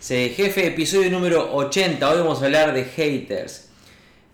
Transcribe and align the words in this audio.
Sé 0.00 0.30
Jefe, 0.30 0.66
episodio 0.66 1.10
número 1.10 1.54
80. 1.54 2.08
Hoy 2.10 2.18
vamos 2.18 2.40
a 2.42 2.46
hablar 2.46 2.72
de 2.72 2.84
haters. 2.84 3.68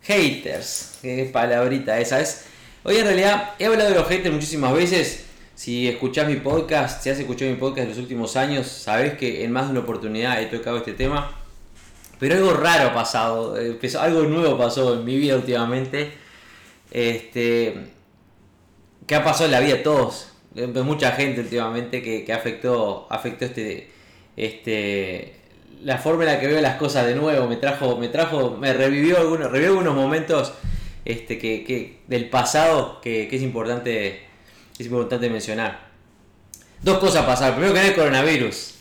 Haters, 0.03 0.99
qué 1.01 1.29
palabrita 1.31 1.99
esa 1.99 2.21
es. 2.21 2.45
Hoy 2.83 2.97
en 2.97 3.05
realidad 3.05 3.53
he 3.57 3.65
hablado 3.65 3.89
de 3.89 3.95
los 3.95 4.07
haters 4.07 4.33
muchísimas 4.33 4.73
veces. 4.73 5.25
Si 5.55 5.87
escuchás 5.87 6.27
mi 6.27 6.35
podcast, 6.35 7.01
si 7.01 7.09
has 7.09 7.17
escuchado 7.17 7.49
mi 7.49 7.57
podcast 7.57 7.83
en 7.83 7.89
los 7.89 7.97
últimos 7.97 8.35
años, 8.35 8.67
sabes 8.67 9.13
que 9.17 9.43
en 9.43 9.51
más 9.51 9.65
de 9.65 9.71
una 9.71 9.79
oportunidad 9.81 10.39
he 10.41 10.45
tocado 10.47 10.77
este 10.77 10.93
tema. 10.93 11.31
Pero 12.19 12.35
algo 12.35 12.53
raro 12.53 12.89
ha 12.89 12.93
pasado, 12.93 13.57
empezó- 13.59 13.99
algo 14.01 14.23
nuevo 14.23 14.57
pasó 14.57 14.93
en 14.93 15.03
mi 15.05 15.17
vida 15.17 15.35
últimamente. 15.35 16.11
Este, 16.91 17.75
que 19.07 19.15
ha 19.15 19.23
pasado 19.23 19.45
en 19.45 19.51
la 19.51 19.59
vida 19.59 19.75
de 19.77 19.83
todos, 19.83 20.27
de 20.53 20.67
mucha 20.83 21.11
gente 21.13 21.41
últimamente 21.41 22.01
que, 22.01 22.23
que 22.23 22.33
afectó, 22.33 23.07
afectó 23.09 23.45
este, 23.45 23.91
este, 24.37 25.34
la 25.85 25.99
forma 25.99 26.23
en 26.23 26.31
la 26.31 26.39
que 26.39 26.47
veo 26.47 26.59
las 26.61 26.77
cosas 26.77 27.05
de 27.05 27.13
nuevo, 27.13 27.47
me 27.47 27.57
trajo, 27.57 27.95
me 27.97 28.07
trajo, 28.07 28.57
me 28.59 28.73
revivió 28.73 29.19
algunos, 29.19 29.51
revivió 29.51 29.69
algunos 29.73 29.93
momentos 29.93 30.51
este, 31.05 31.37
que, 31.37 31.63
que- 31.63 31.99
del 32.07 32.27
pasado 32.29 32.99
que, 33.01 33.27
que 33.27 33.35
es 33.35 33.43
importante, 33.43 34.25
es 34.79 34.85
importante 34.87 35.29
mencionar. 35.29 35.85
Dos 36.81 36.97
cosas 36.97 37.23
pasaron. 37.25 37.55
Primero 37.57 37.73
que 37.73 37.79
nada 37.79 37.89
el 37.91 37.95
coronavirus. 37.95 38.71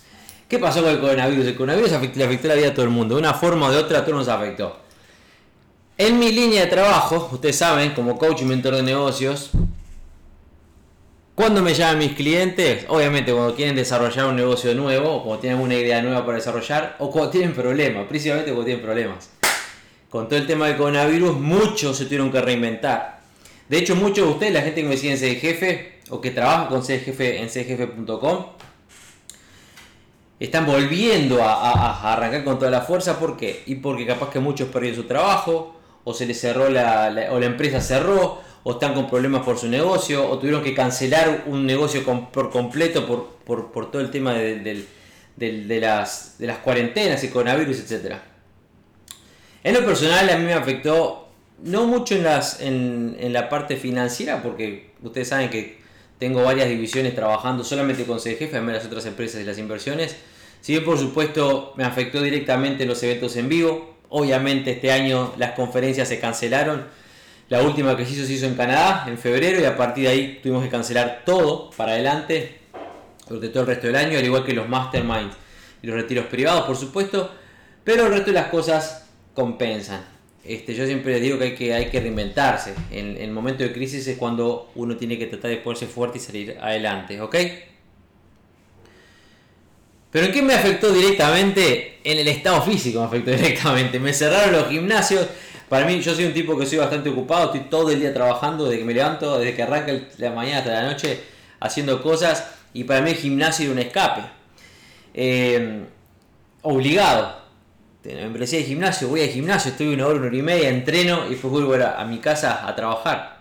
¿Qué 0.49 0.59
pasó 0.59 0.81
con 0.83 0.93
el 0.93 0.99
coronavirus? 1.01 1.47
El 1.47 1.55
coronavirus 1.57 1.93
afectó, 1.93 2.19
le 2.19 2.25
afectó 2.25 2.49
la 2.49 2.55
vida 2.55 2.69
a 2.69 2.75
todo 2.75 2.85
el 2.87 2.91
mundo. 2.91 3.17
De 3.17 3.21
una 3.21 3.35
forma 3.35 3.67
o 3.67 3.71
de 3.71 3.77
otra, 3.79 3.99
a 3.99 4.05
todos 4.05 4.19
nos 4.19 4.29
afectó. 4.29 4.79
En 5.99 6.19
mi 6.19 6.33
línea 6.33 6.63
de 6.63 6.67
trabajo, 6.69 7.29
ustedes 7.33 7.57
saben, 7.57 7.93
como 7.93 8.17
coach 8.19 8.41
y 8.41 8.45
mentor 8.47 8.77
de 8.77 8.83
negocios, 8.83 9.51
cuando 11.35 11.63
me 11.63 11.75
llaman 11.75 11.99
mis 11.99 12.13
clientes, 12.13 12.85
obviamente 12.89 13.33
cuando 13.33 13.55
quieren 13.57 13.75
desarrollar 13.75 14.27
un 14.27 14.37
negocio 14.37 14.73
nuevo, 14.75 15.17
o 15.17 15.25
cuando 15.25 15.41
tienen 15.41 15.59
una 15.61 15.75
idea 15.75 16.01
nueva 16.01 16.25
para 16.25 16.39
desarrollar, 16.39 16.97
o 17.01 17.11
cuando 17.11 17.31
tienen 17.31 17.53
problemas, 17.53 18.07
principalmente 18.07 18.53
cuando 18.53 18.65
tienen 18.67 18.85
problemas. 18.85 19.31
Con 20.11 20.29
todo 20.29 20.39
el 20.39 20.47
tema 20.47 20.69
del 20.69 20.77
coronavirus, 20.77 21.37
muchos 21.37 21.97
se 21.97 22.05
tuvieron 22.05 22.31
que 22.31 22.41
reinventar. 22.41 23.21
De 23.69 23.79
hecho, 23.79 23.97
muchos 23.97 24.27
de 24.27 24.33
ustedes, 24.33 24.53
la 24.53 24.63
gente 24.63 24.83
que 24.83 24.89
me 24.89 24.97
sigue 24.97 25.13
en 25.15 25.19
CDGF 25.19 26.13
o 26.13 26.21
que 26.21 26.31
trabaja 26.31 26.69
con 26.69 26.83
CDGF 26.83 27.21
en 27.21 27.49
cdgf.com, 27.49 28.47
están 30.39 30.67
volviendo 30.67 31.43
a, 31.43 32.13
arrancar 32.13 32.45
con 32.45 32.59
toda 32.59 32.71
la 32.71 32.83
fuerza. 32.83 33.19
¿Por 33.19 33.37
qué? 33.37 33.63
Y 33.67 33.77
porque 33.77 34.07
capaz 34.07 34.31
que 34.31 34.39
muchos 34.39 34.69
perdieron 34.69 35.01
su 35.03 35.09
trabajo, 35.09 35.81
o 36.05 36.13
se 36.15 36.27
les 36.27 36.39
cerró 36.41 36.69
la- 36.69 37.29
o 37.33 37.41
la 37.41 37.47
empresa 37.47 37.81
cerró, 37.81 38.41
o 38.65 38.73
están 38.73 38.95
con 38.95 39.09
problemas 39.09 39.45
por 39.45 39.59
su 39.59 39.69
negocio, 39.69 40.29
o 40.29 40.39
tuvieron 40.39 40.63
que 40.63 40.75
cancelar 40.75 41.45
un 41.47 41.67
negocio 41.67 42.03
por 42.03 42.51
completo 42.51 43.07
por, 43.45 43.91
todo 43.91 44.01
el 44.01 44.11
tema 44.11 44.33
de, 44.33 44.87
las, 45.81 46.37
cuarentenas 46.65 47.23
y 47.25 47.29
coronavirus, 47.29 47.81
etcétera. 47.81 48.23
En 49.63 49.75
lo 49.75 49.85
personal 49.85 50.29
a 50.31 50.39
mí 50.39 50.45
me 50.45 50.55
afectó 50.55 51.29
no 51.63 51.87
mucho 51.87 52.15
en, 52.61 53.33
la 53.33 53.51
parte 53.51 53.77
financiera, 53.77 54.43
porque 54.43 54.93
ustedes 55.03 55.29
saben 55.29 55.51
que 55.51 55.79
tengo 56.19 56.43
varias 56.43 56.69
divisiones 56.69 57.15
trabajando 57.15 57.65
solamente 57.65 58.05
con 58.05 58.19
CDGF, 58.19 58.55
además 58.55 58.67
de 58.69 58.79
las 58.79 58.87
otras 58.87 59.05
empresas 59.05 59.43
y 59.43 59.45
las 59.45 59.59
inversiones. 59.59 60.17
Si 60.63 60.73
bien 60.73 60.85
por 60.87 60.99
supuesto 60.99 61.75
me 61.77 61.85
afectó 61.85 62.23
directamente 62.23 62.87
los 62.87 63.03
eventos 63.03 63.37
en 63.37 63.51
vivo, 63.51 63.97
obviamente 64.09 64.71
este 64.71 64.91
año 64.91 65.35
las 65.37 65.53
conferencias 65.53 66.09
se 66.09 66.19
cancelaron. 66.19 67.04
La 67.49 67.63
última 67.63 67.97
que 67.97 68.07
se 68.07 68.33
hizo 68.33 68.47
en 68.47 68.55
Canadá 68.55 69.05
en 69.07 69.19
febrero 69.19 69.61
y 69.61 69.65
a 69.65 69.77
partir 69.77 70.05
de 70.05 70.11
ahí 70.11 70.41
tuvimos 70.43 70.65
que 70.65 70.71
cancelar 70.71 71.23
todo 71.27 71.71
para 71.77 71.93
adelante 71.93 72.61
durante 73.29 73.49
todo 73.49 73.63
el 73.63 73.67
resto 73.69 73.87
del 73.87 73.97
año, 73.97 74.19
al 74.19 74.25
igual 74.25 74.45
que 74.45 74.55
los 74.55 74.69
masterminds 74.69 75.37
y 75.83 75.87
los 75.87 75.97
retiros 75.97 76.27
privados, 76.27 76.65
por 76.65 76.77
supuesto. 76.77 77.31
Pero 77.85 78.07
el 78.07 78.13
resto 78.13 78.27
de 78.27 78.33
las 78.33 78.49
cosas 78.49 79.07
compensan. 79.35 80.05
Este, 80.43 80.75
yo 80.75 80.87
siempre 80.87 81.13
les 81.13 81.23
digo 81.23 81.39
que 81.39 81.45
hay 81.45 81.55
que, 81.55 81.75
hay 81.75 81.91
que 81.91 82.01
reinventarse. 82.01 82.75
En, 82.91 83.17
en 83.17 83.23
el 83.23 83.31
momento 83.31 83.63
de 83.63 83.73
crisis 83.73 84.07
es 84.07 84.17
cuando 84.17 84.71
uno 84.75 84.97
tiene 84.97 85.19
que 85.19 85.27
tratar 85.27 85.51
de 85.51 85.59
ponerse 85.59 85.87
fuerte 85.87 86.19
y 86.19 86.21
salir 86.21 86.59
adelante, 86.61 87.21
¿ok? 87.21 87.37
Pero 90.15 90.27
¿en 90.27 90.33
qué 90.33 90.43
me 90.43 90.55
afectó 90.55 90.93
directamente? 90.93 91.99
En 92.05 92.19
el 92.19 92.29
estado 92.29 92.63
físico 92.63 93.01
me 93.01 93.07
afectó 93.07 93.31
directamente. 93.37 93.99
Me 93.99 94.15
cerraron 94.15 94.53
los 94.53 94.69
gimnasios. 94.69 95.27
Para 95.69 95.87
mí, 95.87 96.01
yo 96.01 96.15
soy 96.15 96.27
un 96.27 96.35
tipo 96.35 96.59
que 96.59 96.67
soy 96.67 96.79
bastante 96.79 97.09
ocupado, 97.09 97.47
estoy 97.47 97.69
todo 97.71 97.91
el 97.91 98.01
día 98.01 98.13
trabajando, 98.13 98.65
desde 98.65 98.79
que 98.79 98.85
me 98.85 98.95
levanto, 98.95 99.39
desde 99.39 99.55
que 99.55 99.63
arranca 99.63 99.93
la 100.19 100.31
mañana 100.31 100.59
hasta 100.59 100.73
la 100.73 100.83
noche, 100.91 101.21
haciendo 101.61 102.03
cosas. 102.03 102.45
Y 102.73 102.85
para 102.85 103.01
mí 103.01 103.11
el 103.11 103.17
gimnasio 103.17 103.65
era 103.65 103.73
un 103.73 103.79
escape. 103.79 104.23
Eh, 105.15 105.85
obligado. 106.63 107.45
Tengo 108.03 108.21
membresía 108.21 108.59
de 108.59 108.67
gimnasio, 108.67 109.09
voy 109.09 109.23
al 109.23 109.31
gimnasio, 109.31 109.71
estoy 109.71 109.95
una 109.95 110.07
hora, 110.07 110.19
una 110.19 110.27
hora 110.27 110.37
y 110.37 110.43
media, 110.43 110.69
entreno 110.69 111.27
y 111.27 111.31
después 111.31 111.51
vuelvo 111.51 111.75
a, 111.75 112.01
a 112.01 112.05
mi 112.05 112.19
casa 112.19 112.67
a 112.69 112.75
trabajar. 112.77 113.39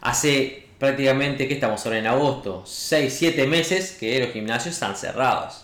Hace 0.00 0.64
prácticamente, 0.78 1.48
que 1.48 1.54
estamos 1.54 1.84
ahora 1.86 1.98
en 1.98 2.06
agosto? 2.06 2.62
6, 2.66 3.12
7 3.12 3.46
meses 3.46 3.96
que 3.98 4.20
los 4.20 4.30
gimnasios 4.30 4.74
están 4.74 4.96
cerrados. 4.96 5.63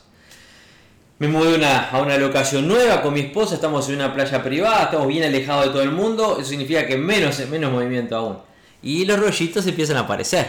Me 1.20 1.28
mudé 1.28 1.62
a 1.66 2.00
una 2.00 2.16
locación 2.16 2.66
nueva 2.66 3.02
con 3.02 3.12
mi 3.12 3.20
esposa, 3.20 3.54
estamos 3.54 3.86
en 3.90 3.96
una 3.96 4.14
playa 4.14 4.42
privada, 4.42 4.84
estamos 4.84 5.06
bien 5.06 5.22
alejados 5.22 5.66
de 5.66 5.70
todo 5.70 5.82
el 5.82 5.90
mundo, 5.90 6.38
eso 6.40 6.48
significa 6.48 6.86
que 6.86 6.96
menos, 6.96 7.38
menos 7.50 7.70
movimiento 7.70 8.16
aún. 8.16 8.38
Y 8.82 9.04
los 9.04 9.20
rollitos 9.20 9.66
empiezan 9.66 9.98
a 9.98 10.00
aparecer. 10.00 10.46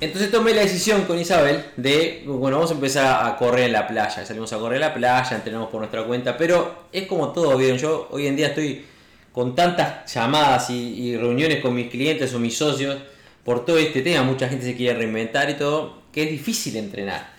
Entonces 0.00 0.30
tomé 0.30 0.54
la 0.54 0.62
decisión 0.62 1.02
con 1.02 1.18
Isabel 1.18 1.62
de, 1.76 2.22
bueno, 2.26 2.56
vamos 2.56 2.70
a 2.70 2.74
empezar 2.74 3.26
a 3.26 3.36
correr 3.36 3.66
en 3.66 3.72
la 3.72 3.86
playa. 3.86 4.24
Salimos 4.24 4.50
a 4.54 4.56
correr 4.56 4.76
en 4.76 4.88
la 4.88 4.94
playa, 4.94 5.36
entrenamos 5.36 5.68
por 5.68 5.80
nuestra 5.80 6.04
cuenta, 6.04 6.38
pero 6.38 6.86
es 6.90 7.06
como 7.06 7.32
todo, 7.32 7.58
¿vieron? 7.58 7.76
Yo 7.76 8.08
hoy 8.12 8.26
en 8.26 8.34
día 8.34 8.46
estoy 8.46 8.82
con 9.30 9.54
tantas 9.54 10.10
llamadas 10.10 10.70
y 10.70 11.18
reuniones 11.18 11.60
con 11.60 11.74
mis 11.74 11.90
clientes 11.90 12.32
o 12.32 12.38
mis 12.38 12.56
socios 12.56 12.96
por 13.44 13.66
todo 13.66 13.76
este 13.76 14.00
tema. 14.00 14.22
Mucha 14.22 14.48
gente 14.48 14.64
se 14.64 14.74
quiere 14.74 14.96
reinventar 14.96 15.50
y 15.50 15.54
todo, 15.54 15.98
que 16.10 16.22
es 16.22 16.30
difícil 16.30 16.76
entrenar. 16.76 17.31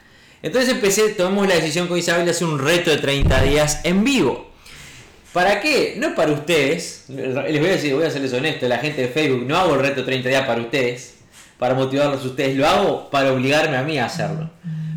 Entonces 0.43 0.71
empecé, 0.71 1.09
tomamos 1.11 1.47
la 1.47 1.55
decisión 1.55 1.87
con 1.87 1.97
Isabel 1.97 2.25
de 2.25 2.31
hacer 2.31 2.45
un 2.45 2.59
reto 2.59 2.91
de 2.91 2.97
30 2.97 3.43
días 3.43 3.79
en 3.85 4.03
vivo. 4.03 4.51
¿Para 5.31 5.61
qué? 5.61 5.95
No 5.97 6.13
para 6.13 6.33
ustedes. 6.33 7.05
Les 7.07 7.33
voy 7.33 7.69
a 7.69 7.71
decir, 7.71 7.95
voy 7.95 8.03
a 8.03 8.11
serles 8.11 8.33
honesto, 8.33 8.67
la 8.67 8.77
gente 8.77 9.03
de 9.03 9.07
Facebook, 9.07 9.45
no 9.47 9.57
hago 9.57 9.75
el 9.75 9.79
reto 9.79 10.01
de 10.01 10.05
30 10.05 10.27
días 10.27 10.45
para 10.45 10.61
ustedes, 10.61 11.15
para 11.57 11.73
motivarlos 11.75 12.21
a 12.23 12.27
ustedes, 12.27 12.57
lo 12.57 12.67
hago 12.67 13.09
para 13.09 13.31
obligarme 13.31 13.77
a 13.77 13.83
mí 13.83 13.97
a 13.97 14.05
hacerlo. 14.05 14.49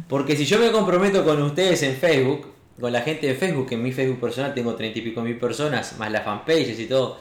Porque 0.08 0.36
si 0.36 0.44
yo 0.44 0.58
me 0.58 0.72
comprometo 0.72 1.24
con 1.24 1.40
ustedes 1.40 1.80
en 1.84 1.96
Facebook, 1.96 2.52
con 2.80 2.92
la 2.92 3.02
gente 3.02 3.28
de 3.28 3.34
Facebook, 3.36 3.68
que 3.68 3.76
en 3.76 3.84
mi 3.84 3.92
Facebook 3.92 4.18
personal 4.18 4.52
tengo 4.52 4.74
30 4.74 4.98
y 4.98 5.02
pico 5.02 5.22
mil 5.22 5.38
personas, 5.38 5.96
más 5.96 6.10
las 6.10 6.24
fanpages 6.24 6.78
y 6.78 6.86
todo, 6.86 7.20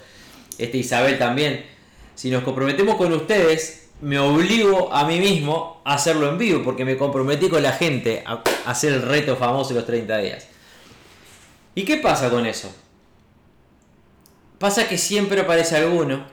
este 0.58 0.80
Isabel 0.80 1.20
también, 1.20 1.64
si 2.16 2.32
nos 2.32 2.44
comprometemos 2.44 2.96
con 2.96 3.14
ustedes, 3.14 3.85
me 4.02 4.20
obligo 4.20 4.94
a 4.94 5.06
mí 5.06 5.20
mismo 5.20 5.82
a 5.86 5.96
hacerlo 5.96 6.30
en 6.30 6.38
vivo, 6.38 6.64
porque 6.64 6.86
me 6.86 6.98
comprometí 6.98 7.50
con 7.50 7.64
la 7.64 7.72
gente 7.72 8.24
a 8.26 8.42
hacer 8.66 8.94
el 8.94 9.02
reto 9.02 9.36
famoso 9.36 9.70
de 9.70 9.76
los 9.76 9.86
30 9.86 10.18
días. 10.18 10.48
¿Y 11.76 11.84
qué 11.84 11.98
pasa 11.98 12.30
con 12.30 12.46
eso? 12.46 12.74
Pasa 14.60 14.88
que 14.88 14.98
siempre 14.98 15.42
aparece 15.42 15.76
alguno 15.76 16.26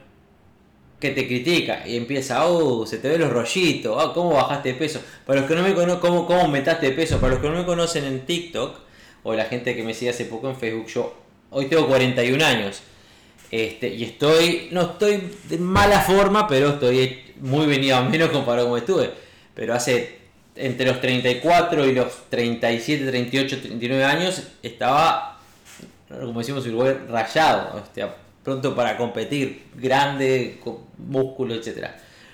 que 1.01 1.11
te 1.11 1.27
critica 1.27 1.83
y 1.87 1.97
empieza, 1.97 2.47
oh, 2.47 2.87
se 2.87 2.99
te 2.99 3.09
ven 3.09 3.21
los 3.21 3.31
rollitos, 3.31 4.01
oh, 4.01 4.13
¿cómo 4.15 4.35
bajaste 4.35 4.73
de 4.73 4.75
peso? 4.79 5.01
Para 5.27 5.41
los 5.41 5.49
que 5.49 5.57
no 5.57 5.63
me 5.63 5.75
conocen, 5.75 6.01
¿cómo, 6.01 6.27
¿cómo 6.27 6.43
aumentaste 6.43 6.87
de 6.87 6.93
peso? 6.93 7.19
Para 7.19 7.33
los 7.33 7.43
que 7.43 7.49
no 7.49 7.57
me 7.57 7.65
conocen 7.65 8.05
en 8.05 8.25
TikTok, 8.25 8.79
o 9.25 9.35
la 9.35 9.45
gente 9.47 9.75
que 9.75 9.83
me 9.83 9.95
sigue 9.95 10.11
hace 10.11 10.25
poco 10.27 10.49
en 10.49 10.57
Facebook, 10.57 10.87
yo 10.87 11.15
hoy 11.51 11.67
tengo 11.67 11.87
41 11.87 12.45
años. 12.45 12.83
Este, 13.51 13.89
y 13.89 14.05
estoy, 14.05 14.69
no 14.71 14.83
estoy 14.83 15.31
de 15.49 15.59
mala 15.59 16.01
forma, 16.01 16.47
pero 16.49 16.71
estoy 16.71 17.32
muy 17.43 17.67
venido 17.67 17.97
a 17.97 18.03
menos 18.03 18.31
comparado 18.31 18.67
como 18.67 18.79
estuve. 18.79 19.11
Pero 19.55 19.75
hace 19.75 20.19
entre 20.57 20.87
los 20.87 21.01
34 21.01 21.87
y 21.87 21.93
los 21.95 22.29
37, 22.31 23.07
38, 23.07 23.59
39 23.61 24.05
años 24.05 24.43
estaba, 24.63 25.39
como 26.09 26.39
decimos 26.41 26.65
en 26.67 26.75
Uruguay, 26.75 26.95
rayado, 27.09 27.79
este, 27.79 28.07
pronto 28.43 28.75
para 28.75 28.97
competir, 28.97 29.65
grande, 29.75 30.59
con 30.63 30.79
músculo, 30.99 31.55
etc. 31.55 31.89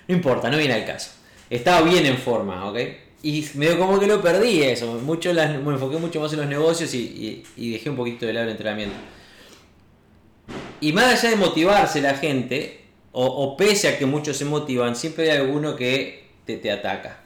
No 0.09 0.15
importa, 0.15 0.51
no 0.51 0.57
viene 0.57 0.75
al 0.75 0.85
caso. 0.87 1.11
Estaba 1.51 1.83
bien 1.83 2.07
en 2.07 2.19
forma, 2.19 2.69
¿ok? 2.69 2.79
Y 3.23 3.45
medio 3.55 3.79
como 3.79 3.99
que 3.99 4.07
lo 4.07 4.21
perdí 4.23 4.63
eso, 4.63 4.95
mucho 4.95 5.33
las- 5.33 5.59
me 5.61 5.73
enfoqué 5.73 5.97
mucho 5.99 6.21
más 6.21 6.33
en 6.33 6.39
los 6.41 6.49
negocios 6.49 6.95
y- 6.95 7.43
y 7.57 7.73
dejé 7.73 7.91
un 7.91 7.97
poquito 7.97 8.27
de 8.27 8.33
lado 8.33 8.47
el 8.47 8.53
entrenamiento. 8.53 8.97
Y 10.81 10.93
más 10.93 11.05
allá 11.07 11.31
de 11.31 11.37
motivarse 11.37 12.01
la 12.01 12.15
gente, 12.15 12.85
o, 13.13 13.57
pese 13.57 13.89
a 13.89 13.99
que 13.99 14.07
muchos 14.07 14.37
se 14.37 14.45
motivan, 14.45 14.95
siempre 14.95 15.31
hay 15.31 15.39
alguno 15.39 15.75
que 15.75 16.29
te, 16.45 16.57
te 16.57 16.71
ataca. 16.71 17.21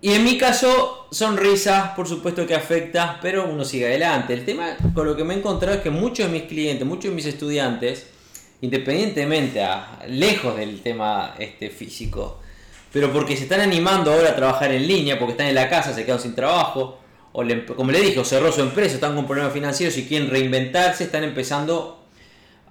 Y 0.00 0.12
en 0.12 0.22
mi 0.22 0.38
caso, 0.38 1.08
sonrisa, 1.10 1.92
por 1.96 2.06
supuesto 2.06 2.46
que 2.46 2.54
afecta, 2.54 3.18
pero 3.20 3.48
uno 3.48 3.64
sigue 3.64 3.86
adelante. 3.86 4.32
El 4.32 4.44
tema 4.44 4.76
con 4.94 5.06
lo 5.06 5.16
que 5.16 5.24
me 5.24 5.34
he 5.34 5.38
encontrado 5.38 5.76
es 5.76 5.82
que 5.82 5.90
muchos 5.90 6.26
de 6.26 6.32
mis 6.32 6.48
clientes, 6.48 6.86
muchos 6.86 7.10
de 7.10 7.16
mis 7.16 7.26
estudiantes, 7.26 8.06
independientemente, 8.60 9.62
a, 9.62 10.04
lejos 10.06 10.56
del 10.56 10.80
tema 10.82 11.34
este, 11.38 11.70
físico, 11.70 12.38
pero 12.92 13.12
porque 13.12 13.36
se 13.36 13.42
están 13.42 13.60
animando 13.60 14.12
ahora 14.12 14.30
a 14.30 14.36
trabajar 14.36 14.70
en 14.72 14.86
línea, 14.86 15.18
porque 15.18 15.32
están 15.32 15.48
en 15.48 15.56
la 15.56 15.68
casa, 15.68 15.92
se 15.92 16.04
quedan 16.04 16.20
sin 16.20 16.34
trabajo, 16.34 17.00
o 17.32 17.42
como 17.76 17.90
le 17.90 18.00
dije, 18.00 18.24
cerró 18.24 18.52
su 18.52 18.60
empresa, 18.60 18.94
están 18.94 19.16
con 19.16 19.26
problemas 19.26 19.52
financieros 19.52 19.96
y 19.98 20.06
quieren 20.06 20.30
reinventarse, 20.30 21.04
están 21.04 21.24
empezando 21.24 21.97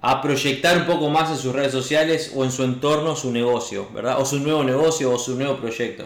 a 0.00 0.22
proyectar 0.22 0.78
un 0.78 0.86
poco 0.86 1.10
más 1.10 1.30
en 1.30 1.36
sus 1.36 1.52
redes 1.52 1.72
sociales 1.72 2.32
o 2.34 2.44
en 2.44 2.52
su 2.52 2.62
entorno 2.62 3.16
su 3.16 3.32
negocio, 3.32 3.88
¿verdad? 3.92 4.20
O 4.20 4.24
su 4.24 4.38
nuevo 4.38 4.62
negocio 4.62 5.12
o 5.12 5.18
su 5.18 5.36
nuevo 5.36 5.56
proyecto. 5.56 6.04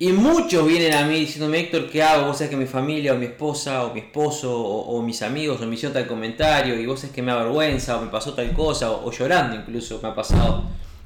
Y 0.00 0.12
muchos 0.12 0.64
vienen 0.64 0.92
a 0.94 1.04
mí 1.04 1.18
diciéndome, 1.18 1.58
Héctor, 1.58 1.90
¿qué 1.90 2.04
hago? 2.04 2.28
Vos 2.28 2.36
sabés 2.38 2.50
que 2.50 2.56
mi 2.56 2.66
familia, 2.66 3.14
o 3.14 3.16
mi 3.16 3.26
esposa, 3.26 3.84
o 3.84 3.92
mi 3.92 3.98
esposo, 3.98 4.56
o, 4.56 5.02
mis 5.02 5.22
amigos, 5.22 5.60
o 5.60 5.66
me 5.66 5.74
hicieron 5.74 5.92
tal 5.92 6.06
comentario, 6.06 6.78
y 6.78 6.86
vos 6.86 7.00
sabés 7.00 7.16
que 7.16 7.22
me 7.22 7.32
avergüenza, 7.32 7.96
o 7.96 8.02
me 8.02 8.06
pasó 8.08 8.32
tal 8.32 8.52
cosa, 8.52 8.92
o, 8.92 9.10
llorando 9.10 9.56
incluso, 9.56 9.98
me 10.00 10.10
ha 10.10 10.14
pasado 10.14 10.62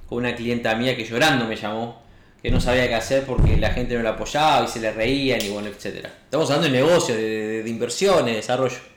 con 0.06 0.18
una 0.18 0.36
clienta 0.36 0.74
mía 0.74 0.94
que 0.94 1.06
llorando 1.06 1.46
me 1.46 1.56
llamó, 1.56 2.02
que 2.42 2.50
no 2.50 2.60
sabía 2.60 2.86
qué 2.86 2.94
hacer 2.94 3.24
porque 3.24 3.56
la 3.56 3.70
gente 3.70 3.94
no 3.94 4.02
la 4.02 4.10
apoyaba 4.10 4.66
y 4.66 4.68
se 4.68 4.78
le 4.78 4.92
reían, 4.92 5.40
y 5.40 5.48
bueno, 5.48 5.68
etc. 5.68 6.08
Estamos 6.24 6.50
hablando 6.50 6.70
de 6.70 6.82
negocio, 6.84 7.14
de, 7.14 7.62
de 7.62 7.70
inversiones, 7.70 8.26
de 8.26 8.34
desarrollo. 8.34 8.91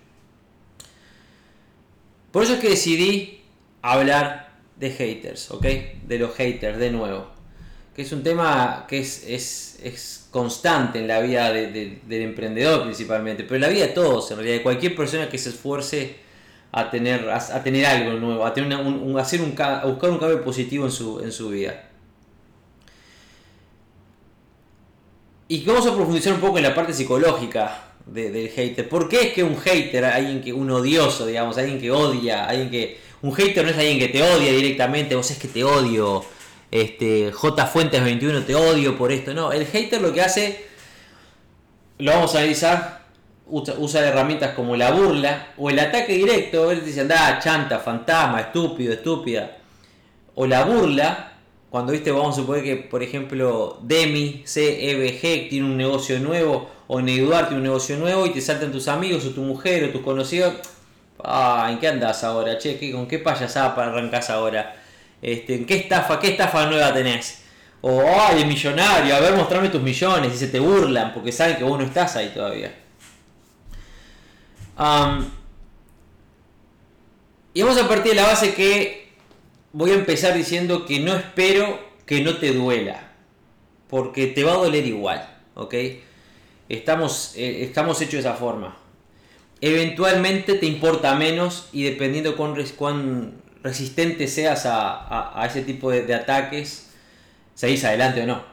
Por 2.35 2.43
eso 2.43 2.55
es 2.55 2.59
que 2.59 2.67
decidí 2.67 3.39
hablar 3.81 4.49
de 4.77 4.91
haters, 4.91 5.51
¿ok? 5.51 5.65
De 6.05 6.19
los 6.19 6.35
haters, 6.35 6.77
de 6.77 6.91
nuevo 6.91 7.33
que 7.95 8.01
es 8.01 8.11
un 8.11 8.23
tema 8.23 8.85
que 8.89 8.99
es, 8.99 9.23
es, 9.25 9.79
es 9.81 10.27
constante 10.29 10.99
en 10.99 11.07
la 11.07 11.21
vida 11.21 11.49
del 11.53 12.01
emprendedor 12.09 12.83
principalmente, 12.83 13.43
pero 13.43 13.55
en 13.55 13.61
la 13.61 13.69
vida 13.69 13.87
de 13.87 13.93
todos, 13.93 14.29
en 14.31 14.37
realidad, 14.37 14.57
de 14.57 14.63
cualquier 14.63 14.97
persona 14.97 15.29
que 15.29 15.37
se 15.37 15.47
esfuerce 15.47 16.17
a 16.73 16.91
tener, 16.91 17.29
a, 17.29 17.63
tener 17.63 17.85
algo 17.85 18.19
nuevo, 18.19 18.45
a, 18.45 18.53
tener 18.53 18.77
un, 18.77 19.17
hacer 19.17 19.39
un, 19.39 19.51
buscar 19.51 20.09
un 20.09 20.17
cambio 20.17 20.43
positivo 20.43 20.83
en 20.83 20.91
su, 20.91 21.21
en 21.21 21.31
su 21.31 21.51
vida. 21.51 21.89
Y 25.47 25.63
vamos 25.63 25.87
a 25.87 25.95
profundizar 25.95 26.33
un 26.33 26.41
poco 26.41 26.57
en 26.57 26.63
la 26.63 26.75
parte 26.75 26.91
psicológica 26.91 27.94
del 28.05 28.49
hater. 28.49 28.87
¿Por 28.87 29.09
qué 29.09 29.21
es 29.21 29.33
que 29.33 29.43
un 29.43 29.57
hater, 29.57 30.05
alguien 30.05 30.41
que 30.41 30.53
un 30.53 30.69
odioso, 30.69 31.25
digamos, 31.25 31.57
alguien 31.57 31.79
que 31.79 31.91
odia, 31.91 32.45
alguien 32.45 32.69
que 32.69 32.99
un 33.21 33.33
hater 33.33 33.63
no 33.63 33.71
es 33.71 33.77
alguien 33.77 33.99
que 33.99 34.09
te 34.09 34.21
odia 34.21 34.51
directamente, 34.51 35.15
vos 35.15 35.29
es 35.31 35.37
que 35.37 35.47
te 35.47 35.63
odio, 35.63 36.23
este, 36.69 37.31
J 37.31 37.65
Fuentes 37.65 38.03
21 38.03 38.43
te 38.43 38.55
odio 38.55 38.97
por 38.97 39.11
esto. 39.11 39.33
No, 39.33 39.51
el 39.51 39.65
hater 39.65 40.01
lo 40.01 40.13
que 40.13 40.21
hace, 40.21 40.65
lo 41.97 42.11
vamos 42.11 42.35
a 42.35 42.39
analizar, 42.39 43.05
usa, 43.47 44.07
herramientas 44.07 44.53
como 44.55 44.75
la 44.75 44.91
burla 44.91 45.53
o 45.57 45.69
el 45.69 45.79
ataque 45.79 46.13
directo. 46.13 46.71
Él 46.71 46.83
dice, 46.85 47.01
anda, 47.01 47.39
chanta, 47.39 47.79
fantasma, 47.79 48.41
estúpido, 48.41 48.93
estúpida. 48.93 49.57
O 50.35 50.45
la 50.45 50.65
burla, 50.65 51.33
cuando 51.69 51.93
viste, 51.93 52.11
vamos 52.11 52.37
a 52.37 52.41
suponer 52.41 52.63
que, 52.63 52.75
por 52.75 53.01
ejemplo, 53.01 53.79
Demi, 53.81 54.43
CEBG 54.45 55.49
tiene 55.49 55.65
un 55.65 55.77
negocio 55.77 56.19
nuevo, 56.19 56.69
o 56.87 57.01
tiene 57.01 57.23
un 57.23 57.63
negocio 57.63 57.97
nuevo 57.97 58.25
y 58.25 58.31
te 58.31 58.41
saltan 58.41 58.71
tus 58.71 58.87
amigos 58.87 59.25
o 59.25 59.31
tu 59.31 59.41
mujer 59.41 59.85
o 59.85 59.89
tus 59.89 60.01
conocidos. 60.01 60.55
Ah, 61.23 61.67
¿en 61.71 61.79
qué 61.79 61.87
andas 61.87 62.23
ahora? 62.23 62.57
Che, 62.57 62.91
¿con 62.91 63.07
qué 63.07 63.19
payasada 63.19 63.73
arrancas 63.73 64.29
ahora? 64.29 64.75
Este, 65.21 65.65
¿qué 65.65 65.75
estafa, 65.77 66.19
qué 66.19 66.29
estafa 66.29 66.67
nueva 66.67 66.93
tenés? 66.93 67.41
O, 67.81 68.01
ay, 68.01 68.41
el 68.41 68.47
millonario, 68.47 69.15
a 69.15 69.19
ver, 69.19 69.35
mostrame 69.35 69.69
tus 69.69 69.81
millones. 69.81 70.33
Y 70.33 70.37
se 70.37 70.47
te 70.47 70.59
burlan 70.59 71.13
porque 71.13 71.31
saben 71.31 71.57
que 71.57 71.63
vos 71.63 71.79
no 71.79 71.85
estás 71.85 72.15
ahí 72.15 72.31
todavía. 72.33 72.73
y 77.53 77.61
vamos 77.61 77.77
a 77.81 77.87
partir 77.87 78.11
de 78.11 78.21
la 78.21 78.27
base 78.27 78.53
que 78.53 79.13
voy 79.71 79.91
a 79.91 79.95
empezar 79.95 80.33
diciendo 80.33 80.85
que 80.85 80.99
no 80.99 81.15
espero 81.15 81.79
que 82.05 82.21
no 82.21 82.37
te 82.37 82.53
duela. 82.53 83.11
Porque 83.89 84.27
te 84.27 84.43
va 84.43 84.53
a 84.53 84.57
doler 84.57 84.85
igual, 84.85 85.27
¿ok? 85.53 85.73
Estamos, 86.69 87.33
eh, 87.35 87.63
estamos 87.63 88.01
hechos 88.01 88.13
de 88.13 88.19
esa 88.19 88.33
forma. 88.33 88.75
Eventualmente 89.61 90.55
te 90.55 90.65
importa 90.65 91.15
menos 91.15 91.69
y 91.71 91.83
dependiendo 91.83 92.35
cuán, 92.35 93.41
resistente 93.63 94.27
seas 94.27 94.63
a, 94.65 95.43
ese 95.47 95.61
tipo 95.61 95.91
de, 95.91 96.13
ataques, 96.13 96.87
seguís 97.53 97.83
adelante 97.83 98.21
o 98.21 98.27
no. 98.27 98.43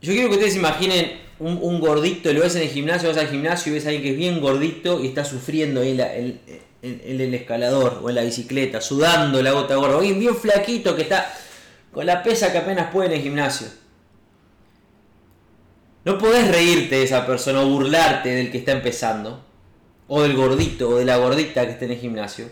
Yo 0.00 0.12
quiero 0.12 0.28
que 0.28 0.36
ustedes 0.36 0.56
imaginen 0.56 1.18
un, 1.38 1.80
gordito, 1.80 2.32
lo 2.32 2.40
ves 2.40 2.56
en 2.56 2.62
el 2.62 2.68
gimnasio, 2.68 3.08
vas 3.08 3.18
al 3.18 3.28
gimnasio 3.28 3.72
y 3.72 3.74
ves 3.74 3.84
a 3.84 3.88
alguien 3.88 4.02
que 4.02 4.10
es 4.10 4.16
bien 4.16 4.40
gordito 4.40 5.02
y 5.02 5.08
está 5.08 5.24
sufriendo 5.24 5.80
ahí 5.80 5.98
en, 6.00 6.40
el 6.82 7.34
escalador 7.34 8.00
o 8.02 8.08
en 8.08 8.14
la 8.14 8.22
bicicleta, 8.22 8.80
sudando 8.80 9.42
la 9.42 9.52
gota 9.52 9.74
gorda. 9.76 9.98
Alguien 9.98 10.18
bien 10.18 10.36
flaquito 10.36 10.96
que 10.96 11.02
está 11.02 11.34
con 11.92 12.06
la 12.06 12.22
pesa 12.22 12.52
que 12.52 12.58
apenas 12.58 12.90
puede 12.90 13.08
en 13.08 13.14
el 13.14 13.22
gimnasio. 13.22 13.79
No 16.10 16.18
podés 16.18 16.50
reírte 16.50 16.96
de 16.96 17.04
esa 17.04 17.24
persona 17.24 17.60
o 17.60 17.68
burlarte 17.68 18.30
del 18.30 18.50
que 18.50 18.58
está 18.58 18.72
empezando, 18.72 19.44
o 20.08 20.22
del 20.22 20.34
gordito 20.34 20.88
o 20.88 20.96
de 20.96 21.04
la 21.04 21.18
gordita 21.18 21.64
que 21.64 21.70
está 21.70 21.84
en 21.84 21.92
el 21.92 21.98
gimnasio 21.98 22.48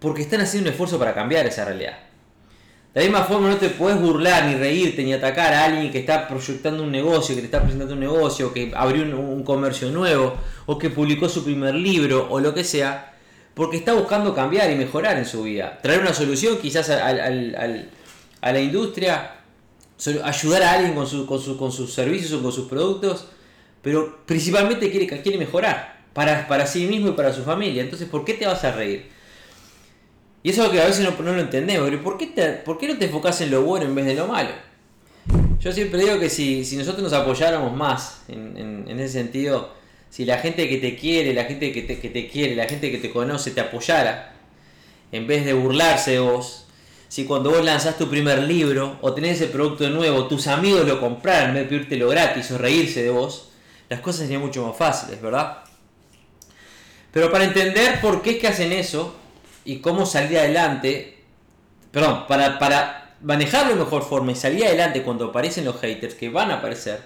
porque 0.00 0.22
están 0.22 0.40
haciendo 0.40 0.68
un 0.68 0.72
esfuerzo 0.72 0.98
para 0.98 1.14
cambiar 1.14 1.46
esa 1.46 1.64
realidad. 1.64 1.96
De 2.92 3.00
la 3.00 3.06
misma 3.06 3.24
forma 3.26 3.48
no 3.48 3.58
te 3.58 3.68
puedes 3.68 4.00
burlar, 4.00 4.46
ni 4.46 4.56
reírte, 4.56 5.04
ni 5.04 5.12
atacar 5.12 5.54
a 5.54 5.66
alguien 5.66 5.92
que 5.92 6.00
está 6.00 6.26
proyectando 6.26 6.82
un 6.82 6.90
negocio, 6.90 7.36
que 7.36 7.42
te 7.42 7.46
está 7.46 7.62
presentando 7.62 7.94
un 7.94 8.00
negocio, 8.00 8.52
que 8.52 8.72
abrió 8.74 9.04
un, 9.04 9.44
comercio 9.44 9.92
nuevo, 9.92 10.34
o 10.66 10.76
que 10.76 10.90
publicó 10.90 11.28
su 11.28 11.44
primer 11.44 11.76
libro, 11.76 12.26
o 12.28 12.40
lo 12.40 12.52
que 12.52 12.64
sea, 12.64 13.14
porque 13.54 13.76
está 13.76 13.92
buscando 13.92 14.34
cambiar 14.34 14.68
y 14.68 14.74
mejorar 14.74 15.16
en 15.16 15.26
su 15.26 15.44
vida. 15.44 15.78
Traer 15.80 16.00
una 16.00 16.12
solución 16.12 16.58
quizás 16.58 16.90
a 16.90 18.52
la 18.52 18.60
industria, 18.60 19.41
ayudar 20.24 20.62
a 20.62 20.72
alguien 20.72 20.94
con, 20.94 21.26
con, 21.26 21.72
sus 21.72 21.92
servicios 21.92 22.32
o 22.32 22.42
con 22.42 22.52
sus 22.52 22.68
productos, 22.68 23.26
pero 23.82 24.18
principalmente 24.26 24.90
quiere, 24.90 25.06
quiere 25.22 25.38
mejorar 25.38 26.02
para, 26.12 26.46
para 26.48 26.66
sí 26.66 26.86
mismo 26.86 27.08
y 27.08 27.12
para 27.12 27.32
su 27.32 27.42
familia. 27.42 27.82
Entonces, 27.82 28.08
¿por 28.08 28.24
qué 28.24 28.34
te 28.34 28.46
vas 28.46 28.64
a 28.64 28.72
reír? 28.72 29.10
Y 30.42 30.50
eso 30.50 30.62
es 30.62 30.68
lo 30.68 30.72
que 30.72 30.80
a 30.80 30.86
veces 30.86 31.08
no, 31.08 31.32
lo 31.32 31.40
entendemos. 31.40 31.90
¿por 32.00 32.18
qué, 32.18 32.26
¿Por 32.64 32.78
qué 32.78 32.88
no 32.88 32.98
te 32.98 33.06
enfocas 33.06 33.40
en 33.40 33.50
lo 33.50 33.62
bueno 33.62 33.86
en 33.86 33.94
vez 33.94 34.06
de 34.06 34.14
lo 34.14 34.26
malo? 34.26 34.50
Yo 35.60 35.70
siempre 35.70 36.00
digo 36.00 36.18
que 36.18 36.28
si, 36.28 36.64
nosotros 36.76 37.04
nos 37.04 37.12
apoyáramos 37.12 37.72
más 37.76 38.24
en, 38.26 38.88
ese 38.88 39.08
sentido, 39.08 39.72
si 40.10 40.24
la 40.24 40.38
gente 40.38 40.68
que 40.68 40.78
te 40.78 40.96
quiere, 40.96 41.32
la 41.32 41.44
gente 41.44 41.70
que 41.70 41.82
te, 41.82 42.00
que 42.00 42.08
te 42.08 42.28
quiere, 42.28 42.56
la 42.56 42.66
gente 42.66 42.90
que 42.90 42.98
te 42.98 43.10
conoce 43.10 43.52
te 43.52 43.60
apoyara, 43.60 44.34
en 45.12 45.28
vez 45.28 45.44
de 45.44 45.52
burlarse 45.52 46.12
de 46.12 46.18
vos, 46.18 46.61
si 47.12 47.26
cuando 47.26 47.50
vos 47.50 47.62
lanzás 47.62 47.98
tu 47.98 48.08
primer 48.08 48.38
libro 48.38 48.96
o 49.02 49.12
tenés 49.12 49.38
ese 49.38 49.52
producto 49.52 49.90
nuevo, 49.90 50.28
tus 50.28 50.46
amigos 50.46 50.88
lo 50.88 50.98
compraran 50.98 51.50
en 51.50 51.54
vez 51.56 51.62
de 51.64 51.68
pedírtelo 51.68 52.08
gratis 52.08 52.50
o 52.52 52.56
reírse 52.56 53.02
de 53.02 53.10
vos, 53.10 53.50
las 53.90 54.00
cosas 54.00 54.22
serían 54.22 54.40
mucho 54.40 54.66
más 54.66 54.74
fáciles, 54.74 55.20
¿verdad? 55.20 55.58
Pero 57.12 57.30
para 57.30 57.44
entender 57.44 58.00
por 58.00 58.22
qué 58.22 58.30
es 58.30 58.38
que 58.38 58.48
hacen 58.48 58.72
eso, 58.72 59.14
y 59.66 59.80
cómo 59.80 60.06
salir 60.06 60.38
adelante, 60.38 61.18
perdón, 61.90 62.26
para, 62.26 62.58
para 62.58 63.16
manejarlo 63.20 63.74
de 63.74 63.80
mejor 63.80 64.04
forma 64.04 64.32
y 64.32 64.34
salir 64.34 64.64
adelante 64.64 65.02
cuando 65.02 65.26
aparecen 65.26 65.66
los 65.66 65.78
haters, 65.82 66.14
que 66.14 66.30
van 66.30 66.50
a 66.50 66.54
aparecer, 66.54 66.98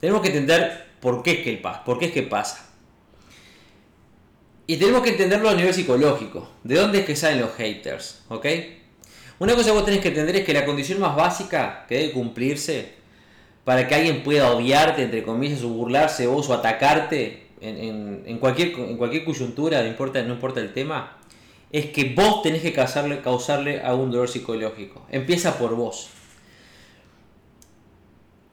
tenemos 0.00 0.20
que 0.20 0.28
entender 0.28 0.88
por 1.00 1.22
qué 1.22 1.30
es 1.30 1.38
que, 1.38 1.62
por 1.86 1.98
qué 1.98 2.04
es 2.04 2.12
que 2.12 2.24
pasa. 2.24 2.68
Y 4.66 4.76
tenemos 4.76 5.00
que 5.00 5.12
entenderlo 5.12 5.48
a 5.48 5.54
nivel 5.54 5.72
psicológico. 5.72 6.46
¿De 6.62 6.74
dónde 6.74 6.98
es 6.98 7.06
que 7.06 7.16
salen 7.16 7.40
los 7.40 7.54
haters? 7.54 8.22
¿Ok? 8.28 8.46
Una 9.38 9.54
cosa 9.54 9.66
que 9.66 9.72
vos 9.72 9.84
tenés 9.84 10.00
que 10.00 10.08
entender 10.08 10.36
es 10.36 10.44
que 10.44 10.54
la 10.54 10.64
condición 10.64 11.00
más 11.00 11.16
básica 11.16 11.84
que 11.88 11.96
debe 11.98 12.12
cumplirse 12.12 12.92
para 13.64 13.88
que 13.88 13.94
alguien 13.94 14.22
pueda 14.22 14.52
odiarte, 14.52 15.02
entre 15.02 15.22
comillas, 15.22 15.62
o 15.62 15.68
burlarse 15.68 16.26
vos 16.26 16.48
o 16.50 16.54
atacarte 16.54 17.48
en, 17.60 18.38
cualquier, 18.38 18.68
en 18.78 18.96
cualquier 18.96 19.24
coyuntura, 19.24 19.82
no 19.82 19.88
importa, 19.88 20.22
no 20.22 20.34
importa 20.34 20.60
el 20.60 20.72
tema, 20.72 21.16
es 21.72 21.86
que 21.86 22.12
vos 22.14 22.42
tenés 22.42 22.62
que 22.62 22.72
causarle, 22.72 23.20
causarle 23.20 23.80
algún 23.80 24.10
dolor 24.10 24.28
psicológico. 24.28 25.06
Empieza 25.10 25.58
por 25.58 25.74
vos. 25.74 26.10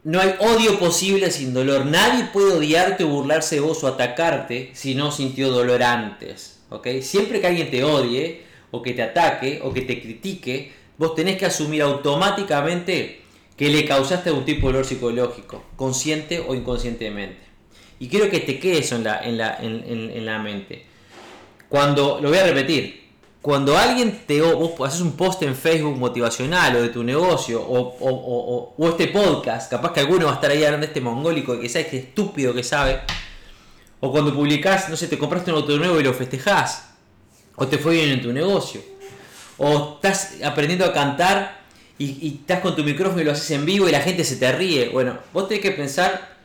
No 0.04 0.20
hay 0.20 0.34
odio 0.40 0.80
posible 0.80 1.30
sin 1.30 1.54
dolor. 1.54 1.86
Nadie 1.86 2.24
puede 2.34 2.54
odiarte 2.54 3.04
o 3.04 3.10
burlarse 3.10 3.56
de 3.56 3.62
vos 3.62 3.84
o 3.84 3.88
atacarte 3.88 4.72
si 4.74 4.96
no 4.96 5.12
sintió 5.12 5.52
dolor 5.52 5.84
antes. 5.84 6.62
Siempre 7.02 7.40
que 7.40 7.48
alguien 7.48 7.70
te 7.70 7.84
odie 7.84 8.44
o 8.72 8.82
que 8.82 8.94
te 8.94 9.02
ataque 9.04 9.60
o 9.64 9.72
que 9.74 9.82
te 9.82 10.02
critique, 10.02 10.72
vos 10.98 11.14
tenés 11.16 11.38
que 11.38 11.46
asumir 11.46 11.82
automáticamente 11.82 13.22
que 13.58 13.70
le 13.70 13.86
causaste 13.86 14.30
algún 14.30 14.46
tipo 14.46 14.68
de 14.68 14.74
dolor 14.74 14.86
psicológico, 14.86 15.64
consciente 15.76 16.40
o 16.40 16.56
inconscientemente. 16.56 17.40
Y 18.00 18.08
quiero 18.08 18.30
que 18.30 18.40
te 18.40 18.60
quede 18.60 18.80
eso 18.80 18.96
en 18.96 19.04
la, 19.04 19.20
en 19.24 19.38
la, 19.38 19.58
en, 19.62 19.84
en- 20.12 20.26
la 20.26 20.40
mente. 20.40 20.86
Cuando, 21.70 22.20
lo 22.22 22.30
voy 22.30 22.40
a 22.40 22.44
repetir, 22.46 23.02
cuando 23.42 23.78
alguien 23.78 24.22
te, 24.26 24.42
vos 24.42 24.74
haces 24.88 25.02
un 25.02 25.14
post 25.14 25.44
en 25.44 25.56
Facebook 25.56 25.98
motivacional 25.98 26.76
o 26.76 26.82
de 26.82 26.90
tu 26.90 27.04
negocio 27.04 27.62
o, 27.62 27.80
o- 27.80 27.96
o- 28.00 28.56
o- 28.56 28.76
o 28.78 28.90
este 28.90 29.08
podcast, 29.08 29.70
capaz 29.70 29.94
que 29.94 30.00
alguno 30.00 30.26
va 30.26 30.32
a 30.32 30.36
estar 30.36 30.50
ahí 30.52 30.64
hablando 30.64 30.86
de 30.86 30.92
este 30.92 31.02
mongólico 31.02 31.60
que 31.60 31.70
sabes 31.70 31.88
que 31.88 31.98
estúpido 31.98 32.54
que 32.54 32.64
sabe, 32.64 33.00
o 34.00 34.12
cuando 34.12 34.34
publicás, 34.34 34.90
no 34.90 34.96
sé, 34.98 35.08
te 35.08 35.18
compraste 35.18 35.52
un 35.52 35.58
auto 35.58 35.78
nuevo 35.78 36.00
y 36.00 36.04
lo 36.04 36.14
festejás, 36.14 36.91
o 37.62 37.68
te 37.68 37.78
fue 37.78 37.94
bien 37.94 38.10
en 38.10 38.24
tu 38.24 38.34
negocio, 38.34 38.82
o 39.60 39.94
estás 39.94 40.42
aprendiendo 40.44 40.84
a 40.84 40.92
cantar 40.92 41.62
y, 42.00 42.40
estás 42.40 42.60
con 42.60 42.76
tu 42.76 42.84
micrófono 42.84 43.22
y 43.22 43.24
lo 43.24 43.34
haces 43.34 43.52
en 43.52 43.68
vivo 43.68 43.88
y 43.88 43.92
la 43.92 44.02
gente 44.02 44.24
se 44.24 44.38
te 44.38 44.52
ríe. 44.52 44.90
Bueno, 44.90 45.20
vos 45.32 45.48
tenés 45.48 45.62
que 45.62 45.70
pensar 45.70 46.38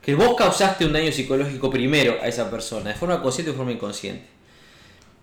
que 0.00 0.14
vos 0.14 0.36
causaste 0.36 0.86
un 0.86 0.92
daño 0.92 1.10
psicológico 1.10 1.70
primero 1.70 2.18
a 2.22 2.28
esa 2.28 2.48
persona, 2.48 2.90
de 2.90 2.94
forma 2.94 3.20
consciente 3.20 3.50
o 3.50 3.54
de 3.54 3.56
forma 3.56 3.72
inconsciente. 3.72 4.24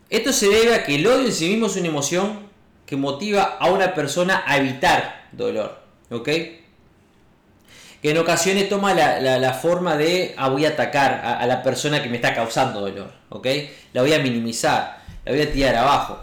Esto 0.09 0.33
se 0.33 0.49
debe 0.49 0.75
a 0.75 0.83
que 0.83 0.95
el 0.95 1.07
odio 1.07 1.27
en 1.27 1.31
sí 1.31 1.47
mismo 1.47 1.67
es 1.67 1.77
una 1.77 1.87
emoción 1.87 2.39
que 2.85 2.97
motiva 2.97 3.43
a 3.57 3.71
una 3.71 3.93
persona 3.93 4.43
a 4.45 4.57
evitar 4.57 5.29
dolor, 5.31 5.79
¿ok? 6.11 6.25
Que 6.25 8.11
en 8.11 8.17
ocasiones 8.17 8.67
toma 8.67 8.93
la 8.93 9.53
forma 9.53 9.95
de, 9.95 10.35
ah, 10.35 10.49
voy 10.49 10.65
a 10.65 10.69
atacar 10.69 11.21
a, 11.23 11.39
a 11.39 11.47
la 11.47 11.63
persona 11.63 12.03
que 12.03 12.09
me 12.09 12.17
está 12.17 12.35
causando 12.35 12.81
dolor, 12.81 13.13
¿ok? 13.29 13.47
La 13.93 14.01
voy 14.01 14.11
a 14.11 14.19
minimizar, 14.19 14.96
la 15.27 15.33
voy 15.33 15.41
a 15.41 15.51
tirar 15.51 15.75
abajo. 15.75 16.17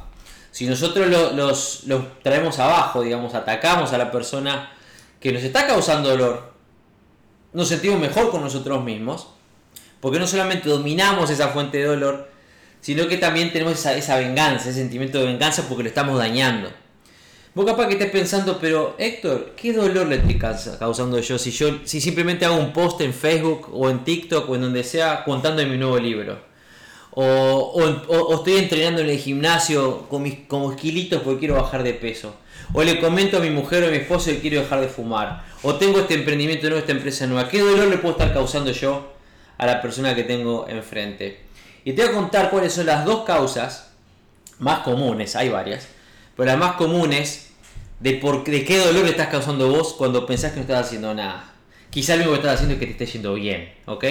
Si 0.51 0.67
nosotros 0.67 1.09
lo- 1.09 1.33
los, 1.33 1.85
traemos 2.23 2.59
abajo, 2.59 3.03
digamos, 3.03 3.35
atacamos 3.35 3.93
a 3.93 3.99
la 3.99 4.11
persona 4.11 4.71
que 5.21 5.33
nos 5.33 5.43
está 5.43 5.67
causando 5.67 6.11
dolor, 6.11 6.53
nos 7.53 7.69
sentimos 7.69 7.99
mejor 8.01 8.31
con 8.31 8.41
nosotros 8.43 8.83
mismos, 8.83 9.29
porque 10.01 10.19
no 10.19 10.27
solamente 10.27 10.69
dominamos 10.69 11.31
esa 11.31 11.49
fuente 11.49 11.79
de 11.79 11.85
dolor, 11.85 12.31
sino 12.81 13.07
que 13.09 13.17
también 13.17 13.53
tenemos 13.53 13.85
esa, 13.85 14.17
venganza, 14.17 14.69
ese 14.71 14.75
sentimiento 14.81 15.19
de 15.19 15.27
venganza 15.27 15.65
porque 15.69 15.83
lo 15.85 15.89
estamos 15.89 16.19
dañando. 16.19 16.71
Vos 17.55 17.65
capaz 17.65 17.87
que 17.87 17.93
estés 17.95 18.11
pensando, 18.11 18.59
pero 18.61 18.97
Héctor, 18.99 19.55
¿qué 19.57 19.73
dolor 19.73 20.09
le 20.09 20.17
estoy 20.17 20.39
causa- 20.39 20.79
causando 20.79 21.19
yo 21.21 21.39
si 21.39 21.51
yo 21.53 21.69
si 21.85 22.01
simplemente 22.01 22.45
hago 22.45 22.57
un 22.57 22.73
post 22.73 23.01
en 23.01 23.15
Facebook 23.15 23.69
o 23.73 23.89
en 23.89 24.03
TikTok 24.05 24.51
o 24.51 24.55
en 24.57 24.63
donde 24.63 24.83
sea 24.85 25.25
contando 25.25 25.63
de 25.63 25.67
mi 25.69 25.77
nuevo 25.79 25.99
libro? 25.99 26.54
O, 27.17 28.35
estoy 28.35 28.57
entrenando 28.57 29.01
en 29.01 29.11
el 29.11 29.19
gimnasio 29.19 30.09
con 30.09 30.23
mis 30.23 30.41
como 30.49 30.73
esquilitos 30.73 31.23
porque 31.23 31.41
quiero 31.41 31.55
bajar 31.55 31.83
de 31.83 31.95
peso. 31.95 32.35
O 32.73 32.83
le 32.83 33.01
comento 33.01 33.37
a 33.37 33.41
mi 33.41 33.51
mujer 33.51 33.85
o 33.85 33.89
a 33.89 33.91
mi 33.91 33.99
esposo 33.99 34.31
que 34.31 34.41
quiero 34.41 34.61
dejar 34.61 34.81
de 34.81 34.89
fumar. 34.89 35.45
O 35.63 35.75
tengo 35.77 36.01
este 36.01 36.15
emprendimiento 36.15 36.67
nuevo, 36.67 36.81
esta 36.81 36.93
empresa 36.93 37.27
nueva. 37.27 37.49
¿Qué 37.49 37.61
dolor 37.61 37.89
le 37.89 37.99
puedo 37.99 38.13
estar 38.13 38.33
causando 38.33 38.73
yo 38.73 39.13
a 39.59 39.67
la 39.67 39.81
persona 39.81 40.15
que 40.15 40.25
tengo 40.25 40.67
enfrente? 40.69 41.41
Y 41.85 41.93
te 41.93 42.03
voy 42.03 42.11
a 42.11 42.15
contar 42.15 42.51
cuáles 42.51 42.73
son 42.73 42.87
las 42.87 43.05
dos 43.05 43.25
causas 43.25 43.93
más 44.59 44.81
comunes, 44.81 45.37
hay 45.37 45.49
varias, 45.49 45.89
pero 46.37 46.47
las 46.47 46.59
más 46.59 46.77
comunes 46.77 47.51
de, 48.01 48.15
por, 48.15 48.45
de 48.45 48.65
qué 48.65 48.79
dolor 48.79 49.05
le 49.05 49.11
estás 49.11 49.29
causando 49.29 49.69
vos 49.69 49.95
cuando 49.95 50.27
pensás 50.27 50.53
que 50.53 50.57
no 50.57 50.63
estás 50.63 50.87
haciendo 50.87 51.15
nada. 51.15 51.53
Quizá 51.91 52.17
lo 52.17 52.23
único 52.23 52.33
que 52.33 52.39
estás 52.39 52.55
haciendo 52.55 52.75
es 52.75 52.81
que 52.81 52.87
te 52.87 52.93
esté 52.93 53.07
yendo 53.07 53.35
bien, 53.35 53.73
¿ok? 53.87 54.05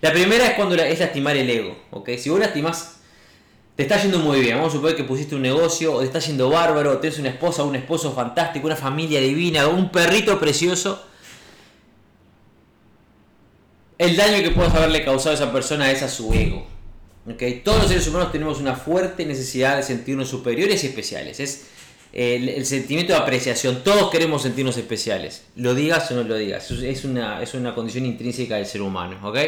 La 0.00 0.12
primera 0.12 0.46
es 0.48 0.54
cuando 0.54 0.74
es 0.74 1.00
lastimar 1.00 1.36
el 1.36 1.48
ego, 1.48 1.76
¿ok? 1.90 2.10
Si 2.18 2.28
vos 2.30 2.38
lastimás, 2.38 2.96
te 3.76 3.82
está 3.82 4.00
yendo 4.00 4.18
muy 4.18 4.40
bien, 4.40 4.56
vamos 4.56 4.72
a 4.72 4.76
suponer 4.76 4.96
que 4.96 5.04
pusiste 5.04 5.34
un 5.34 5.42
negocio, 5.42 5.94
o 5.94 6.00
te 6.00 6.06
está 6.06 6.18
yendo 6.18 6.50
bárbaro, 6.50 6.92
o 6.92 6.98
tenés 6.98 7.18
una 7.18 7.30
esposa, 7.30 7.62
un 7.64 7.76
esposo 7.76 8.12
fantástico, 8.12 8.66
una 8.66 8.76
familia 8.76 9.20
divina, 9.20 9.66
un 9.68 9.90
perrito 9.90 10.38
precioso, 10.38 11.02
el 13.98 14.16
daño 14.16 14.42
que 14.42 14.50
puedas 14.50 14.74
haberle 14.74 15.04
causado 15.04 15.30
a 15.30 15.34
esa 15.34 15.52
persona 15.52 15.90
es 15.90 16.02
a 16.02 16.08
su 16.08 16.32
ego. 16.34 16.66
¿ok? 17.28 17.42
Todos 17.64 17.78
los 17.80 17.88
seres 17.88 18.06
humanos 18.06 18.30
tenemos 18.30 18.60
una 18.60 18.76
fuerte 18.76 19.24
necesidad 19.24 19.76
de 19.76 19.82
sentirnos 19.82 20.28
superiores 20.28 20.84
y 20.84 20.88
especiales. 20.88 21.40
Es 21.40 21.66
el, 22.12 22.48
el 22.50 22.66
sentimiento 22.66 23.14
de 23.14 23.18
apreciación. 23.18 23.82
Todos 23.82 24.10
queremos 24.10 24.42
sentirnos 24.42 24.76
especiales. 24.76 25.44
Lo 25.56 25.74
digas 25.74 26.10
o 26.10 26.14
no 26.14 26.24
lo 26.24 26.34
digas. 26.36 26.70
Es- 26.70 27.04
una, 27.04 27.42
es 27.42 27.54
una 27.54 27.74
condición 27.74 28.04
intrínseca 28.04 28.56
del 28.56 28.66
ser 28.66 28.82
humano. 28.82 29.18
¿ok? 29.26 29.38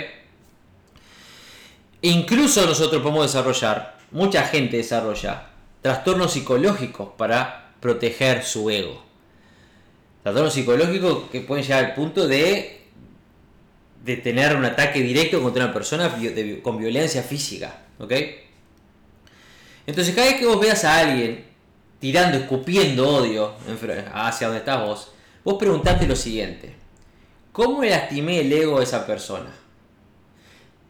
Incluso 2.03 2.65
nosotros 2.65 3.03
podemos 3.03 3.27
desarrollar, 3.27 3.99
mucha 4.11 4.43
gente 4.45 4.77
desarrolla 4.77 5.49
trastornos 5.83 6.33
psicológicos 6.33 7.11
para 7.17 7.73
proteger 7.81 8.45
su 8.45 8.71
ego. 8.71 9.03
Trastornos 10.23 10.55
psicológicos 10.55 11.31
que 11.31 11.41
pueden 11.41 11.65
llegar 11.65 11.85
al 11.85 11.95
punto 11.95 12.27
de, 12.27 12.83
de 14.05 14.17
tener 14.17 14.57
un 14.57 14.65
ataque 14.65 15.01
directo 15.01 15.43
contra 15.43 15.65
una 15.65 15.75
persona 15.75 16.09
de 16.09 16.61
con 16.63 16.79
violencia 16.79 17.23
física. 17.23 17.83
¿Ok? 17.99 18.13
Entonces 19.87 20.15
cada 20.15 20.29
vez 20.29 20.39
que 20.39 20.47
vos 20.47 20.61
veas 20.61 20.85
a 20.85 20.99
alguien 20.99 21.47
tirando, 21.99 22.39
escupiendo 22.39 23.09
odio 23.09 23.55
hacia 24.13 24.47
donde 24.47 24.61
estás 24.61 24.81
vos, 24.87 25.13
vos 25.43 25.55
preguntate 25.59 26.07
lo 26.07 26.15
siguiente. 26.15 26.75
¿Cómo 27.53 27.83
lastimé 27.83 28.41
el 28.41 28.53
ego 28.53 28.79
a 28.79 28.83
esa 28.83 29.07
persona? 29.07 29.51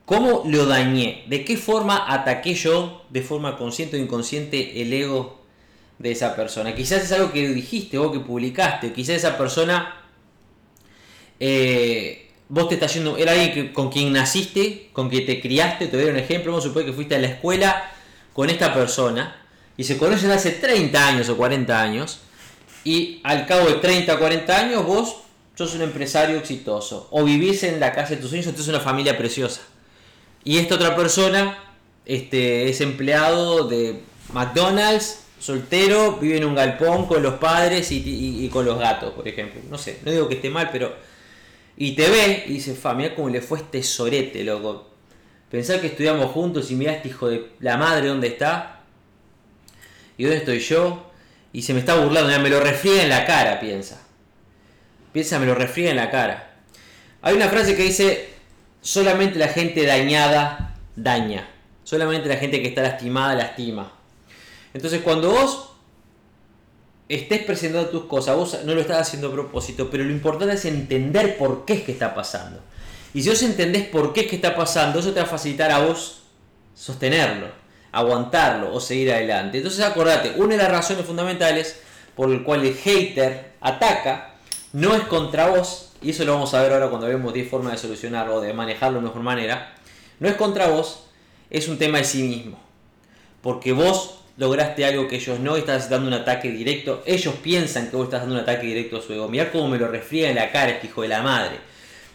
¿Cómo 0.08 0.44
lo 0.46 0.64
dañé? 0.64 1.24
¿De 1.26 1.44
qué 1.44 1.58
forma 1.58 2.10
ataqué 2.10 2.54
yo, 2.54 3.04
de 3.10 3.20
forma 3.20 3.58
consciente 3.58 3.98
o 3.98 4.00
inconsciente, 4.00 4.80
el 4.80 4.90
ego 4.90 5.38
de 5.98 6.12
esa 6.12 6.34
persona? 6.34 6.74
Quizás 6.74 7.02
es 7.02 7.12
algo 7.12 7.30
que 7.30 7.46
dijiste 7.46 7.98
o 7.98 8.10
que 8.10 8.20
publicaste, 8.20 8.94
quizás 8.94 9.16
esa 9.16 9.36
persona, 9.36 10.00
eh, 11.38 12.30
vos 12.48 12.70
te 12.70 12.76
estás 12.76 12.94
yendo, 12.94 13.18
era 13.18 13.32
alguien 13.32 13.74
con 13.74 13.90
quien 13.90 14.10
naciste, 14.10 14.88
con 14.94 15.10
quien 15.10 15.26
te 15.26 15.42
criaste, 15.42 15.88
te 15.88 15.98
doy 15.98 16.08
un 16.08 16.16
ejemplo, 16.16 16.52
vamos 16.52 16.74
a 16.74 16.84
que 16.86 16.94
fuiste 16.94 17.14
a 17.14 17.18
la 17.18 17.26
escuela 17.26 17.90
con 18.32 18.48
esta 18.48 18.72
persona 18.72 19.36
y 19.76 19.84
se 19.84 19.98
conocen 19.98 20.30
hace 20.30 20.52
30 20.52 21.06
años 21.06 21.28
o 21.28 21.36
40 21.36 21.82
años 21.82 22.20
y 22.82 23.20
al 23.24 23.44
cabo 23.44 23.68
de 23.68 23.74
30 23.74 24.14
o 24.14 24.18
40 24.18 24.58
años 24.58 24.86
vos 24.86 25.16
sos 25.54 25.74
un 25.74 25.82
empresario 25.82 26.38
exitoso 26.38 27.08
o 27.10 27.24
vivís 27.24 27.62
en 27.64 27.78
la 27.78 27.92
casa 27.92 28.14
de 28.14 28.22
tus 28.22 28.30
sueños 28.30 28.46
o 28.46 28.70
una 28.70 28.80
familia 28.80 29.18
preciosa. 29.18 29.60
Y 30.48 30.56
esta 30.56 30.76
otra 30.76 30.96
persona 30.96 31.58
este, 32.06 32.70
es 32.70 32.80
empleado 32.80 33.68
de 33.68 34.00
McDonald's, 34.32 35.26
soltero, 35.38 36.16
vive 36.16 36.38
en 36.38 36.46
un 36.46 36.54
galpón 36.54 37.06
con 37.06 37.22
los 37.22 37.34
padres 37.34 37.92
y, 37.92 38.48
con 38.50 38.64
los 38.64 38.78
gatos, 38.78 39.12
por 39.12 39.28
ejemplo. 39.28 39.60
No 39.68 39.76
sé, 39.76 39.98
no 40.06 40.10
digo 40.10 40.26
que 40.26 40.36
esté 40.36 40.48
mal, 40.48 40.70
pero... 40.72 40.96
Y 41.76 41.94
te 41.94 42.08
ve 42.08 42.44
y 42.46 42.54
dice, 42.54 42.74
fa, 42.74 42.94
mirá 42.94 43.14
cómo 43.14 43.28
le 43.28 43.42
fue 43.42 43.58
este 43.58 43.82
sorete, 43.82 44.42
loco. 44.42 44.88
Pensar 45.50 45.82
que 45.82 45.88
estudiamos 45.88 46.30
juntos 46.30 46.70
y 46.70 46.76
mirá 46.76 46.94
este 46.94 47.08
hijo 47.08 47.28
de 47.28 47.50
la 47.60 47.76
madre 47.76 48.08
dónde 48.08 48.28
está. 48.28 48.84
¿Y 50.16 50.22
dónde 50.22 50.38
estoy 50.38 50.60
yo? 50.60 51.10
Y 51.52 51.60
se 51.60 51.74
me 51.74 51.80
está 51.80 51.96
burlando, 51.96 52.40
me 52.40 52.48
lo 52.48 52.60
refriega 52.60 53.02
en 53.02 53.10
la 53.10 53.26
cara, 53.26 53.60
piensa. 53.60 54.00
Piensa, 55.12 55.38
me 55.38 55.44
lo 55.44 55.54
refriega 55.54 55.90
en 55.90 55.96
la 55.96 56.10
cara. 56.10 56.56
Hay 57.20 57.36
una 57.36 57.50
frase 57.50 57.76
que 57.76 57.82
dice, 57.82 58.37
solamente 58.80 59.38
la 59.38 59.48
gente 59.48 59.84
dañada 59.84 60.76
daña. 60.96 61.48
Solamente 61.84 62.28
la 62.28 62.36
gente 62.36 62.60
que 62.60 62.68
está 62.68 62.82
lastimada 62.82 63.34
lastima. 63.34 63.92
Entonces 64.74 65.00
cuando 65.02 65.30
vos 65.30 65.70
estés 67.08 67.42
presentando 67.44 67.88
tus 67.88 68.04
cosas, 68.04 68.36
vos 68.36 68.58
no 68.64 68.74
lo 68.74 68.80
estás 68.80 69.08
haciendo 69.08 69.28
a 69.28 69.32
propósito, 69.32 69.88
pero 69.90 70.04
lo 70.04 70.10
importante 70.10 70.54
es 70.54 70.64
entender 70.66 71.38
por 71.38 71.64
qué 71.64 71.74
es 71.74 71.82
que 71.82 71.92
está 71.92 72.14
pasando. 72.14 72.60
Y 73.14 73.22
si 73.22 73.30
vos 73.30 73.42
entendés 73.42 73.86
por 73.88 74.12
qué 74.12 74.22
es 74.22 74.26
que 74.26 74.36
está 74.36 74.54
pasando, 74.54 74.98
eso 74.98 75.12
te 75.12 75.20
va 75.20 75.26
a 75.26 75.30
facilitar 75.30 75.70
a 75.70 75.80
vos 75.80 76.22
sostenerlo, 76.74 77.48
aguantarlo 77.90 78.72
o 78.72 78.80
seguir 78.80 79.12
adelante. 79.12 79.58
Entonces 79.58 79.82
acordate, 79.82 80.34
una 80.36 80.56
de 80.56 80.62
las 80.62 80.70
razones 80.70 81.06
fundamentales 81.06 81.80
por 82.14 82.30
el 82.30 82.42
cual 82.42 82.66
el 82.66 82.74
hater 82.74 83.52
ataca 83.60 84.34
no 84.72 84.94
es 84.94 85.04
contra 85.04 85.48
vos, 85.48 85.87
y 86.02 86.10
eso 86.10 86.24
lo 86.24 86.34
vamos 86.34 86.54
a 86.54 86.62
ver 86.62 86.72
ahora 86.72 86.88
cuando 86.88 87.06
vemos 87.06 87.32
10 87.34 87.48
formas 87.48 87.72
de 87.72 87.78
solucionarlo 87.78 88.36
o 88.36 88.40
de 88.40 88.52
manejarlo 88.52 88.98
de 89.00 89.06
mejor 89.06 89.22
manera, 89.22 89.74
no 90.20 90.28
es 90.28 90.34
contra 90.36 90.68
vos, 90.68 91.04
es 91.50 91.68
un 91.68 91.78
tema 91.78 91.98
de 91.98 92.04
sí 92.04 92.22
mismo. 92.22 92.58
Porque 93.42 93.72
vos 93.72 94.14
lograste 94.36 94.84
algo 94.84 95.08
que 95.08 95.16
ellos 95.16 95.40
no, 95.40 95.56
estás 95.56 95.88
dando 95.90 96.08
un 96.08 96.14
ataque 96.14 96.50
directo, 96.50 97.02
ellos 97.06 97.34
piensan 97.42 97.90
que 97.90 97.96
vos 97.96 98.04
estás 98.06 98.20
dando 98.20 98.36
un 98.36 98.40
ataque 98.42 98.66
directo 98.66 98.98
a 98.98 99.02
su 99.02 99.12
ego. 99.12 99.28
Mirá 99.28 99.50
cómo 99.50 99.68
me 99.68 99.78
lo 99.78 99.88
refriega 99.88 100.28
en 100.30 100.36
la 100.36 100.50
cara 100.52 100.70
este 100.72 100.86
hijo 100.88 101.02
de 101.02 101.08
la 101.08 101.22
madre. 101.22 101.56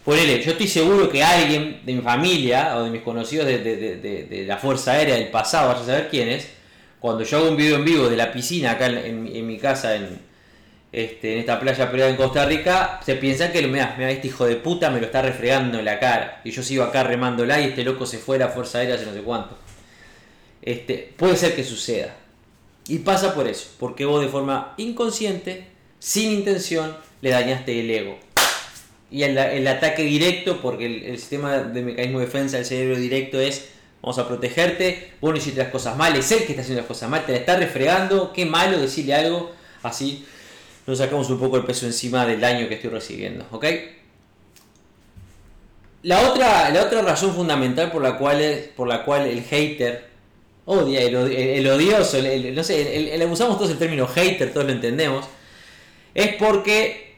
Ponele, 0.04 0.42
yo 0.42 0.52
estoy 0.52 0.68
seguro 0.68 1.08
que 1.08 1.22
alguien 1.22 1.80
de 1.84 1.94
mi 1.94 2.02
familia 2.02 2.76
o 2.76 2.84
de 2.84 2.90
mis 2.90 3.00
conocidos 3.02 3.46
de, 3.46 3.58
de- 3.58 3.96
de- 4.26 4.44
la 4.46 4.58
Fuerza 4.58 4.92
Aérea 4.92 5.14
del 5.14 5.28
pasado, 5.28 5.68
vaya 5.68 5.80
a 5.80 5.86
saber 5.86 6.08
quién 6.10 6.28
es, 6.28 6.48
cuando 7.00 7.24
yo 7.24 7.38
hago 7.38 7.48
un 7.48 7.56
video 7.56 7.76
en 7.76 7.84
vivo 7.86 8.08
de 8.10 8.16
la 8.16 8.30
piscina 8.32 8.72
acá 8.72 8.86
en, 8.86 8.98
en 8.98 9.26
en 9.36 9.46
mi 9.46 9.58
casa 9.58 9.94
en, 9.96 10.20
este, 10.94 11.32
en 11.32 11.40
esta 11.40 11.58
playa 11.58 11.90
privada 11.90 12.08
en 12.08 12.16
Costa 12.16 12.46
Rica, 12.46 13.00
se 13.04 13.16
piensan 13.16 13.50
que 13.50 13.66
mira, 13.66 13.96
este 14.10 14.28
hijo 14.28 14.46
de 14.46 14.54
puta 14.54 14.90
me 14.90 15.00
lo 15.00 15.06
está 15.06 15.22
refregando 15.22 15.80
en 15.80 15.84
la 15.84 15.98
cara. 15.98 16.40
Y 16.44 16.52
yo 16.52 16.62
sigo 16.62 16.84
acá 16.84 17.02
remándola 17.02 17.60
y 17.60 17.64
este 17.64 17.82
loco 17.82 18.06
se 18.06 18.18
fue 18.18 18.36
a 18.36 18.40
la 18.40 18.48
Fuerza 18.48 18.78
Aérea 18.78 18.94
hace 18.94 19.04
no 19.04 19.12
sé 19.12 19.22
cuánto. 19.22 19.58
Este, 20.62 21.12
puede 21.16 21.36
ser 21.36 21.56
que 21.56 21.64
suceda. 21.64 22.14
Y 22.86 22.98
pasa 22.98 23.34
por 23.34 23.48
eso, 23.48 23.70
porque 23.80 24.04
vos 24.04 24.22
de 24.22 24.28
forma 24.28 24.74
inconsciente, 24.76 25.66
sin 25.98 26.30
intención, 26.30 26.96
le 27.22 27.30
dañaste 27.30 27.80
el 27.80 27.90
ego. 27.90 28.16
y 29.10 29.24
el, 29.24 29.36
el 29.36 29.66
ataque 29.66 30.04
directo, 30.04 30.60
porque 30.62 30.86
el, 30.86 31.02
el 31.02 31.18
sistema 31.18 31.58
de 31.58 31.82
mecanismo 31.82 32.20
de 32.20 32.26
defensa 32.26 32.58
del 32.58 32.66
cerebro 32.66 32.96
directo 32.96 33.40
es 33.40 33.70
vamos 34.00 34.18
a 34.18 34.28
protegerte, 34.28 35.14
vos 35.20 35.32
no 35.32 35.38
hiciste 35.38 35.58
las 35.58 35.70
cosas 35.70 35.96
mal, 35.96 36.14
es 36.14 36.30
él 36.30 36.44
que 36.44 36.52
está 36.52 36.60
haciendo 36.60 36.82
las 36.82 36.88
cosas 36.88 37.08
mal, 37.08 37.24
te 37.24 37.32
la 37.32 37.38
está 37.38 37.56
refregando, 37.56 38.32
qué 38.34 38.44
malo 38.44 38.78
decirle 38.78 39.14
algo, 39.14 39.52
así 39.82 40.26
nos 40.86 40.98
sacamos 40.98 41.30
un 41.30 41.38
poco 41.38 41.56
el 41.56 41.64
peso 41.64 41.86
encima 41.86 42.26
del 42.26 42.40
daño 42.40 42.68
que 42.68 42.74
estoy 42.74 42.90
recibiendo, 42.90 43.46
¿ok? 43.50 43.64
La 46.02 46.28
otra, 46.30 46.68
la 46.70 46.82
otra 46.82 47.00
razón 47.02 47.34
fundamental 47.34 47.90
por 47.90 48.02
la 48.02 48.18
cual, 48.18 48.40
es- 48.40 48.68
por 48.68 48.86
la 48.86 49.04
cual 49.04 49.26
el 49.26 49.42
hater 49.42 50.04
odia, 50.66 51.00
el, 51.02 51.14
el 51.16 51.66
odioso, 51.68 52.18
no 52.54 52.64
sé, 52.64 53.14
el- 53.14 53.30
usamos 53.30 53.56
todos 53.58 53.70
el 53.70 53.78
término 53.78 54.06
hater, 54.06 54.52
todos 54.52 54.66
lo 54.66 54.72
entendemos, 54.72 55.24
es 56.14 56.34
porque 56.36 57.14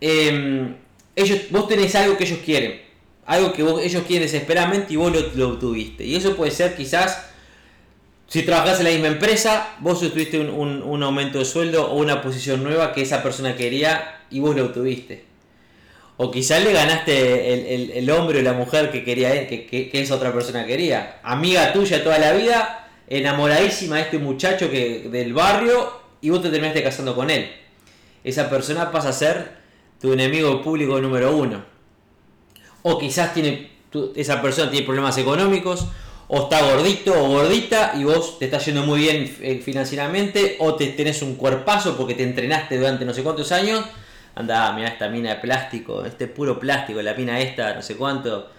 em, 0.00 0.76
ellos, 1.16 1.40
vos 1.50 1.68
tenés 1.68 1.94
algo 1.96 2.16
que 2.16 2.24
ellos 2.24 2.38
quieren, 2.44 2.80
algo 3.26 3.52
que 3.52 3.62
ellos 3.62 4.02
quieren 4.06 4.26
desesperadamente 4.26 4.94
y 4.94 4.96
vos 4.96 5.12
lo, 5.12 5.20
lo 5.34 5.48
obtuviste. 5.54 6.04
Y 6.04 6.16
eso 6.16 6.34
puede 6.36 6.50
ser 6.52 6.76
quizás, 6.76 7.27
si 8.28 8.42
trabajás 8.42 8.78
en 8.78 8.84
la 8.84 8.90
misma 8.90 9.08
empresa, 9.08 9.76
vos 9.80 10.02
obtuviste 10.02 10.38
un, 10.38 10.82
un- 10.82 11.02
aumento 11.02 11.38
de 11.38 11.44
sueldo 11.44 11.90
o 11.90 11.96
una 11.96 12.20
posición 12.22 12.62
nueva 12.62 12.92
que 12.92 13.02
esa 13.02 13.22
persona 13.22 13.56
quería 13.56 14.20
y 14.30 14.40
vos 14.40 14.54
lo 14.54 14.66
obtuviste. 14.66 15.24
O 16.18 16.30
quizás 16.30 16.62
le 16.62 16.72
ganaste 16.72 17.54
el, 17.54 17.66
el- 17.66 17.90
el 17.92 18.10
hombre 18.10 18.40
o 18.40 18.42
la 18.42 18.52
mujer 18.52 18.90
que 18.90 19.02
quería 19.04 19.48
que, 19.48 19.66
que- 19.66 19.88
que 19.88 20.00
esa 20.02 20.14
otra 20.16 20.32
persona 20.32 20.66
quería. 20.66 21.20
Amiga 21.22 21.72
tuya 21.72 22.02
toda 22.04 22.18
la 22.18 22.32
vida, 22.32 22.88
enamoradísima 23.08 23.96
de 23.96 24.02
este 24.02 24.18
muchacho 24.18 24.70
que, 24.70 25.08
del 25.10 25.32
barrio 25.32 25.90
y 26.20 26.28
vos 26.30 26.42
te 26.42 26.50
terminaste 26.50 26.82
casando 26.82 27.14
con 27.14 27.30
él. 27.30 27.50
Esa 28.24 28.50
persona 28.50 28.90
pasa 28.90 29.08
a 29.10 29.12
ser 29.12 29.52
tu 30.00 30.12
enemigo 30.12 30.60
público 30.62 31.00
número 31.00 31.34
uno. 31.34 31.64
O 32.82 32.98
quizás 32.98 33.32
tiene 33.32 33.70
esa 34.16 34.42
persona 34.42 34.70
tiene 34.70 34.84
problemas 34.84 35.16
económicos, 35.16 35.86
o 36.28 36.42
está 36.42 36.62
gordito 36.62 37.12
o 37.12 37.28
gordita 37.28 37.92
y 37.96 38.04
vos 38.04 38.38
te 38.38 38.44
está 38.44 38.58
yendo 38.58 38.82
muy 38.84 39.00
bien 39.00 39.36
eh, 39.40 39.60
financieramente, 39.64 40.56
o 40.60 40.74
te 40.74 40.88
tenés 40.88 41.22
un 41.22 41.36
cuerpazo 41.36 41.96
porque 41.96 42.14
te 42.14 42.22
entrenaste 42.22 42.76
durante 42.76 43.04
no 43.04 43.14
sé 43.14 43.22
cuántos 43.22 43.50
años. 43.50 43.84
Anda, 44.34 44.72
mira 44.72 44.88
esta 44.88 45.08
mina 45.08 45.30
de 45.30 45.40
plástico, 45.40 46.04
este 46.04 46.28
puro 46.28 46.60
plástico, 46.60 47.02
la 47.02 47.14
mina 47.14 47.40
esta, 47.40 47.74
no 47.74 47.82
sé 47.82 47.96
cuánto. 47.96 48.50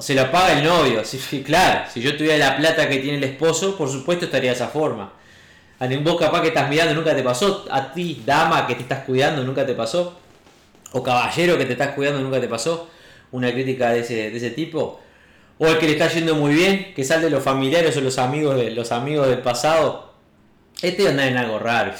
Se 0.00 0.14
lo 0.14 0.30
paga 0.30 0.58
el 0.58 0.64
novio, 0.64 1.04
sí, 1.04 1.42
claro. 1.42 1.88
Si 1.90 2.00
yo 2.00 2.16
tuviera 2.16 2.36
la 2.36 2.56
plata 2.56 2.88
que 2.88 2.98
tiene 2.98 3.18
el 3.18 3.24
esposo, 3.24 3.76
por 3.76 3.88
supuesto 3.88 4.26
estaría 4.26 4.50
de 4.50 4.56
esa 4.56 4.68
forma. 4.68 5.12
A 5.80 5.86
vos 5.86 6.18
capaz 6.18 6.42
que 6.42 6.48
estás 6.48 6.68
mirando 6.68 6.92
nunca 6.94 7.14
te 7.14 7.22
pasó. 7.22 7.64
A 7.70 7.92
ti, 7.92 8.22
dama 8.26 8.66
que 8.66 8.74
te 8.74 8.82
estás 8.82 9.04
cuidando, 9.04 9.44
nunca 9.44 9.64
te 9.64 9.74
pasó. 9.74 10.18
O 10.92 11.02
caballero 11.02 11.56
que 11.56 11.64
te 11.64 11.72
estás 11.72 11.94
cuidando, 11.94 12.20
nunca 12.20 12.40
te 12.40 12.48
pasó. 12.48 12.90
Una 13.30 13.52
crítica 13.52 13.90
de 13.90 14.00
ese, 14.00 14.30
de 14.30 14.36
ese 14.36 14.50
tipo. 14.50 15.00
O 15.58 15.66
el 15.66 15.78
que 15.78 15.86
le 15.86 15.92
está 15.92 16.08
yendo 16.08 16.34
muy 16.34 16.54
bien, 16.54 16.94
que 16.94 17.04
sale 17.04 17.24
de 17.24 17.30
los 17.30 17.42
familiares 17.42 17.96
o 17.96 18.00
los 18.00 18.18
amigos, 18.18 18.56
de, 18.56 18.70
los 18.70 18.92
amigos 18.92 19.28
del 19.28 19.40
pasado. 19.40 20.12
Este 20.80 21.08
anda 21.08 21.26
en 21.26 21.36
algo 21.36 21.58
raro. 21.58 21.92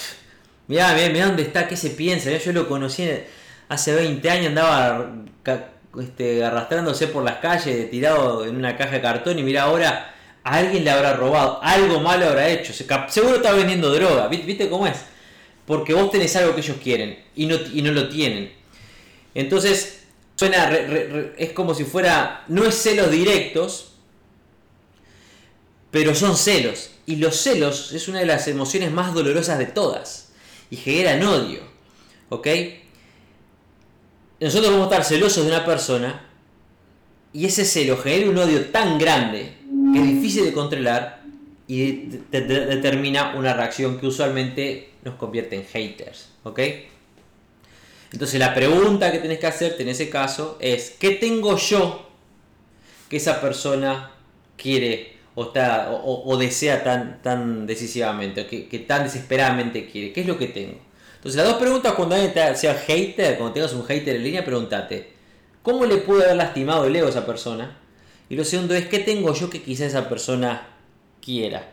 Mirá, 0.69 0.95
mirá, 0.95 1.09
mirá 1.09 1.27
dónde 1.27 1.43
está, 1.43 1.67
qué 1.67 1.77
se 1.77 1.91
piensa. 1.91 2.31
Yo 2.31 2.53
lo 2.53 2.69
conocí 2.69 3.09
hace 3.69 3.95
20 3.95 4.31
años, 4.31 4.47
andaba 4.49 5.13
este, 6.01 6.45
arrastrándose 6.45 7.09
por 7.09 7.25
las 7.25 7.37
calles, 7.37 7.91
tirado 7.91 8.45
en 8.45 8.57
una 8.57 8.77
caja 8.77 8.93
de 8.93 9.01
cartón 9.01 9.39
y 9.39 9.43
mirá 9.43 9.65
ahora 9.65 10.15
a 10.45 10.57
alguien 10.57 10.85
le 10.85 10.91
habrá 10.91 11.15
robado, 11.15 11.61
algo 11.63 12.01
malo 12.01 12.27
habrá 12.27 12.49
hecho. 12.49 12.73
Seguro 12.73 13.37
está 13.37 13.53
vendiendo 13.53 13.93
droga, 13.93 14.29
¿viste, 14.29 14.47
¿viste 14.47 14.69
cómo 14.69 14.87
es? 14.87 14.97
Porque 15.67 15.93
vos 15.93 16.11
tenés 16.11 16.35
algo 16.37 16.55
que 16.55 16.61
ellos 16.61 16.79
quieren 16.83 17.19
y 17.35 17.47
no, 17.47 17.57
y 17.73 17.83
no 17.83 17.93
lo 17.93 18.09
tienen. 18.09 18.53
Entonces, 19.35 19.98
suena, 20.39 20.71
re- 20.71 21.35
es 21.37 21.51
como 21.53 21.75
si 21.75 21.85
fuera, 21.85 22.45
no 22.47 22.65
es 22.65 22.77
celos 22.77 23.11
directos, 23.11 23.93
pero 25.91 26.15
son 26.15 26.37
celos. 26.37 26.91
Y 27.07 27.17
los 27.17 27.37
celos 27.37 27.93
es 27.93 28.07
una 28.07 28.21
de 28.21 28.27
las 28.27 28.47
emociones 28.47 28.93
más 28.93 29.15
dolorosas 29.15 29.59
de 29.59 29.67
todas. 29.67 30.29
Y 30.71 30.77
generan 30.77 31.23
odio. 31.25 31.61
¿Ok? 32.29 32.47
Nosotros 34.41 34.71
vamos 34.71 34.87
a 34.87 34.91
estar 34.91 35.05
celosos 35.05 35.45
de 35.45 35.51
una 35.51 35.65
persona. 35.65 36.25
Y 37.33 37.47
ese 37.47 37.65
celo 37.65 37.97
genera 37.97 38.31
un 38.31 38.39
odio 38.39 38.67
tan 38.67 38.99
grande 38.99 39.55
que 39.93 39.99
es 40.01 40.07
difícil 40.07 40.45
de 40.45 40.53
controlar. 40.53 41.23
Y 41.67 41.93
de- 42.31 42.41
determina 42.43 43.35
una 43.37 43.55
reacción 43.55 43.99
que 43.99 44.07
usualmente 44.07 44.91
nos 45.03 45.15
convierte 45.17 45.57
en 45.57 45.65
haters. 45.65 46.29
¿Ok? 46.45 46.61
Entonces 48.13 48.41
la 48.41 48.55
pregunta 48.55 49.13
que 49.13 49.19
tenés 49.19 49.39
que 49.39 49.47
hacerte 49.47 49.83
en 49.83 49.91
ese 49.91 50.09
caso 50.09 50.57
es, 50.61 50.95
¿qué 50.99 51.11
tengo 51.13 51.57
yo 51.57 52.09
que 53.09 53.19
esa 53.19 53.41
persona 53.41 54.13
quiere 54.57 55.17
o, 55.35 55.45
está, 55.45 55.91
o, 55.93 56.37
desea 56.37 56.83
tan, 56.83 57.23
tan 57.23 57.67
decisivamente, 57.67 58.43
o 58.43 58.47
que, 58.49 58.67
que 58.69 58.79
tan 58.81 59.05
desesperadamente 59.05 59.87
quiere? 59.89 60.13
¿Qué 60.13 60.23
es 60.23 60.27
lo 60.27 60.39
que 60.39 60.49
tengo? 60.49 60.79
Entonces 61.17 61.37
las 61.37 61.47
dos 61.49 61.59
preguntas 61.59 61.93
cuando 61.95 62.15
alguien 62.15 62.33
te- 62.33 62.57
sea 62.57 62.75
hater, 62.75 63.37
cuando 63.37 63.53
tengas 63.53 63.73
un 63.75 63.85
hater 63.85 64.17
en 64.17 64.25
línea, 64.25 64.45
pregúntate, 64.45 65.13
¿cómo 65.63 65.85
le 65.85 65.99
pude 65.99 66.25
haber 66.25 66.37
lastimado 66.37 66.87
el 66.87 66.97
ego 66.97 67.07
a 67.09 67.11
esa 67.11 67.27
persona? 67.27 67.77
Y 68.31 68.37
lo 68.37 68.45
segundo 68.45 68.75
es, 68.75 68.87
¿qué 68.87 69.01
tengo 69.01 69.35
yo 69.35 69.51
que 69.51 69.63
quizá 69.63 69.85
esa 69.87 70.09
persona 70.09 70.69
quiera? 71.21 71.71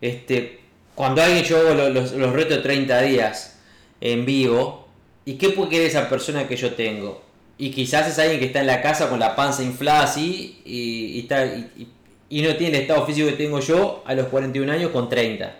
Este, 0.00 0.60
cuando 0.94 1.22
alguien 1.22 1.44
yo 1.44 1.58
hago 1.58 1.74
los, 1.74 1.90
los, 1.92 2.12
los 2.12 2.32
retos 2.32 2.58
de 2.58 2.62
30 2.62 3.00
días 3.02 3.58
en 4.00 4.26
vivo, 4.26 4.81
¿y 5.24 5.34
qué 5.34 5.50
puede 5.50 5.70
querer 5.70 5.86
esa 5.86 6.08
persona 6.08 6.46
que 6.48 6.56
yo 6.56 6.74
tengo? 6.74 7.22
Y 7.58 7.70
quizás 7.70 8.08
es 8.08 8.18
alguien 8.18 8.40
que 8.40 8.46
está 8.46 8.60
en 8.60 8.66
la 8.66 8.82
casa 8.82 9.08
con 9.08 9.20
la 9.20 9.36
panza 9.36 9.62
inflada 9.62 10.02
así 10.02 10.60
y, 10.64 11.20
está, 11.20 11.44
y, 11.44 12.42
no 12.42 12.56
tiene 12.56 12.76
el 12.78 12.82
estado 12.82 13.06
físico 13.06 13.28
que 13.28 13.34
tengo 13.34 13.60
yo 13.60 14.02
a 14.06 14.14
los 14.14 14.26
41 14.28 14.72
años 14.72 14.90
con 14.90 15.08
30. 15.08 15.54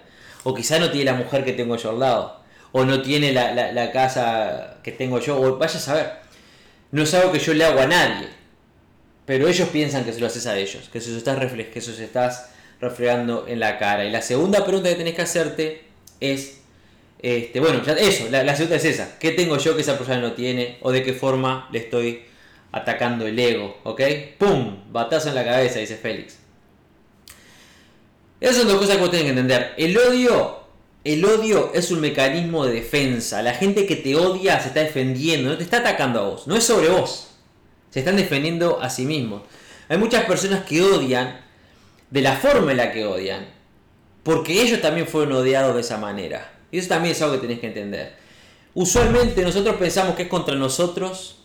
O 0.45 0.55
quizás 0.55 0.81
no 0.81 0.91
tiene 0.91 1.13
la 1.13 1.17
mujer 1.17 1.45
que 1.45 1.53
tengo 1.53 1.77
yo 1.77 1.91
al 1.91 2.01
lado. 2.01 2.41
O 2.73 2.85
no 2.85 3.03
tiene 3.03 3.33
la, 3.33 3.53
la- 3.53 3.93
casa 3.93 4.79
que 4.83 4.91
tengo 4.91 5.21
yo. 5.21 5.41
O 5.41 5.59
vaya 5.59 5.77
a 5.77 5.81
saber. 5.81 6.13
No 6.91 7.03
es 7.03 7.15
algo 7.15 7.31
que 7.31 7.39
yo 7.39 7.55
le 7.55 7.65
hago 7.65 7.79
a 7.79 7.87
nadie. 7.87 8.29
Pero 9.25 9.47
ellos 9.47 9.69
piensan 9.69 10.05
que 10.05 10.13
se 10.13 10.21
lo 10.21 10.27
haces 10.27 10.47
a 10.47 10.59
ellos. 10.59 10.89
Que 10.93 11.01
se 11.01 11.17
estás, 11.17 11.39
que 11.73 11.81
se 11.81 12.05
estás 12.05 12.51
reflejando 12.81 13.47
en 13.47 13.61
la 13.61 13.79
cara. 13.79 14.05
Y 14.05 14.11
la 14.11 14.23
segunda 14.23 14.65
pregunta 14.65 14.89
que 14.89 14.97
tenés 14.97 15.15
que 15.15 15.23
hacerte 15.23 15.85
es... 16.19 16.62
Este, 17.23 17.61
bueno, 17.61 17.81
eso, 17.99 18.27
la, 18.31 18.43
la 18.43 18.57
segunda 18.57 18.77
es 18.77 18.85
esa. 18.85 19.17
¿Qué 19.21 19.31
tengo 19.31 19.57
yo 19.57 19.77
que 19.77 19.83
esa 19.83 19.97
persona 19.97 20.21
no 20.21 20.33
tiene? 20.33 20.79
¿O 20.83 20.91
de 20.91 21.05
qué 21.05 21.13
forma 21.13 21.69
le 21.71 21.79
estoy 21.79 22.25
atacando 22.73 23.27
el 23.27 23.39
ego? 23.39 23.79
¿Ok? 23.85 24.03
¡Pum! 24.39 24.93
Batazo 24.93 25.29
en 25.29 25.37
la 25.37 25.45
cabeza, 25.45 25.79
dice 25.79 25.97
Félix. 25.97 26.39
Esas 28.41 28.57
son 28.57 28.67
dos 28.67 28.79
cosas 28.79 28.97
que 28.97 29.03
vos 29.03 29.11
tenés 29.13 29.27
que 29.27 29.31
entender. 29.31 29.73
El 29.77 29.97
odio, 29.97 30.65
el 31.05 31.25
odio 31.25 31.71
es 31.73 31.93
un 31.93 32.01
mecanismo 32.01 32.67
de 32.67 32.75
defensa. 32.75 33.41
La 33.41 33.55
gente 33.55 33.87
que 33.87 33.95
te 33.95 34.17
odia 34.17 34.59
se 34.59 34.69
está 34.69 34.81
defendiendo, 34.81 35.51
no 35.51 35.57
te 35.57 35.63
está 35.63 35.77
atacando 35.79 36.19
a 36.19 36.29
vos, 36.29 36.49
no 36.49 36.57
es 36.57 36.65
sobre 36.65 36.89
vos. 36.89 37.29
Se 37.91 38.01
están 38.01 38.17
defendiendo 38.17 38.83
a 38.83 38.91
sí 38.91 39.07
mismos. 39.07 39.43
Hay 39.89 39.97
muchas 39.97 40.25
personas 40.25 40.65
que 40.65 40.83
odian 40.83 41.41
de 42.11 42.21
la 42.21 42.35
forma 42.35 42.73
en 42.73 42.79
la 42.79 42.91
que 42.91 43.07
odian, 43.07 43.47
porque 44.25 44.61
ellos 44.61 44.81
también 44.81 45.07
fueron 45.07 45.35
odiados 45.35 45.77
de 45.77 45.83
esa 45.83 45.99
manera. 45.99 46.53
Y 46.73 46.79
eso 46.79 46.89
también 46.89 47.13
es 47.15 47.23
algo 47.23 47.35
que 47.37 47.43
tenés 47.43 47.61
que 47.61 47.69
entender. 47.69 48.15
Usualmente 48.75 49.43
nosotros 49.43 49.77
pensamos 49.77 50.17
que 50.17 50.23
es 50.23 50.29
contra 50.29 50.55
nosotros, 50.57 51.37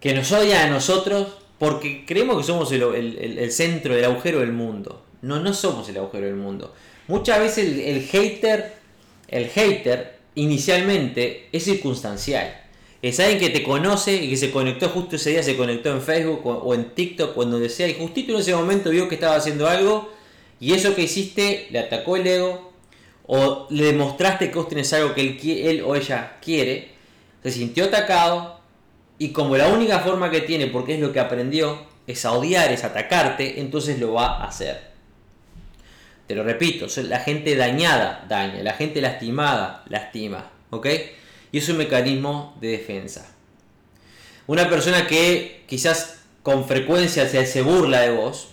que 0.00 0.12
nos 0.12 0.30
odian 0.32 0.68
a 0.68 0.70
nosotros, 0.70 1.28
porque 1.58 2.04
creemos 2.04 2.36
que 2.38 2.42
somos 2.44 2.70
el, 2.72 2.82
el- 2.82 3.18
el- 3.18 3.38
el 3.38 3.52
centro 3.52 3.94
del 3.94 4.04
agujero 4.04 4.40
del 4.40 4.52
mundo. 4.52 5.02
No, 5.22 5.38
no 5.40 5.54
somos 5.54 5.88
el 5.88 5.96
agujero 5.96 6.26
del 6.26 6.34
mundo. 6.34 6.74
Muchas 7.08 7.38
veces 7.38 7.68
el, 7.68 7.80
el 7.80 8.02
hater, 8.02 8.74
el 9.28 9.46
hater 9.48 10.18
inicialmente 10.34 11.48
es 11.52 11.64
circunstancial. 11.64 12.60
Es 13.02 13.20
alguien 13.20 13.38
que 13.38 13.50
te 13.50 13.62
conoce 13.62 14.14
y 14.16 14.30
que 14.30 14.36
se 14.36 14.50
conectó 14.50 14.88
justo 14.88 15.16
ese 15.16 15.30
día, 15.30 15.42
se 15.42 15.56
conectó 15.56 15.90
en 15.90 16.00
Facebook 16.02 16.40
o, 16.44 16.74
en 16.74 16.90
TikTok 16.94 17.36
o 17.36 17.42
en 17.42 17.50
donde 17.52 17.68
sea, 17.68 17.86
y 17.86 17.94
justito 17.94 18.32
en 18.32 18.38
ese 18.40 18.54
momento 18.54 18.90
vio 18.90 19.08
que 19.08 19.14
estaba 19.14 19.36
haciendo 19.36 19.68
algo 19.68 20.10
y 20.58 20.72
eso 20.72 20.94
que 20.94 21.02
hiciste 21.02 21.68
le 21.70 21.78
atacó 21.80 22.16
el 22.16 22.26
ego 22.26 22.72
o 23.26 23.66
le 23.70 23.84
demostraste 23.84 24.50
que 24.50 24.58
vos 24.58 24.68
tenés 24.68 24.92
algo 24.92 25.14
que 25.14 25.20
él, 25.20 25.38
él 25.42 25.82
o 25.82 25.94
ella 25.94 26.36
quiere, 26.42 26.92
se 27.42 27.50
sintió 27.50 27.84
atacado 27.84 28.60
y 29.18 29.30
como 29.30 29.56
la 29.56 29.68
única 29.68 30.00
forma 30.00 30.30
que 30.30 30.40
tiene, 30.40 30.66
porque 30.66 30.94
es 30.94 31.00
lo 31.00 31.12
que 31.12 31.20
aprendió, 31.20 31.86
es 32.06 32.24
a 32.24 32.32
odiar, 32.32 32.72
es 32.72 32.84
atacarte, 32.84 33.60
entonces 33.60 33.98
lo 33.98 34.14
va 34.14 34.38
a 34.38 34.44
hacer. 34.44 34.92
Te 36.26 36.34
lo 36.34 36.42
repito, 36.42 36.86
la 37.02 37.20
gente 37.20 37.54
dañada 37.54 38.24
daña, 38.28 38.62
la 38.62 38.72
gente 38.72 39.00
lastimada 39.00 39.84
lastima, 39.88 40.50
¿ok? 40.70 40.86
Y 41.52 41.58
es 41.58 41.68
un 41.68 41.76
mecanismo 41.76 42.56
de 42.60 42.68
defensa. 42.68 43.30
Una 44.46 44.68
persona 44.68 45.06
que 45.06 45.64
quizás 45.66 46.20
con 46.42 46.66
frecuencia 46.66 47.28
se, 47.28 47.46
se 47.46 47.62
burla 47.62 48.00
de 48.00 48.10
vos, 48.10 48.48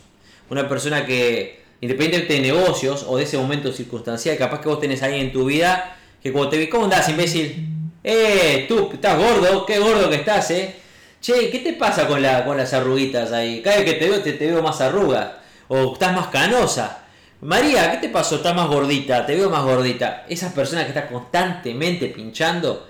una 0.49 0.67
persona 0.69 1.05
que, 1.05 1.60
independientemente 1.81 2.33
de 2.35 2.41
negocios 2.41 3.05
o 3.07 3.17
de 3.17 3.23
ese 3.23 3.37
momento 3.37 3.73
circunstancial, 3.73 4.37
capaz 4.37 4.61
que 4.61 4.69
vos 4.69 4.79
tenés 4.79 5.01
a 5.01 5.07
alguien 5.07 5.25
en 5.25 5.33
tu 5.33 5.45
vida 5.45 5.97
que 6.21 6.31
cuando 6.31 6.49
te 6.49 6.57
ve, 6.57 6.69
¿cómo 6.69 6.83
andás, 6.83 7.09
imbécil? 7.09 7.67
Eh, 8.03 8.65
tú, 8.67 8.89
estás 8.93 9.17
gordo, 9.17 9.65
qué 9.65 9.79
gordo 9.79 10.09
que 10.09 10.17
estás, 10.17 10.51
eh. 10.51 10.75
Che, 11.19 11.49
¿qué 11.49 11.59
te 11.59 11.73
pasa 11.73 12.07
con, 12.07 12.21
la, 12.21 12.45
con 12.45 12.57
las 12.57 12.73
arruguitas 12.73 13.31
ahí? 13.31 13.61
Cada 13.61 13.77
vez 13.77 13.85
que 13.85 13.93
te 13.93 14.09
veo, 14.09 14.21
te, 14.21 14.33
veo 14.33 14.61
más 14.61 14.81
arrugas. 14.81 15.31
O 15.67 15.93
estás 15.93 16.15
más 16.15 16.27
canosa. 16.27 17.05
María, 17.41 17.91
¿qué 17.91 17.97
te 17.97 18.09
pasó? 18.09 18.35
Estás 18.35 18.55
más 18.55 18.67
gordita, 18.67 19.25
te 19.25 19.35
veo 19.35 19.49
más 19.49 19.63
gordita. 19.63 20.25
Esas 20.29 20.53
personas 20.53 20.85
que 20.85 20.89
están 20.89 21.07
constantemente 21.11 22.07
pinchando, 22.07 22.87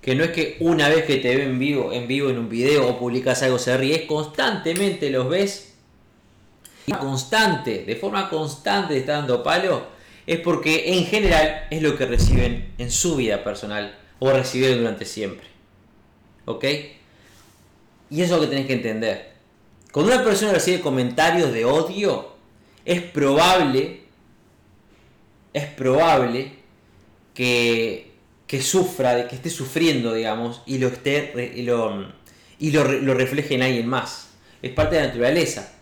que 0.00 0.14
no 0.14 0.24
es 0.24 0.30
que 0.30 0.56
una 0.60 0.88
vez 0.88 1.04
que 1.04 1.16
te 1.16 1.36
ve 1.36 1.44
en 1.44 1.58
vivo, 1.58 1.92
en 1.92 2.08
vivo 2.08 2.30
en 2.30 2.38
un 2.38 2.48
video 2.48 2.88
o 2.88 2.98
publicas 2.98 3.42
algo 3.42 3.58
se 3.58 3.76
ríe, 3.76 3.94
es 3.94 4.02
constantemente 4.02 5.10
los 5.10 5.28
ves. 5.28 5.71
Constante, 6.98 7.84
de 7.84 7.96
forma 7.96 8.28
constante 8.28 8.96
está 8.96 9.12
dando 9.12 9.42
palo, 9.42 9.86
es 10.26 10.40
porque 10.40 10.94
en 10.96 11.06
general 11.06 11.66
es 11.70 11.82
lo 11.82 11.96
que 11.96 12.06
reciben 12.06 12.72
en 12.78 12.90
su 12.90 13.16
vida 13.16 13.44
personal 13.44 13.96
o 14.18 14.30
recibieron 14.30 14.78
durante 14.78 15.04
siempre. 15.04 15.46
¿Ok? 16.44 16.64
Y 18.10 18.20
eso 18.22 18.34
es 18.34 18.40
lo 18.40 18.40
que 18.40 18.46
tenés 18.48 18.66
que 18.66 18.74
entender. 18.74 19.32
Cuando 19.92 20.14
una 20.14 20.24
persona 20.24 20.52
recibe 20.52 20.80
comentarios 20.80 21.52
de 21.52 21.64
odio, 21.64 22.32
es 22.84 23.00
probable, 23.00 24.02
es 25.52 25.66
probable 25.66 26.52
que, 27.34 28.12
que 28.46 28.62
sufra, 28.62 29.28
que 29.28 29.36
esté 29.36 29.50
sufriendo, 29.50 30.14
digamos, 30.14 30.62
y 30.66 30.78
lo 30.78 30.88
esté 30.88 31.52
y 31.54 31.62
lo, 31.62 32.12
y 32.58 32.70
lo, 32.70 32.84
lo 32.84 33.14
refleje 33.14 33.54
en 33.54 33.62
alguien 33.62 33.86
más. 33.86 34.30
Es 34.62 34.72
parte 34.72 34.96
de 34.96 35.02
la 35.02 35.08
naturaleza. 35.08 35.72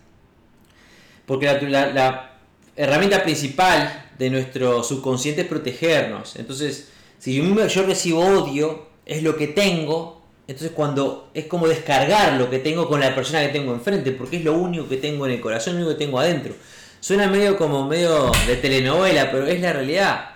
Porque 1.31 1.47
la, 1.47 2.33
herramienta 2.75 3.23
principal 3.23 4.07
de 4.19 4.31
nuestro 4.31 4.83
subconsciente 4.83 5.43
es 5.43 5.47
protegernos. 5.47 6.35
Entonces, 6.35 6.88
si 7.21 7.37
yo, 7.37 7.66
yo 7.69 7.83
recibo 7.85 8.25
odio, 8.25 8.88
es 9.07 9.23
lo 9.23 9.37
que 9.37 9.47
tengo, 9.47 10.23
entonces 10.49 10.73
cuando 10.75 11.31
es 11.33 11.45
como 11.45 11.69
descargar 11.69 12.33
lo 12.33 12.51
que 12.51 12.59
tengo 12.59 12.88
con 12.88 12.99
la 12.99 13.14
persona 13.14 13.43
que 13.43 13.53
tengo 13.53 13.73
enfrente, 13.73 14.11
porque 14.11 14.38
es 14.38 14.45
lo 14.45 14.55
único 14.55 14.88
que 14.88 14.97
tengo 14.97 15.25
en 15.25 15.31
el 15.31 15.40
corazón, 15.40 15.75
lo 15.75 15.85
único 15.85 15.97
que 15.97 16.05
tengo 16.05 16.19
adentro. 16.19 16.53
Suena 16.99 17.29
medio 17.29 17.57
como 17.57 17.87
medio 17.87 18.33
de 18.49 18.57
telenovela, 18.57 19.31
pero 19.31 19.47
es 19.47 19.61
la 19.61 19.73
realidad. 19.73 20.31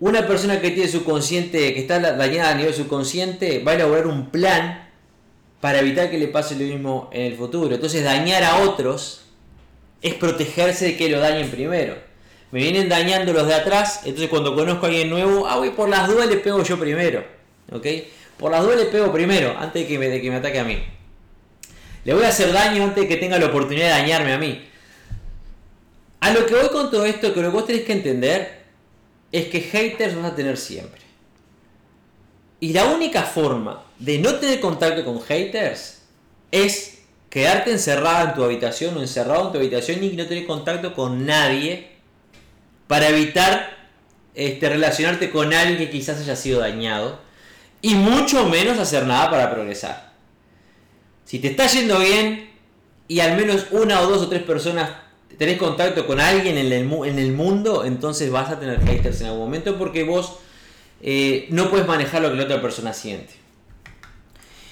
Una 0.00 0.26
persona 0.26 0.60
que 0.60 0.72
tiene 0.72 0.90
subconsciente, 0.90 1.74
que 1.74 1.78
está 1.78 2.00
dañada 2.00 2.50
a 2.50 2.54
nivel 2.56 2.74
subconsciente, 2.74 3.62
va 3.62 3.70
a 3.70 3.74
elaborar 3.76 4.08
un 4.08 4.30
plan 4.30 4.90
para 5.62 5.78
evitar 5.78 6.10
que 6.10 6.18
le 6.18 6.26
pase 6.26 6.56
lo 6.56 6.64
mismo 6.64 7.08
en 7.12 7.22
el 7.22 7.36
futuro. 7.36 7.72
Entonces 7.72 8.02
dañar 8.02 8.42
a 8.42 8.64
otros 8.64 9.20
es 10.02 10.14
protegerse 10.14 10.86
de 10.86 10.96
que 10.96 11.08
lo 11.08 11.20
dañen 11.20 11.52
primero. 11.52 11.94
Me 12.50 12.60
vienen 12.60 12.88
dañando 12.88 13.32
los 13.32 13.46
de 13.46 13.54
atrás, 13.54 14.00
entonces 14.04 14.28
cuando 14.28 14.56
conozco 14.56 14.86
a 14.86 14.88
alguien 14.88 15.08
nuevo, 15.08 15.46
ah, 15.46 15.58
voy 15.58 15.70
por 15.70 15.88
las 15.88 16.08
dudas 16.08 16.28
le 16.28 16.38
pego 16.38 16.64
yo 16.64 16.76
primero. 16.80 17.24
¿Ok? 17.70 17.86
Por 18.38 18.50
las 18.50 18.64
dudas 18.64 18.76
le 18.76 18.86
pego 18.86 19.12
primero, 19.12 19.56
antes 19.56 19.82
de 19.82 19.88
que, 19.88 20.00
me, 20.00 20.08
de 20.08 20.20
que 20.20 20.30
me 20.30 20.36
ataque 20.38 20.58
a 20.58 20.64
mí. 20.64 20.82
Le 22.04 22.12
voy 22.12 22.24
a 22.24 22.30
hacer 22.30 22.52
daño 22.52 22.82
antes 22.82 23.04
de 23.04 23.08
que 23.08 23.16
tenga 23.18 23.38
la 23.38 23.46
oportunidad 23.46 23.86
de 23.86 24.02
dañarme 24.02 24.32
a 24.32 24.38
mí. 24.38 24.64
A 26.18 26.32
lo 26.32 26.44
que 26.44 26.56
voy 26.56 26.70
con 26.70 26.90
todo 26.90 27.04
esto, 27.04 27.32
que 27.32 27.40
lo 27.40 27.52
que 27.52 27.56
vos 27.56 27.66
tenés 27.66 27.82
que 27.82 27.92
entender 27.92 28.64
es 29.30 29.46
que 29.46 29.60
haters 29.60 30.16
vas 30.16 30.32
a 30.32 30.34
tener 30.34 30.56
siempre. 30.56 31.01
Y 32.62 32.72
la 32.72 32.84
única 32.84 33.24
forma 33.24 33.82
de 33.98 34.20
no 34.20 34.36
tener 34.36 34.60
contacto 34.60 35.04
con 35.04 35.20
haters 35.20 36.02
es 36.52 37.00
quedarte 37.28 37.72
encerrada 37.72 38.22
en 38.22 38.34
tu 38.36 38.44
habitación 38.44 38.96
o 38.96 39.00
encerrado 39.00 39.46
en 39.46 39.52
tu 39.52 39.58
habitación 39.58 40.04
y 40.04 40.10
no 40.10 40.26
tener 40.26 40.46
contacto 40.46 40.94
con 40.94 41.26
nadie 41.26 41.88
para 42.86 43.08
evitar 43.08 43.68
este, 44.36 44.68
relacionarte 44.68 45.32
con 45.32 45.52
alguien 45.52 45.76
que 45.76 45.90
quizás 45.90 46.20
haya 46.20 46.36
sido 46.36 46.60
dañado 46.60 47.18
y 47.80 47.96
mucho 47.96 48.48
menos 48.48 48.78
hacer 48.78 49.08
nada 49.08 49.28
para 49.28 49.50
progresar. 49.50 50.12
Si 51.24 51.40
te 51.40 51.48
está 51.48 51.66
yendo 51.66 51.98
bien 51.98 52.48
y 53.08 53.18
al 53.18 53.36
menos 53.36 53.66
una 53.72 54.02
o 54.02 54.06
dos 54.06 54.22
o 54.22 54.28
tres 54.28 54.44
personas 54.44 54.88
tenés 55.36 55.58
contacto 55.58 56.06
con 56.06 56.20
alguien 56.20 56.56
en 56.56 56.72
el, 56.72 56.92
en 57.06 57.18
el 57.18 57.32
mundo, 57.32 57.84
entonces 57.84 58.30
vas 58.30 58.50
a 58.50 58.60
tener 58.60 58.80
haters 58.86 59.20
en 59.22 59.26
algún 59.26 59.46
momento 59.46 59.76
porque 59.76 60.04
vos 60.04 60.38
eh, 61.02 61.46
no 61.50 61.68
puedes 61.68 61.86
manejar 61.86 62.22
lo 62.22 62.30
que 62.30 62.36
la 62.36 62.44
otra 62.44 62.62
persona 62.62 62.92
siente. 62.92 63.34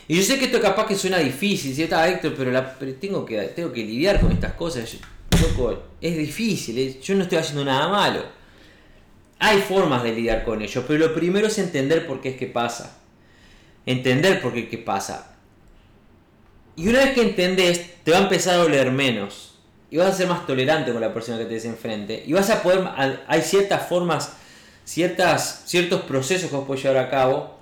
Y 0.08 0.16
yo 0.16 0.22
sé 0.22 0.38
que 0.38 0.46
esto 0.46 0.60
capaz 0.60 0.86
que 0.86 0.96
suena 0.96 1.18
difícil, 1.18 1.74
¿cierto? 1.74 2.02
Héctor, 2.02 2.34
pero, 2.36 2.64
pero 2.78 2.94
tengo, 2.94 3.24
que, 3.24 3.38
tengo 3.54 3.72
que 3.72 3.84
lidiar 3.84 4.20
con 4.20 4.32
estas 4.32 4.54
cosas. 4.54 4.96
Loco, 5.40 5.82
es 6.00 6.16
difícil, 6.16 7.00
yo 7.00 7.14
no 7.14 7.22
estoy 7.22 7.38
haciendo 7.38 7.64
nada 7.64 7.88
malo. 7.88 8.24
Hay 9.38 9.58
formas 9.60 10.02
de 10.02 10.12
lidiar 10.12 10.44
con 10.44 10.60
ello, 10.62 10.84
pero 10.86 10.98
lo 10.98 11.14
primero 11.14 11.46
es 11.46 11.58
entender 11.58 12.06
por 12.06 12.20
qué 12.20 12.30
es 12.30 12.36
que 12.36 12.46
pasa. 12.46 12.98
Entender 13.86 14.42
por 14.42 14.52
qué 14.52 14.60
es 14.60 14.68
que 14.68 14.78
pasa. 14.78 15.36
Y 16.76 16.88
una 16.88 17.00
vez 17.00 17.12
que 17.12 17.22
entendés, 17.22 18.02
te 18.04 18.10
va 18.10 18.18
a 18.18 18.22
empezar 18.22 18.54
a 18.54 18.58
doler 18.58 18.90
menos. 18.90 19.54
Y 19.90 19.96
vas 19.96 20.08
a 20.08 20.16
ser 20.16 20.28
más 20.28 20.46
tolerante 20.46 20.92
con 20.92 21.00
la 21.00 21.12
persona 21.12 21.38
que 21.38 21.44
te 21.44 21.54
des 21.54 21.64
enfrente. 21.64 22.22
Y 22.26 22.32
vas 22.32 22.50
a 22.50 22.62
poder. 22.62 22.86
Hay 23.26 23.42
ciertas 23.42 23.88
formas, 23.88 24.36
ciertas, 24.84 25.62
ciertos 25.66 26.02
procesos 26.02 26.50
que 26.50 26.56
vos 26.56 26.66
podés 26.66 26.82
llevar 26.82 27.04
a 27.04 27.10
cabo 27.10 27.58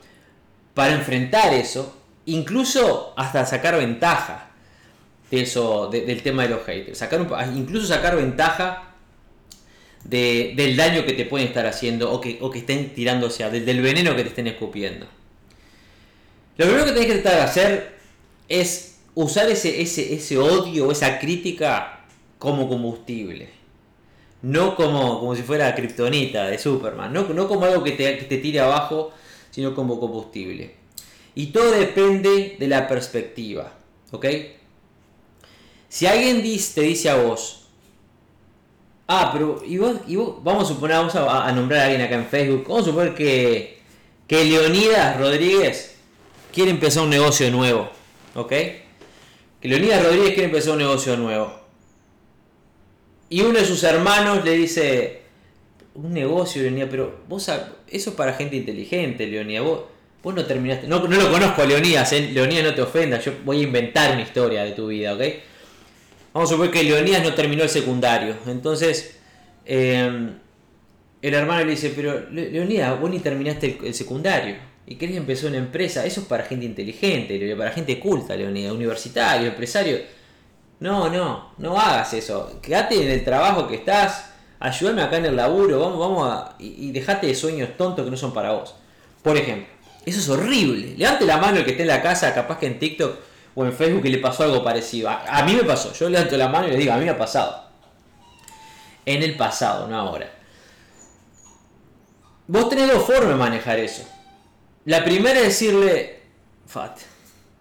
para 0.75 0.95
enfrentar 0.95 1.53
eso. 1.55 1.97
Incluso 2.27 3.15
hasta 3.17 3.47
sacar 3.47 3.77
ventaja 3.79 4.51
de 5.31 5.43
eso, 5.43 5.89
de, 5.89 6.03
del 6.03 6.23
tema 6.23 6.43
de 6.45 6.51
los 6.51 6.65
haters. 6.65 6.99
Sacar 6.99 7.27
incluso 7.55 7.87
sacar 7.87 8.17
ventaja 8.17 8.95
de, 10.05 10.55
del 10.57 10.77
daño 10.77 11.05
que 11.05 11.13
te 11.13 11.25
pueden 11.25 11.49
estar 11.49 11.67
haciendo 11.67 12.13
o 12.13 12.21
que, 12.21 12.39
o 12.41 12.51
que 12.51 12.61
estén 12.61 12.95
tirando, 12.95 13.27
o 13.27 13.51
del, 13.51 13.83
veneno 13.83 14.17
que 14.17 14.23
te 14.23 14.29
estén 14.31 14.47
escupiendo. 14.47 15.07
Lo 16.57 16.67
primero 16.67 16.87
que 16.87 16.93
tenés 16.93 17.07
que 17.07 17.19
tratar 17.19 17.39
de 17.39 17.45
hacer 17.45 17.99
es 18.49 18.99
usar 19.15 19.49
ese, 19.51 19.81
ese, 19.81 20.15
ese 20.15 20.39
odio 20.39 20.91
esa 20.91 21.19
crítica 21.19 22.01
como 22.39 22.69
combustible. 22.69 23.58
No 24.43 24.77
como, 24.77 25.19
como 25.19 25.35
si 25.35 25.43
fuera 25.43 25.75
kriptonita 25.75 26.47
de 26.47 26.59
Superman. 26.59 27.13
No, 27.13 27.29
no 27.29 27.49
como 27.49 27.65
algo 27.65 27.83
que 27.83 27.93
te, 27.93 28.19
que 28.19 28.25
te 28.25 28.39
tire 28.39 28.61
abajo, 28.61 29.13
sino 29.51 29.75
como 29.75 29.99
combustible. 29.99 30.77
Y 31.35 31.47
todo 31.47 31.71
depende 31.73 32.57
de 32.59 32.69
la 32.69 32.87
perspectiva. 32.87 33.73
¿Ok? 34.13 34.27
Si 35.89 36.07
alguien 36.07 36.43
te 36.43 36.81
dice 36.83 37.09
a 37.09 37.17
vos, 37.17 37.67
ah, 39.07 39.31
pero 39.33 39.63
y 39.65 39.79
vos, 39.79 39.97
y 40.07 40.17
vos, 40.17 40.37
vamos 40.43 40.65
a 40.65 40.75
suponer, 40.75 40.97
vamos 40.99 41.15
a, 41.15 41.47
a, 41.47 41.53
nombrar 41.53 41.81
a 41.81 41.85
alguien 41.85 42.03
acá 42.03 42.15
en 42.15 42.27
Facebook, 42.27 42.65
vamos 42.69 42.83
a 42.83 42.91
suponer 42.91 43.15
que, 43.15 43.79
que 44.27 44.45
Leonidas 44.45 45.19
Rodríguez 45.19 45.97
quiere 46.53 46.71
empezar 46.71 47.05
un 47.05 47.11
negocio 47.11 47.51
nuevo, 47.51 47.89
¿ok? 48.35 48.49
Que 48.49 49.69
Leonidas 49.69 50.05
Rodríguez 50.05 50.35
quiere 50.35 50.45
empezar 50.45 50.73
un 50.73 50.79
negocio 50.79 51.17
nuevo. 51.17 51.58
Y 53.31 53.43
uno 53.43 53.59
de 53.59 53.65
sus 53.65 53.83
hermanos 53.85 54.45
le 54.45 54.53
dice, 54.53 55.23
un 55.95 56.13
negocio, 56.13 56.63
Leonidas, 56.63 56.89
pero 56.91 57.21
vos, 57.29 57.49
eso 57.89 58.11
es 58.11 58.17
para 58.17 58.33
gente 58.35 58.57
inteligente, 58.57 59.27
Leonidas, 59.27 59.65
vos, 59.65 59.81
vos 60.23 60.35
no 60.35 60.45
terminaste, 60.45 60.87
no, 60.87 61.07
no 61.07 61.17
lo 61.17 61.31
conozco 61.31 61.63
a 61.63 61.67
Leonidas, 61.67 62.13
¿eh? 62.13 62.31
No 62.33 62.75
te 62.75 62.83
ofenda, 62.83 63.21
yo 63.21 63.33
voy 63.45 63.61
a 63.61 63.63
inventar 63.65 64.13
una 64.13 64.23
historia 64.23 64.65
de 64.65 64.73
tu 64.73 64.87
vida, 64.87 65.15
¿ok? 65.15 65.23
Vamos 66.33 66.51
a 66.51 66.53
suponer 66.53 66.73
que 66.73 66.85
Leonidas 66.85 67.23
no 67.23 67.35
terminó 67.35 67.65
el 67.65 67.69
secundario. 67.69 68.37
Entonces, 68.47 69.19
eh, 69.67 70.31
el 71.21 71.35
hermano 71.35 71.65
le 71.65 71.73
dice, 71.73 71.93
pero 71.95 72.31
Leonidas, 72.31 73.01
vos 73.01 73.11
ni 73.11 73.19
terminaste 73.19 73.79
el, 73.79 73.87
el, 73.87 73.95
secundario. 73.95 74.57
Y 74.87 74.95
querés 74.97 75.17
empezar 75.17 75.51
una 75.51 75.59
empresa. 75.59 76.07
Eso 76.07 76.21
es 76.21 76.27
para 76.27 76.45
gente 76.45 76.65
inteligente, 76.65 77.55
para 77.57 77.73
gente 77.73 77.99
culta, 77.99 78.37
Leonidas. 78.37 78.73
Universitario, 78.73 79.49
empresario. 79.49 79.99
No, 80.81 81.09
no, 81.09 81.53
no 81.59 81.79
hagas 81.79 82.13
eso. 82.15 82.61
Quédate 82.63 83.03
en 83.03 83.11
el 83.11 83.25
trabajo 83.25 83.67
que 83.67 83.77
estás. 83.77 84.31
Ayúdame 84.61 85.03
acá 85.03 85.17
en 85.17 85.27
el 85.27 85.37
laburo. 85.37 85.81
Vamos, 85.81 85.99
vamos 85.99 86.33
a... 86.33 86.55
Y, 86.59 86.89
y 86.89 86.93
dejate 86.93 87.27
de 87.27 87.35
sueños 87.35 87.71
tontos 87.77 88.05
que 88.05 88.11
no 88.11 88.17
son 88.17 88.33
para 88.33 88.53
vos. 88.53 88.75
Por 89.23 89.37
ejemplo. 89.37 89.79
Eso 90.09 90.21
es 90.21 90.29
horrible. 90.29 90.95
Levante 90.97 91.27
la 91.27 91.37
mano 91.37 91.59
el 91.59 91.65
que 91.65 91.73
esté 91.73 91.83
en 91.83 91.89
la 91.89 92.01
casa, 92.03 92.33
capaz 92.33 92.59
que 92.59 92.67
en 92.67 92.79
TikTok 92.79 93.19
o 93.55 93.65
en 93.65 93.73
Facebook 93.73 94.05
le 94.05 94.19
pasó 94.19 94.45
algo 94.45 94.65
parecido. 94.65 95.11
A, 95.11 95.25
a, 95.27 95.45
mí 95.45 95.55
me 95.55 95.65
pasó, 95.65 95.93
yo 95.93 96.09
levanto 96.09 96.37
la 96.37 96.49
mano 96.49 96.69
y 96.69 96.71
le 96.71 96.77
digo, 96.77 96.93
a 96.93 96.97
mí 96.97 97.05
me 97.05 97.11
ha 97.11 97.19
pasado. 97.19 97.65
En 99.05 99.23
el 99.23 99.37
pasado, 99.37 99.87
no 99.87 99.99
ahora. 99.99 100.33
Vos 102.47 102.69
tenés 102.71 102.91
dos 102.91 103.05
formas 103.05 103.29
de 103.29 103.35
manejar 103.35 103.79
eso. 103.79 104.03
La 104.87 105.05
primera 105.05 105.41
es 105.41 105.49
decirle, 105.49 106.23
Fat, 106.67 106.99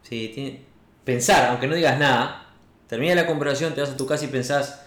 sí, 0.03 0.31
tiene, 0.33 0.61
pensar, 1.03 1.47
aunque 1.47 1.67
no 1.67 1.75
digas 1.75 1.99
nada, 1.99 2.46
termina 2.87 3.15
la 3.15 3.27
conversación, 3.27 3.73
te 3.73 3.81
vas 3.81 3.91
a 3.91 3.97
tu 3.97 4.05
casa 4.05 4.25
y 4.25 4.27
pensás, 4.27 4.81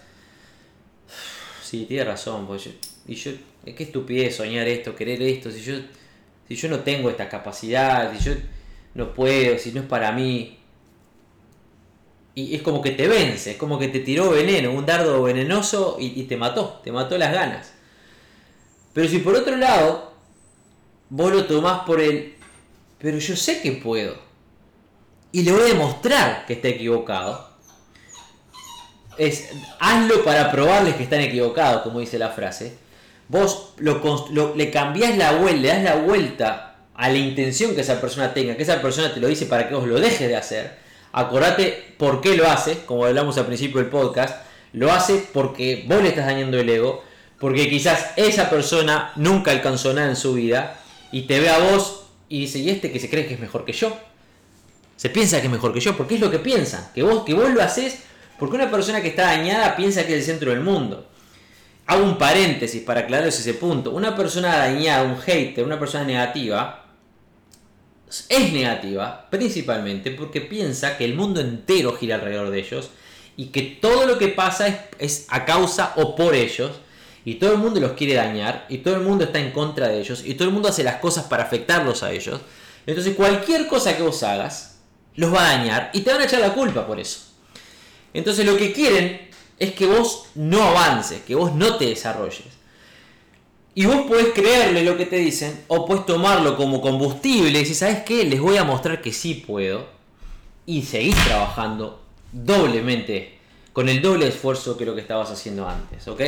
sí, 1.63 1.85
tienes 1.87 2.07
razón, 2.07 2.47
yo, 2.57 2.71
y 3.07 3.15
yo, 3.15 3.31
qué 3.63 3.83
estupidez 3.83 4.35
soñar 4.35 4.67
esto, 4.67 4.95
querer 4.95 5.21
esto, 5.21 5.51
si 5.51 5.61
yo, 5.61 5.75
si 6.47 6.55
yo 6.55 6.69
no 6.69 6.79
tengo 6.79 7.09
esta 7.09 7.29
capacidad, 7.29 8.11
si 8.13 8.23
yo 8.23 8.33
no 8.93 9.13
puedo, 9.13 9.57
si 9.57 9.71
no 9.71 9.81
es 9.81 9.87
para 9.87 10.11
mí, 10.11 10.57
y 12.33 12.55
es 12.55 12.61
como 12.61 12.81
que 12.81 12.91
te 12.91 13.07
vence, 13.07 13.51
es 13.51 13.57
como 13.57 13.77
que 13.77 13.89
te 13.89 13.99
tiró 13.99 14.29
veneno, 14.29 14.71
un 14.71 14.85
dardo 14.85 15.21
venenoso 15.23 15.97
y, 15.99 16.19
y, 16.19 16.23
te 16.23 16.37
mató, 16.37 16.79
te 16.83 16.91
mató 16.91 17.17
las 17.17 17.33
ganas. 17.33 17.73
Pero 18.93 19.07
si 19.07 19.19
por 19.19 19.35
otro 19.35 19.57
lado 19.57 20.13
vos 21.09 21.31
lo 21.31 21.45
tomás 21.45 21.81
por 21.85 21.99
el, 21.99 22.35
pero 22.99 23.17
yo 23.17 23.35
sé 23.35 23.61
que 23.61 23.73
puedo. 23.73 24.15
Y 25.33 25.43
le 25.43 25.51
voy 25.51 25.61
a 25.61 25.65
demostrar 25.65 26.45
que 26.45 26.53
está 26.53 26.69
equivocado. 26.69 27.50
Es, 29.17 29.49
hazlo 29.79 30.23
para 30.23 30.51
probarles 30.51 30.95
que 30.95 31.03
están 31.03 31.21
equivocados, 31.21 31.83
como 31.83 31.99
dice 31.99 32.17
la 32.17 32.29
frase. 32.29 32.73
Vos 33.27 33.73
lo, 33.77 34.55
le 34.55 34.71
cambiás 34.71 35.17
la 35.17 35.33
vuelta, 35.33 35.61
le 35.61 35.67
das 35.67 35.83
la 35.83 35.95
vuelta 35.95 36.75
a 36.95 37.09
la 37.09 37.17
intención 37.17 37.73
que 37.75 37.81
esa 37.81 38.01
persona 38.01 38.33
tenga, 38.33 38.55
que 38.55 38.63
esa 38.63 38.81
persona 38.81 39.13
te 39.13 39.19
lo 39.19 39.27
dice 39.27 39.45
para 39.45 39.67
que 39.67 39.75
vos 39.75 39.87
lo 39.87 39.99
dejes 39.99 40.27
de 40.27 40.35
hacer. 40.35 40.77
Acordate 41.13 41.95
por 41.97 42.21
qué 42.21 42.35
lo 42.35 42.49
hace, 42.49 42.85
como 42.85 43.05
hablamos 43.05 43.37
al 43.37 43.45
principio 43.45 43.81
del 43.81 43.89
podcast. 43.89 44.45
Lo 44.73 44.91
hace 44.91 45.23
porque 45.33 45.85
vos 45.87 46.01
le 46.01 46.09
estás 46.09 46.25
dañando 46.25 46.57
el 46.59 46.69
ego, 46.69 47.03
porque 47.39 47.69
quizás 47.69 48.11
esa 48.15 48.49
persona 48.49 49.11
nunca 49.15 49.51
alcanzó 49.51 49.93
nada 49.93 50.07
en 50.07 50.15
su 50.15 50.33
vida 50.33 50.79
y 51.11 51.23
te 51.23 51.39
ve 51.39 51.49
a 51.49 51.59
vos 51.59 52.03
y 52.29 52.41
dice, 52.41 52.59
¿y 52.59 52.69
este 52.69 52.91
que 52.91 52.99
se 52.99 53.09
cree 53.09 53.27
que 53.27 53.33
es 53.33 53.39
mejor 53.39 53.65
que 53.65 53.73
yo? 53.73 53.97
Se 54.95 55.09
piensa 55.09 55.41
que 55.41 55.47
es 55.47 55.51
mejor 55.51 55.73
que 55.73 55.79
yo, 55.79 55.97
porque 55.97 56.15
es 56.15 56.21
lo 56.21 56.31
que 56.31 56.39
piensa, 56.39 56.91
que 56.93 57.03
vos, 57.03 57.25
que 57.25 57.33
vos 57.33 57.49
lo 57.49 57.61
haces 57.61 58.03
porque 58.41 58.55
una 58.55 58.71
persona 58.71 59.03
que 59.03 59.09
está 59.09 59.25
dañada 59.25 59.75
piensa 59.75 60.03
que 60.03 60.13
es 60.13 60.21
el 60.21 60.25
centro 60.25 60.49
del 60.49 60.61
mundo. 60.61 61.05
Hago 61.85 62.03
un 62.03 62.17
paréntesis 62.17 62.81
para 62.81 63.01
aclararos 63.01 63.37
ese 63.37 63.53
punto. 63.53 63.91
Una 63.91 64.15
persona 64.15 64.57
dañada, 64.57 65.03
un 65.03 65.19
hater, 65.19 65.63
una 65.63 65.77
persona 65.77 66.05
negativa, 66.05 66.87
es 68.29 68.51
negativa 68.51 69.27
principalmente 69.29 70.09
porque 70.09 70.41
piensa 70.41 70.97
que 70.97 71.05
el 71.05 71.13
mundo 71.13 71.39
entero 71.39 71.93
gira 71.93 72.15
alrededor 72.15 72.49
de 72.49 72.61
ellos 72.61 72.89
y 73.37 73.49
que 73.49 73.61
todo 73.61 74.07
lo 74.07 74.17
que 74.17 74.29
pasa 74.29 74.67
es, 74.67 74.75
es 74.97 75.25
a 75.29 75.45
causa 75.45 75.93
o 75.97 76.15
por 76.15 76.33
ellos 76.33 76.71
y 77.23 77.35
todo 77.35 77.51
el 77.51 77.59
mundo 77.59 77.79
los 77.79 77.91
quiere 77.91 78.15
dañar 78.15 78.65
y 78.69 78.79
todo 78.79 78.95
el 78.95 79.01
mundo 79.01 79.25
está 79.25 79.37
en 79.37 79.51
contra 79.51 79.87
de 79.87 79.99
ellos 79.99 80.23
y 80.25 80.33
todo 80.33 80.47
el 80.47 80.53
mundo 80.55 80.69
hace 80.69 80.83
las 80.83 80.95
cosas 80.95 81.25
para 81.25 81.43
afectarlos 81.43 82.01
a 82.01 82.11
ellos. 82.11 82.41
Entonces 82.87 83.13
cualquier 83.15 83.67
cosa 83.67 83.95
que 83.95 84.01
vos 84.01 84.23
hagas 84.23 84.79
los 85.13 85.31
va 85.31 85.47
a 85.47 85.57
dañar 85.57 85.91
y 85.93 86.01
te 86.01 86.11
van 86.11 86.21
a 86.21 86.25
echar 86.25 86.39
la 86.39 86.55
culpa 86.55 86.87
por 86.87 86.99
eso. 86.99 87.30
Entonces 88.13 88.45
lo 88.45 88.57
que 88.57 88.73
quieren 88.73 89.29
es 89.59 89.73
que 89.73 89.85
vos 89.85 90.25
no 90.35 90.61
avances, 90.63 91.21
que 91.21 91.35
vos 91.35 91.53
no 91.53 91.77
te 91.77 91.85
desarrolles. 91.85 92.61
Y 93.73 93.85
vos 93.85 94.01
podés 94.07 94.29
creerle 94.33 94.83
lo 94.83 94.97
que 94.97 95.05
te 95.05 95.17
dicen 95.17 95.63
o 95.67 95.85
puedes 95.85 96.05
tomarlo 96.05 96.57
como 96.57 96.81
combustible 96.81 97.51
y 97.51 97.61
decir, 97.61 97.75
¿sabes 97.75 97.99
qué? 98.03 98.25
Les 98.25 98.41
voy 98.41 98.57
a 98.57 98.63
mostrar 98.63 99.01
que 99.01 99.13
sí 99.13 99.35
puedo. 99.35 99.87
Y 100.65 100.83
seguís 100.83 101.15
trabajando 101.25 102.01
doblemente, 102.31 103.37
con 103.73 103.87
el 103.87 104.01
doble 104.01 104.27
esfuerzo 104.27 104.77
que 104.77 104.85
lo 104.85 104.95
que 104.95 105.01
estabas 105.01 105.31
haciendo 105.31 105.67
antes, 105.67 106.07
¿ok? 106.07 106.21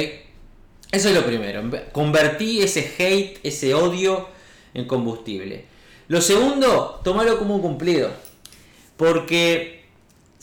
Eso 0.91 1.10
es 1.10 1.15
lo 1.15 1.26
primero. 1.26 1.63
Convertí 1.91 2.62
ese 2.62 2.93
hate, 2.98 3.39
ese 3.43 3.74
odio 3.74 4.30
en 4.74 4.86
combustible. 4.86 5.65
Lo 6.08 6.22
segundo, 6.22 7.02
tomalo 7.04 7.39
como 7.39 7.56
un 7.56 7.62
cumplido. 7.62 8.12
Porque 8.96 9.72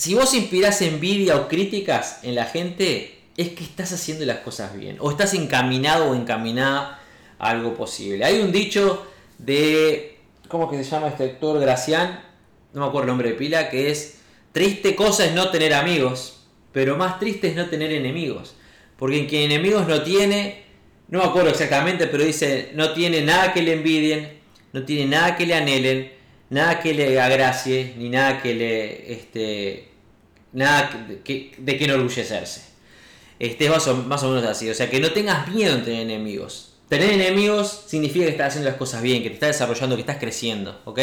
si 0.00 0.14
vos 0.14 0.32
inspirás 0.32 0.80
envidia 0.80 1.36
o 1.36 1.46
críticas 1.46 2.20
en 2.22 2.34
la 2.34 2.46
gente, 2.46 3.18
es 3.36 3.50
que 3.50 3.62
estás 3.62 3.92
haciendo 3.92 4.24
las 4.24 4.38
cosas 4.38 4.74
bien. 4.74 4.96
O 4.98 5.10
estás 5.10 5.34
encaminado 5.34 6.10
o 6.10 6.14
encaminada 6.14 6.98
a 7.38 7.50
algo 7.50 7.74
posible. 7.74 8.24
Hay 8.24 8.40
un 8.40 8.50
dicho 8.50 9.06
de. 9.36 10.16
¿Cómo 10.48 10.70
que 10.70 10.82
se 10.82 10.90
llama 10.90 11.08
este 11.08 11.24
actor 11.24 11.60
Gracián? 11.60 12.24
No 12.72 12.80
me 12.80 12.86
acuerdo 12.86 13.02
el 13.02 13.08
nombre 13.08 13.28
de 13.28 13.34
pila, 13.34 13.68
que 13.68 13.90
es. 13.90 14.20
Triste 14.52 14.96
cosa 14.96 15.26
es 15.26 15.34
no 15.34 15.50
tener 15.50 15.74
amigos, 15.74 16.46
pero 16.72 16.96
más 16.96 17.18
triste 17.18 17.48
es 17.48 17.54
no 17.54 17.68
tener 17.68 17.92
enemigos. 17.92 18.54
Porque 18.96 19.26
quien 19.26 19.52
enemigos 19.52 19.86
no 19.86 20.02
tiene, 20.02 20.64
no 21.08 21.18
me 21.18 21.26
acuerdo 21.26 21.50
exactamente, 21.50 22.06
pero 22.06 22.24
dice, 22.24 22.70
no 22.72 22.94
tiene 22.94 23.20
nada 23.20 23.52
que 23.52 23.60
le 23.60 23.74
envidien, 23.74 24.40
no 24.72 24.82
tiene 24.82 25.10
nada 25.10 25.36
que 25.36 25.44
le 25.44 25.54
anhelen, 25.56 26.10
nada 26.48 26.80
que 26.80 26.94
le 26.94 27.20
agracie, 27.20 27.94
ni 27.98 28.08
nada 28.08 28.40
que 28.40 28.54
le, 28.54 29.12
este, 29.12 29.89
nada 30.52 31.06
que, 31.24 31.52
de 31.56 31.76
que 31.76 31.84
enorgullecerse. 31.84 32.62
Este 33.38 33.64
es 33.64 33.70
más 33.70 34.22
o, 34.22 34.28
menos 34.28 34.44
así, 34.44 34.68
o 34.68 34.74
sea, 34.74 34.90
que 34.90 35.00
no 35.00 35.12
tengas 35.12 35.48
miedo 35.48 35.74
en 35.74 35.84
tener 35.84 36.02
enemigos. 36.02 36.74
Tener 36.88 37.10
enemigos 37.10 37.84
significa 37.86 38.26
que 38.26 38.32
estás 38.32 38.48
haciendo 38.48 38.68
las 38.68 38.78
cosas 38.78 39.00
bien, 39.00 39.22
que 39.22 39.30
te 39.30 39.34
estás 39.34 39.50
desarrollando, 39.50 39.96
que 39.96 40.02
estás 40.02 40.18
creciendo, 40.18 40.80
¿ok? 40.84 41.00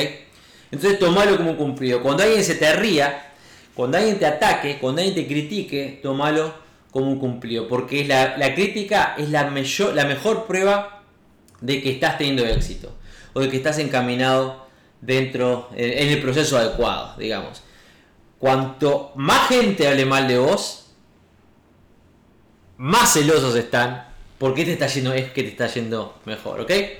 Entonces 0.69 0.99
tomalo 0.99 1.37
como 1.37 1.51
un 1.51 1.57
cumplido. 1.57 2.03
Cuando 2.03 2.23
alguien 2.23 2.43
se 2.43 2.55
te 2.55 2.71
ría, 2.73 3.31
cuando 3.73 3.97
alguien 3.97 4.19
te 4.19 4.25
ataque, 4.25 4.77
cuando 4.79 5.01
alguien 5.01 5.15
te 5.15 5.27
critique, 5.27 5.99
tomalo 6.03 6.53
como 6.91 7.11
un 7.11 7.19
cumplido, 7.19 7.67
porque 7.67 8.05
la, 8.05 8.37
la 8.37 8.53
crítica 8.53 9.15
es 9.17 9.29
la, 9.29 9.43
la 9.43 10.05
mejor 10.05 10.45
prueba 10.45 11.03
de 11.61 11.81
que 11.81 11.91
estás 11.91 12.17
teniendo 12.17 12.45
éxito 12.45 12.93
o 13.33 13.39
de 13.39 13.49
que 13.49 13.57
estás 13.57 13.79
encaminado 13.79 14.67
dentro, 15.01 15.69
en, 15.75 16.09
el 16.09 16.21
proceso 16.21 16.57
adecuado, 16.57 17.15
digamos. 17.17 17.61
Cuanto 18.39 19.11
más 19.15 19.47
gente 19.47 19.87
hable 19.87 20.05
mal 20.05 20.27
de 20.27 20.37
vos, 20.37 20.91
más 22.77 23.13
celosos 23.13 23.55
están 23.55 24.07
porque 24.37 24.65
te 24.65 24.73
está 24.73 24.87
yendo, 24.87 25.13
es 25.13 25.31
que 25.31 25.41
te 25.43 25.49
está 25.49 25.67
yendo 25.67 26.19
mejor, 26.25 26.61
¿ok? 26.61 26.69
Ese 26.69 26.99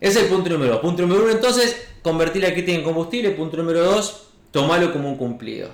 es 0.00 0.16
el 0.16 0.26
punto 0.26 0.50
número 0.50 0.80
Punto 0.80 1.02
número 1.02 1.24
uno, 1.24 1.32
entonces, 1.32 1.88
convertir 2.02 2.42
la 2.42 2.52
crítica 2.52 2.78
en 2.78 2.84
combustible. 2.84 3.30
Punto 3.30 3.56
número 3.56 3.82
dos, 3.84 4.28
tomarlo 4.50 4.92
como 4.92 5.08
un 5.08 5.16
cumplido. 5.16 5.70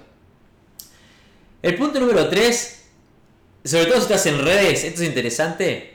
El 1.61 1.77
punto 1.77 2.01
número 2.01 2.29
tres 2.29 2.83
sobre 3.65 3.87
todo 3.87 3.97
si 3.97 4.03
estás 4.03 4.27
en 4.27 4.41
redes, 4.41 4.85
esto 4.85 5.03
es 5.03 5.09
interesante. 5.09 5.95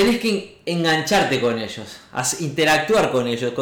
Tenés 0.00 0.20
que 0.20 0.58
engancharte 0.66 1.40
con 1.40 1.58
ellos, 1.58 1.98
interactuar 2.40 3.10
con 3.10 3.26
ellos. 3.26 3.52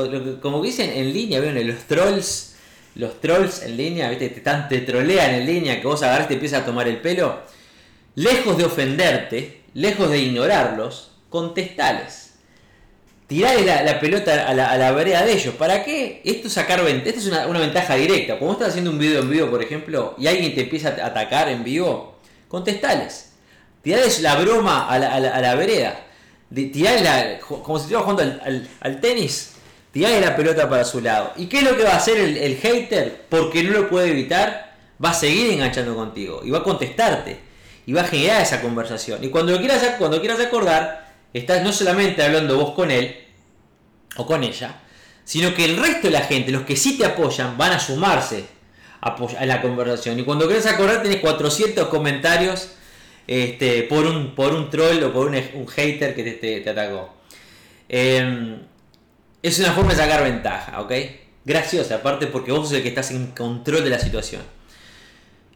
Como 0.40 0.62
dicen 0.62 0.90
en 0.94 1.12
línea, 1.12 1.40
¿vieron? 1.40 1.66
Los 1.66 1.84
trolls, 1.84 2.56
los 2.94 3.20
trolls 3.20 3.62
en 3.62 3.76
línea, 3.76 4.08
¿viste? 4.10 4.28
Te, 4.28 4.40
te 4.40 4.80
trolean 4.80 5.34
en 5.34 5.46
línea, 5.46 5.80
que 5.80 5.86
vos 5.86 6.02
agarras 6.02 6.26
y 6.26 6.28
te 6.28 6.34
empiezas 6.34 6.62
a 6.62 6.66
tomar 6.66 6.86
el 6.88 7.00
pelo. 7.00 7.40
Lejos 8.14 8.56
de 8.56 8.64
ofenderte, 8.64 9.62
lejos 9.74 10.10
de 10.10 10.18
ignorarlos, 10.18 11.10
contestales 11.28 12.28
tirarle 13.28 13.66
la, 13.66 14.00
pelota 14.00 14.48
a 14.48 14.54
la, 14.54 14.92
vereda 14.92 15.22
de 15.22 15.32
ellos. 15.32 15.54
¿Para 15.54 15.84
qué? 15.84 16.22
Esto 16.24 16.48
sacar 16.48 16.80
Esta 16.80 17.10
es 17.10 17.26
una, 17.26 17.46
ventaja 17.46 17.94
directa. 17.94 18.38
Cuando 18.38 18.54
estás 18.54 18.70
haciendo 18.70 18.90
un 18.90 18.98
video 18.98 19.20
en 19.20 19.30
vivo, 19.30 19.50
por 19.50 19.62
ejemplo, 19.62 20.16
y 20.18 20.26
alguien 20.26 20.54
te 20.54 20.62
empieza 20.62 20.96
a 21.00 21.06
atacar 21.06 21.48
en 21.48 21.62
vivo, 21.62 22.18
contestales. 22.48 23.32
Tirales 23.82 24.20
la 24.22 24.36
broma 24.36 24.88
a 24.88 24.98
la, 24.98 25.54
vereda. 25.54 26.06
Tirale 26.54 27.40
como 27.40 27.78
si 27.78 27.84
estuviera 27.84 28.02
jugando 28.02 28.40
al, 28.80 29.00
tenis. 29.00 29.54
Tirale 29.92 30.20
la 30.20 30.36
pelota 30.36 30.68
para 30.68 30.84
su 30.84 31.00
lado. 31.00 31.32
¿Y 31.36 31.46
qué 31.46 31.58
es 31.58 31.64
lo 31.64 31.76
que 31.76 31.84
va 31.84 31.92
a 31.92 31.96
hacer 31.96 32.18
el, 32.18 32.56
hater? 32.56 33.26
Porque 33.28 33.62
no 33.62 33.72
lo 33.72 33.88
puede 33.88 34.10
evitar, 34.10 34.76
va 35.02 35.10
a 35.10 35.14
seguir 35.14 35.52
enganchando 35.52 35.94
contigo. 35.94 36.40
Y 36.44 36.50
va 36.50 36.58
a 36.58 36.62
contestarte. 36.62 37.38
Y 37.86 37.92
va 37.92 38.02
a 38.02 38.04
generar 38.04 38.42
esa 38.42 38.60
conversación. 38.60 39.22
Y 39.24 39.28
cuando 39.28 39.58
quieras, 39.58 39.82
cuando 39.98 40.20
quieras 40.20 40.40
acordar, 40.40 41.12
estás 41.32 41.62
no 41.62 41.72
solamente 41.72 42.22
hablando 42.22 42.56
vos 42.56 42.74
con 42.74 42.90
él 42.90 43.16
o 44.16 44.26
con 44.26 44.42
ella, 44.42 44.80
sino 45.24 45.54
que 45.54 45.64
el 45.64 45.76
resto 45.76 46.08
de 46.08 46.12
la 46.12 46.22
gente, 46.22 46.50
los 46.50 46.62
que 46.62 46.76
sí 46.76 46.98
te 46.98 47.04
apoyan, 47.04 47.56
van 47.56 47.72
a 47.72 47.78
sumarse 47.80 48.44
a, 49.00 49.46
la 49.46 49.62
conversación. 49.62 50.18
Y 50.18 50.24
cuando 50.24 50.48
querés 50.48 50.66
acordar, 50.66 51.02
tenés 51.02 51.20
400 51.20 51.88
comentarios 51.88 52.70
este, 53.28 53.82
por, 53.82 54.06
un, 54.06 54.34
por 54.34 54.54
un 54.54 54.70
troll 54.70 55.04
o 55.04 55.12
por 55.12 55.28
un, 55.28 55.66
hater 55.68 56.14
que 56.14 56.24
te, 56.32 56.68
atacó. 56.68 57.14
Em, 57.88 58.58
es 59.42 59.58
una 59.60 59.72
forma 59.72 59.92
de 59.92 59.98
sacar 59.98 60.24
ventaja, 60.24 60.80
¿ok? 60.80 60.92
Graciosa, 61.44 61.96
aparte 61.96 62.26
porque 62.26 62.50
vos 62.50 62.68
sos 62.68 62.78
el 62.78 62.82
que 62.82 62.88
estás 62.88 63.10
en 63.10 63.28
control 63.28 63.84
de 63.84 63.90
la 63.90 63.98
situación. 63.98 64.42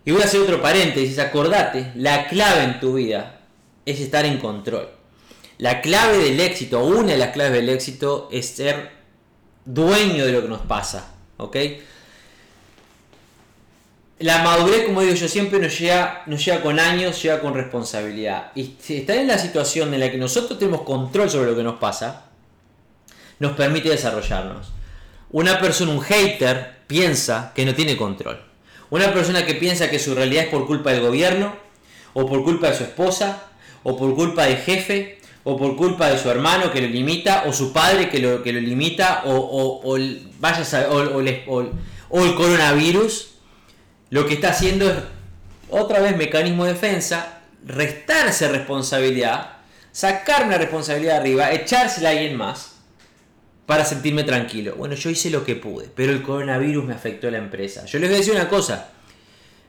Y 0.04 0.12
voy 0.12 0.22
a 0.22 0.26
hacer 0.26 0.40
otro 0.40 0.60
paréntesis, 0.60 1.18
acordate, 1.18 1.92
la 1.94 2.28
clave 2.28 2.64
en 2.64 2.78
tu 2.78 2.94
vida 2.94 3.40
es 3.86 4.00
estar 4.00 4.24
en 4.26 4.38
control. 4.38 4.88
La 5.58 5.80
clave 5.80 6.18
del 6.18 6.40
éxito, 6.40 6.84
una 6.84 7.12
de 7.12 7.18
las 7.18 7.30
claves 7.30 7.52
del 7.52 7.68
éxito 7.68 8.28
es 8.30 8.48
ser 8.48 8.90
dueño 9.64 10.26
de 10.26 10.32
lo 10.32 10.42
que 10.42 10.48
nos 10.48 10.62
pasa. 10.62 11.14
¿Ok? 11.38 11.56
La 14.22 14.44
madurez, 14.44 14.84
como 14.86 15.00
digo 15.00 15.14
yo 15.14 15.26
siempre, 15.26 15.58
nos 15.58 15.76
llega, 15.76 16.22
nos 16.26 16.44
llega 16.44 16.62
con 16.62 16.78
años, 16.78 17.20
llega 17.20 17.40
con 17.40 17.54
responsabilidad. 17.54 18.52
Y 18.54 18.76
estar 18.88 19.16
en 19.16 19.26
la 19.26 19.36
situación 19.36 19.92
en 19.94 19.98
la 19.98 20.12
que 20.12 20.16
nosotros 20.16 20.60
tenemos 20.60 20.82
control 20.82 21.28
sobre 21.28 21.50
lo 21.50 21.56
que 21.56 21.64
nos 21.64 21.80
pasa, 21.80 22.26
nos 23.40 23.52
permite 23.56 23.88
desarrollarnos. 23.88 24.70
Una 25.32 25.58
persona, 25.60 25.90
un 25.90 26.02
hater, 26.02 26.82
piensa 26.86 27.50
que 27.52 27.64
no 27.64 27.74
tiene 27.74 27.96
control. 27.96 28.40
Una 28.90 29.12
persona 29.12 29.44
que 29.44 29.54
piensa 29.54 29.90
que 29.90 29.98
su 29.98 30.14
realidad 30.14 30.44
es 30.44 30.50
por 30.50 30.68
culpa 30.68 30.92
del 30.92 31.00
gobierno, 31.00 31.56
o 32.12 32.24
por 32.26 32.44
culpa 32.44 32.68
de 32.68 32.76
su 32.76 32.84
esposa, 32.84 33.42
o 33.82 33.96
por 33.98 34.14
culpa 34.14 34.44
del 34.44 34.58
jefe, 34.58 35.18
o 35.42 35.56
por 35.56 35.74
culpa 35.76 36.08
de 36.08 36.18
su 36.18 36.30
hermano 36.30 36.70
que 36.70 36.80
lo 36.80 36.86
limita, 36.86 37.42
o 37.48 37.52
su 37.52 37.72
padre 37.72 38.08
que 38.08 38.20
lo, 38.20 38.44
que 38.44 38.52
lo 38.52 38.60
limita, 38.60 39.22
o, 39.24 39.80
o, 39.82 39.96
el 39.96 40.30
coronavirus, 42.36 43.31
lo 44.12 44.26
que 44.26 44.34
está 44.34 44.50
haciendo 44.50 44.90
es 44.90 44.96
otra 45.70 46.00
vez 46.00 46.14
mecanismo 46.14 46.66
de 46.66 46.74
defensa, 46.74 47.40
restarse 47.64 48.46
responsabilidad, 48.46 49.52
sacarme 49.90 50.52
la 50.52 50.58
responsabilidad 50.58 51.14
de 51.14 51.18
arriba, 51.20 51.52
echársela 51.52 52.10
a 52.10 52.12
alguien 52.12 52.36
más 52.36 52.76
para 53.64 53.86
sentirme 53.86 54.22
tranquilo. 54.24 54.74
Bueno, 54.76 54.96
yo 54.96 55.08
hice 55.08 55.30
lo 55.30 55.46
que 55.46 55.56
pude, 55.56 55.88
pero 55.96 56.12
el 56.12 56.20
coronavirus 56.20 56.84
me 56.84 56.92
afectó 56.92 57.28
a 57.28 57.30
la 57.30 57.38
empresa. 57.38 57.86
Yo 57.86 57.98
les 58.00 58.10
voy 58.10 58.16
a 58.16 58.18
decir 58.18 58.34
una 58.34 58.50
cosa. 58.50 58.90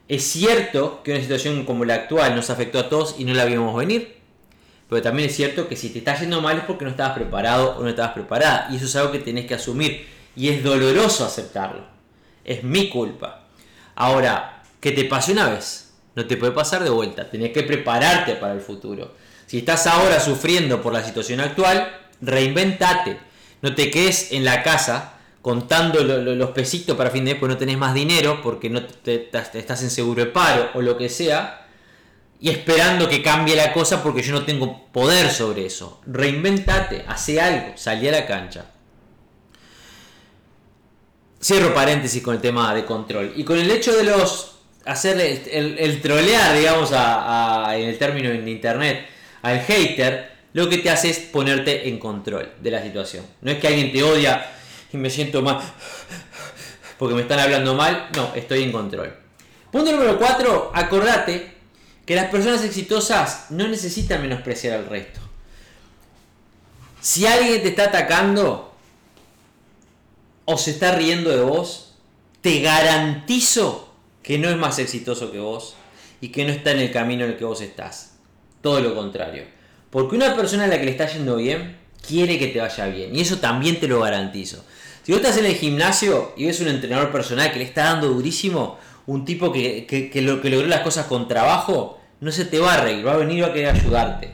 Es 0.10 0.26
cierto 0.26 1.04
que 1.04 1.12
una 1.12 1.22
situación 1.22 1.64
como 1.64 1.86
la 1.86 1.94
actual 1.94 2.36
nos 2.36 2.50
afectó 2.50 2.80
a 2.80 2.90
todos 2.90 3.16
y 3.18 3.24
no 3.24 3.34
la 3.34 3.46
vimos 3.46 3.74
venir. 3.74 4.18
Pero 4.90 5.02
también 5.02 5.30
es 5.30 5.38
cierto 5.38 5.70
que 5.70 5.78
si 5.78 5.90
te 5.90 6.00
está 6.00 6.20
yendo 6.20 6.42
mal 6.42 6.58
es 6.58 6.66
porque 6.66 6.84
no 6.84 6.92
estabas 6.92 7.16
preparado 7.16 7.78
o 7.78 7.82
no 7.82 7.88
estabas 7.88 8.12
preparada. 8.12 8.68
Y 8.74 8.76
eso 8.76 8.88
es 8.88 8.96
algo 8.98 9.14
que 9.14 9.20
tenés 9.20 9.46
que 9.46 9.54
asumir. 9.54 10.06
Y 10.36 10.50
es 10.50 10.62
doloroso 10.66 11.24
aceptarlo. 11.24 11.86
Es 12.44 12.66
mi 12.66 12.90
culpa. 12.90 13.43
Ahora, 13.96 14.64
que 14.80 14.92
te 14.92 15.06
pase 15.06 15.32
una 15.32 15.50
vez, 15.50 15.94
no 16.16 16.26
te 16.26 16.38
puede 16.38 16.52
pasar 16.52 16.84
de 16.84 16.90
vuelta. 16.90 17.30
Tenés 17.30 17.52
que 17.52 17.64
prepararte 17.64 18.36
para 18.36 18.54
el 18.54 18.62
futuro. 18.62 19.14
Si 19.48 19.60
estás 19.60 19.88
ahora 19.88 20.20
sufriendo 20.20 20.82
por 20.82 20.94
la 20.94 21.04
situación 21.04 21.40
actual, 21.40 21.96
reinventate. 22.22 23.18
No 23.62 23.76
te 23.76 23.90
quedes 23.92 24.32
en 24.32 24.46
la 24.46 24.64
casa 24.64 25.14
contando 25.42 26.02
los 26.04 26.52
pesitos 26.52 26.96
para 26.96 27.12
fin 27.12 27.26
de 27.26 27.32
mes 27.32 27.40
porque 27.40 27.54
no 27.54 27.60
tenés 27.60 27.78
más 27.78 27.94
dinero, 27.94 28.42
porque 28.42 28.70
no 28.70 28.84
te, 28.86 29.30
estás 29.32 29.84
en 29.84 29.90
seguro 29.90 30.24
de 30.24 30.32
paro 30.32 30.70
o 30.74 30.82
lo 30.82 30.98
que 30.98 31.10
sea, 31.10 31.68
y 32.40 32.50
esperando 32.50 33.10
que 33.10 33.22
cambie 33.22 33.56
la 33.56 33.74
cosa 33.74 34.02
porque 34.02 34.22
yo 34.22 34.34
no 34.34 34.44
tengo 34.44 34.86
poder 34.92 35.30
sobre 35.30 35.66
eso. 35.66 36.02
Reinventate, 36.06 37.04
hace 37.08 37.42
algo, 37.42 37.74
salí 37.76 38.08
a 38.08 38.12
la 38.12 38.26
cancha. 38.26 38.66
Cierro 41.44 41.74
paréntesis 41.74 42.24
con 42.24 42.36
el 42.36 42.42
tema 42.42 42.74
de 42.74 42.86
control. 42.86 43.34
Y 43.36 43.44
con 43.44 43.60
el 43.60 43.70
hecho 43.70 43.92
de 43.94 44.06
los. 44.06 44.56
hacer 44.86 45.20
el, 45.20 46.02
trolear, 46.02 46.56
digamos, 46.56 46.92
en 46.92 47.90
el 47.90 47.98
término 47.98 48.30
en 48.30 48.48
internet, 48.48 49.08
al 49.42 49.60
hater, 49.60 50.32
lo 50.54 50.70
que 50.70 50.78
te 50.78 50.90
hace 50.90 51.10
es 51.10 51.20
ponerte 51.20 51.90
en 51.90 52.00
control 52.00 52.54
de 52.62 52.72
la 52.72 52.82
situación. 52.82 53.26
No 53.42 53.52
es 53.52 53.58
que 53.58 53.68
alguien 53.68 53.92
te 53.92 54.04
odia 54.04 54.46
y 54.94 54.98
me 54.98 55.10
siento 55.10 55.42
mal 55.42 55.60
porque 56.98 57.16
me 57.16 57.22
están 57.24 57.40
hablando 57.40 57.76
mal. 57.76 58.08
No, 58.16 58.34
estoy 58.36 58.64
en 58.64 58.72
control. 58.72 59.14
Punto 59.70 59.92
número 59.92 60.18
4. 60.18 60.72
Acordate 60.74 61.52
que 62.06 62.16
las 62.16 62.30
personas 62.30 62.64
exitosas 62.64 63.48
no 63.50 63.68
necesitan 63.68 64.22
menospreciar 64.22 64.78
al 64.78 64.86
resto. 64.86 65.20
Si 67.02 67.26
alguien 67.26 67.62
te 67.62 67.70
está 67.70 67.86
atacando 67.86 68.73
o 70.46 70.58
se 70.58 70.72
está 70.72 70.96
riendo 70.96 71.30
de 71.30 71.42
vos, 71.42 71.96
te 72.42 72.62
garantizo 72.62 73.94
que 74.22 74.38
no 74.38 74.50
es 74.50 74.58
más 74.58 74.80
exitoso 74.80 75.32
que 75.32 75.40
vos 75.40 75.76
y 76.22 76.30
que 76.30 76.46
no 76.46 76.52
está 76.52 76.72
en 76.72 76.80
el 76.80 76.92
camino 76.92 77.26
en 77.26 77.32
el 77.32 77.38
que 77.38 77.46
vos 77.46 77.62
estás. 77.62 78.18
Todo 78.62 78.80
lo 78.80 78.96
contrario. 78.96 79.46
Porque 79.90 80.16
una 80.16 80.36
persona 80.36 80.66
a 80.66 80.68
la 80.68 80.80
que 80.80 80.86
le 80.86 80.92
está 80.92 81.08
yendo 81.08 81.36
bien, 81.36 81.78
quiere 82.06 82.40
que 82.40 82.48
te 82.48 82.60
vaya 82.60 82.88
bien. 82.88 83.16
Y 83.16 83.22
eso 83.22 83.40
también 83.40 83.80
te 83.80 83.88
lo 83.88 84.02
garantizo. 84.02 84.64
Si 85.04 85.12
vos 85.12 85.22
estás 85.22 85.38
en 85.38 85.46
el 85.46 85.56
gimnasio 85.56 86.34
y 86.38 86.46
ves 86.46 86.62
un 86.62 86.70
entrenador 86.70 87.12
personal 87.12 87.52
que 87.52 87.60
le 87.60 87.66
está 87.66 87.84
dando 87.84 88.08
durísimo, 88.08 88.80
un 89.06 89.26
tipo 89.26 89.52
que, 89.52 89.86
que, 89.86 90.10
que 90.10 90.22
logró 90.22 90.66
las 90.66 90.82
cosas 90.82 91.08
con 91.08 91.28
trabajo, 91.28 92.00
no 92.22 92.32
se 92.32 92.46
te 92.46 92.60
va 92.60 92.76
a 92.76 92.82
reír, 92.82 93.06
va 93.06 93.14
a 93.14 93.18
venir 93.18 93.40
y 93.40 93.42
va 93.42 93.48
a 93.48 93.54
querer 93.54 93.76
ayudarte. 93.76 94.32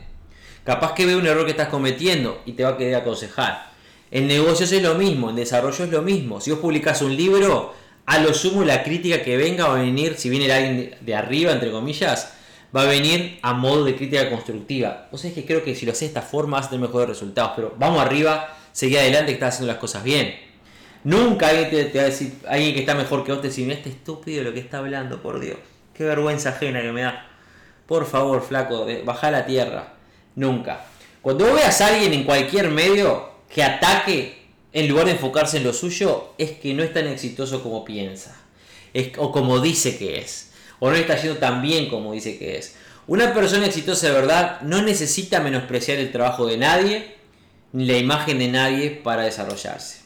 Capaz 0.64 0.94
que 0.94 1.06
ve 1.06 1.16
un 1.16 1.26
error 1.26 1.44
que 1.44 1.50
estás 1.50 1.68
cometiendo 1.68 2.40
y 2.46 2.52
te 2.52 2.62
va 2.62 2.70
a 2.70 2.76
querer 2.76 2.94
aconsejar. 2.94 3.69
En 4.10 4.26
negocios 4.26 4.72
es 4.72 4.82
lo 4.82 4.94
mismo, 4.94 5.30
en 5.30 5.36
desarrollo 5.36 5.84
es 5.84 5.90
lo 5.90 6.02
mismo. 6.02 6.40
Si 6.40 6.50
vos 6.50 6.58
publicás 6.58 7.00
un 7.02 7.16
libro, 7.16 7.74
a 8.06 8.18
lo 8.18 8.34
sumo 8.34 8.64
la 8.64 8.82
crítica 8.82 9.22
que 9.22 9.36
venga 9.36 9.68
va 9.68 9.78
a 9.78 9.82
venir, 9.82 10.16
si 10.16 10.28
viene 10.28 10.52
alguien 10.52 10.96
de 11.00 11.14
arriba, 11.14 11.52
entre 11.52 11.70
comillas, 11.70 12.32
va 12.74 12.82
a 12.82 12.86
venir 12.86 13.38
a 13.42 13.52
modo 13.52 13.84
de 13.84 13.94
crítica 13.94 14.28
constructiva. 14.28 15.08
O 15.12 15.18
sea, 15.18 15.30
es 15.30 15.34
que 15.34 15.44
creo 15.44 15.62
que 15.62 15.76
si 15.76 15.86
lo 15.86 15.92
haces 15.92 16.00
de 16.00 16.06
esta 16.06 16.22
forma 16.22 16.56
vas 16.56 16.66
a 16.66 16.70
tener 16.70 16.86
mejores 16.86 17.08
resultados, 17.08 17.52
pero 17.54 17.74
vamos 17.78 18.00
arriba, 18.00 18.56
seguí 18.72 18.96
adelante 18.96 19.26
que 19.26 19.34
estás 19.34 19.54
haciendo 19.54 19.72
las 19.72 19.80
cosas 19.80 20.02
bien. 20.02 20.34
Nunca 21.04 21.48
alguien 21.48 21.70
te, 21.70 21.98
va 21.98 22.04
a 22.04 22.06
decir, 22.06 22.34
alguien 22.48 22.74
que 22.74 22.80
está 22.80 22.96
mejor 22.96 23.24
que 23.24 23.32
vos 23.32 23.40
te 23.40 23.48
dice, 23.48 23.72
este 23.72 23.90
estúpido 23.90 24.42
lo 24.42 24.52
que 24.52 24.60
está 24.60 24.78
hablando, 24.78 25.22
por 25.22 25.38
Dios. 25.38 25.56
Qué 25.94 26.04
vergüenza 26.04 26.50
ajena 26.50 26.82
que 26.82 26.90
me 26.90 27.02
da. 27.02 27.28
Por 27.86 28.06
favor, 28.06 28.42
flaco, 28.42 28.86
baja 29.04 29.30
la 29.30 29.46
tierra. 29.46 29.94
Nunca. 30.34 30.84
Cuando 31.22 31.46
vos 31.46 31.54
veas 31.54 31.80
a 31.80 31.88
alguien 31.88 32.12
en 32.12 32.24
cualquier 32.24 32.70
medio 32.70 33.29
que 33.52 33.62
ataque 33.62 34.38
en 34.72 34.88
lugar 34.88 35.06
de 35.06 35.12
enfocarse 35.12 35.56
en 35.56 35.64
lo 35.64 35.72
suyo, 35.72 36.34
es 36.38 36.52
que 36.52 36.74
no 36.74 36.82
es 36.82 36.92
tan 36.92 37.06
exitoso 37.08 37.62
como 37.62 37.84
piensa. 37.84 38.36
O 39.18 39.32
como 39.32 39.60
dice 39.60 39.98
que 39.98 40.18
es 40.18 40.50
o 40.80 40.90
no 40.90 40.96
está 40.96 41.14
yendo 41.16 41.38
tan 41.38 41.62
bien 41.62 41.88
como 41.88 42.12
dice 42.12 42.38
que 42.38 42.58
es. 42.58 42.74
Una 43.06 43.32
persona 43.32 43.66
exitosa 43.66 44.08
de 44.08 44.14
verdad 44.14 44.60
no 44.62 44.82
necesita 44.82 45.40
menospreciar 45.40 45.98
el 45.98 46.10
trabajo 46.10 46.46
de 46.46 46.56
nadie 46.56 47.16
ni 47.72 47.84
la 47.84 47.98
imagen 47.98 48.38
de 48.38 48.48
nadie 48.48 48.90
para 48.90 49.22
desarrollarse. 49.22 50.00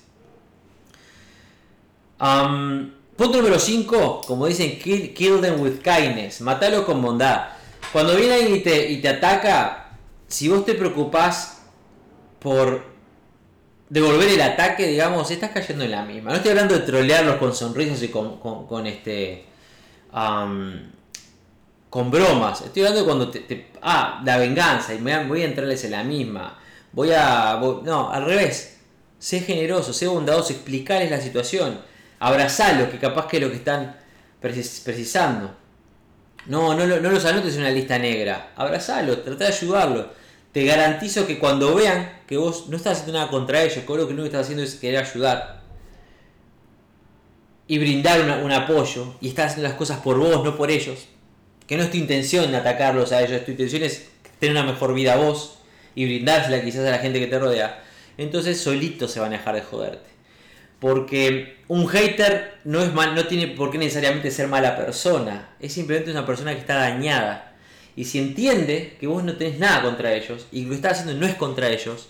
punto 2.19 3.39
número 3.39 3.59
5, 3.59 4.23
como 4.27 4.47
dicen, 4.47 4.79
kill, 4.79 5.41
them 5.41 5.61
with 5.61 5.81
kindness, 5.83 6.41
matalo 6.41 6.85
con 6.85 7.01
bondad. 7.01 7.49
Cuando 7.93 8.17
viene 8.17 8.35
alguien 8.35 8.57
y 8.57 8.61
te, 8.61 8.91
y 8.91 9.01
te 9.01 9.09
ataca, 9.09 9.97
si 10.27 10.49
vos 10.49 10.65
te 10.65 10.75
preocupás 10.75 11.63
por 12.41 12.94
devolver 13.89 14.29
el 14.29 14.41
ataque, 14.41 14.87
digamos, 14.87 15.31
estás 15.31 15.51
cayendo 15.51 15.85
en 15.85 15.91
la 15.91 16.05
misma. 16.05 16.31
No 16.31 16.37
estoy 16.37 16.51
hablando 16.51 16.75
de 16.75 16.81
trolearlos 16.81 17.37
con 17.37 17.55
sonrisas 17.55 18.03
y 18.03 18.09
con, 18.09 18.39
con 18.39 18.87
este 18.87 19.47
con 21.91 22.11
bromas. 22.11 22.63
Estoy 22.63 22.83
hablando 22.83 23.05
cuando 23.05 23.31
te, 23.31 23.69
Ah, 23.87 24.23
la 24.25 24.39
venganza. 24.39 24.95
Y 24.95 24.99
me 24.99 25.25
voy 25.27 25.43
a 25.43 25.45
entrarles 25.45 25.85
en 25.85 25.91
la 25.91 26.03
misma. 26.03 26.59
Voy 26.93 27.13
a... 27.13 27.61
no, 27.85 28.11
al 28.11 28.25
revés. 28.25 28.79
Sé 29.19 29.41
generoso, 29.41 29.93
sé 29.93 30.07
bondadoso, 30.07 30.53
explicarles 30.53 31.11
la 31.11 31.21
situación. 31.21 31.81
Abrazarlos, 32.19 32.89
que 32.89 32.99
capaz 32.99 33.27
que 33.27 33.37
es 33.37 33.43
lo 33.43 33.51
que 33.51 33.57
están 33.57 33.97
precisando. 34.41 35.55
No, 36.47 36.75
no, 36.75 36.87
no 36.87 37.11
los 37.11 37.25
anotes 37.25 37.55
en 37.55 37.61
una 37.61 37.71
lista 37.71 37.99
negra. 37.99 38.53
Abrazalos, 38.57 39.23
trata 39.25 39.45
de 39.45 39.53
ayudarlos. 39.53 40.07
Te 40.55 40.65
garantizo 40.65 41.27
que 41.27 41.39
cuando 41.39 41.75
vean 41.75 42.21
que 42.27 42.39
vos 42.39 42.69
no 42.69 42.77
estás 42.79 43.01
haciendo 43.01 43.19
nada 43.19 43.31
contra 43.31 43.63
ellos, 43.63 43.85
que 43.85 43.95
lo 43.95 44.07
que 44.07 44.25
estás 44.25 44.43
haciendo 44.43 44.63
es 44.63 44.77
querer 44.77 45.05
ayudar, 45.05 45.65
y 47.67 47.79
brindar 47.79 48.21
un 48.43 48.53
apoyo 48.53 49.15
y 49.21 49.29
estar 49.29 49.47
haciendo 49.47 49.69
las 49.69 49.77
cosas 49.77 50.01
por 50.01 50.19
vos, 50.19 50.45
no 50.45 50.57
por 50.57 50.71
ellos. 50.71 51.07
Que 51.67 51.77
no 51.77 51.83
es 51.83 51.91
tu 51.91 51.97
intención 51.97 52.55
atacarlos 52.55 53.13
a 53.13 53.23
ellos, 53.23 53.45
tu 53.45 53.53
intención 53.53 53.83
es 53.83 54.09
tener 54.39 54.55
una 54.55 54.71
mejor 54.71 54.93
vida 54.95 55.15
a 55.15 55.17
vos 55.17 55.59
y 55.95 56.05
brindársela 56.05 56.63
quizás 56.63 56.87
a 56.87 56.91
la 56.91 56.99
gente 56.99 57.21
que 57.21 57.27
te 57.27 57.39
rodea. 57.39 57.83
Entonces 58.19 58.61
solito 58.61 59.09
se 59.09 59.21
van 59.21 59.33
a 59.33 59.39
dejar 59.39 59.55
de 59.55 59.63
joderte. 59.63 60.11
Porque 60.79 61.57
un 61.69 61.89
hater 61.89 62.59
no, 62.65 62.83
es 62.83 62.93
mal, 62.93 63.15
no 63.15 63.27
tiene 63.27 63.49
por 63.49 63.71
qué 63.71 63.79
necesariamente 63.79 64.31
ser 64.31 64.49
mala 64.49 64.77
persona, 64.77 65.57
es 65.59 65.73
simplemente 65.73 66.11
una 66.11 66.27
persona 66.27 66.53
que 66.53 66.61
está 66.61 66.75
dañada. 66.75 67.54
Y 67.97 68.05
si 68.05 68.19
entiende 68.19 68.97
que 68.99 69.07
vos 69.07 69.23
no 69.23 69.37
tenés 69.37 69.59
nada 69.59 69.83
contra 69.83 70.15
ellos 70.15 70.47
y 70.51 70.63
lo 70.63 70.71
que 70.71 70.77
estás 70.77 71.01
haciendo 71.01 71.21
no 71.21 71.27
es 71.27 71.37
contra 71.37 71.69
ellos, 71.69 72.09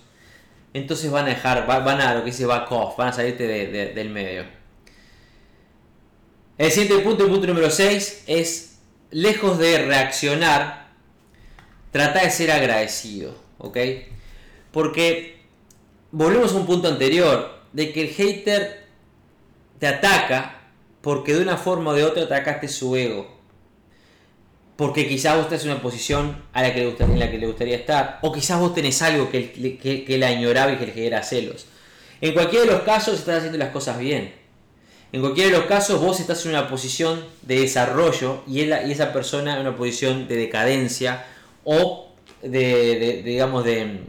entonces 0.72 1.10
van 1.10 1.26
a 1.26 1.28
dejar, 1.28 1.66
van 1.66 2.00
a 2.00 2.14
lo 2.14 2.20
que 2.20 2.30
dice 2.30 2.46
back 2.46 2.70
off, 2.72 2.96
van 2.96 3.08
a 3.08 3.12
salirte 3.12 3.46
del 3.46 4.10
medio. 4.10 4.44
El 6.56 6.70
siguiente 6.70 7.02
punto, 7.04 7.24
el 7.24 7.30
punto 7.30 7.46
número 7.46 7.70
6, 7.70 8.24
es 8.26 8.78
lejos 9.10 9.58
de 9.58 9.84
reaccionar, 9.84 10.88
trata 11.90 12.22
de 12.22 12.30
ser 12.30 12.50
agradecido, 12.50 13.36
¿ok? 13.58 13.78
Porque 14.72 15.40
volvemos 16.10 16.52
a 16.52 16.56
un 16.56 16.66
punto 16.66 16.88
anterior, 16.88 17.54
de 17.72 17.92
que 17.92 18.02
el 18.02 18.08
hater 18.10 18.86
te 19.80 19.88
ataca 19.88 20.60
porque 21.00 21.34
de 21.34 21.42
una 21.42 21.56
forma 21.56 21.90
o 21.90 21.94
de 21.94 22.04
otra 22.04 22.22
atacaste 22.22 22.68
su 22.68 22.96
ego. 22.96 23.33
Porque 24.76 25.06
quizás 25.06 25.38
estás 25.38 25.64
en 25.64 25.70
una 25.70 25.80
posición 25.80 26.42
a 26.52 26.62
la 26.62 26.74
que 26.74 26.80
le 26.80 26.86
gustaría, 26.86 27.14
en 27.14 27.20
la 27.20 27.30
que 27.30 27.38
le 27.38 27.46
gustaría 27.46 27.76
estar. 27.76 28.18
O 28.22 28.32
quizás 28.32 28.58
vos 28.58 28.74
tenés 28.74 29.00
algo 29.02 29.30
que, 29.30 30.16
la 30.18 30.28
añoraba 30.28 30.72
y 30.72 30.76
que 30.76 30.86
le 30.86 30.92
genera 30.92 31.22
celos. 31.22 31.66
En 32.20 32.32
cualquiera 32.32 32.64
de 32.64 32.72
los 32.72 32.82
casos 32.82 33.18
estás 33.18 33.38
haciendo 33.38 33.58
las 33.58 33.70
cosas 33.70 33.98
bien. 33.98 34.34
En 35.12 35.20
cualquiera 35.20 35.50
de 35.50 35.56
los 35.58 35.66
casos 35.66 36.00
vos 36.00 36.18
estás 36.18 36.44
en 36.44 36.50
una 36.50 36.68
posición 36.68 37.24
de 37.42 37.60
desarrollo 37.60 38.42
y, 38.48 38.62
esa 38.62 39.12
persona 39.12 39.54
en 39.54 39.60
una 39.60 39.76
posición 39.76 40.26
de 40.26 40.36
decadencia 40.36 41.24
o 41.62 42.08
de, 42.42 43.22
digamos, 43.24 43.64
de, 43.64 44.00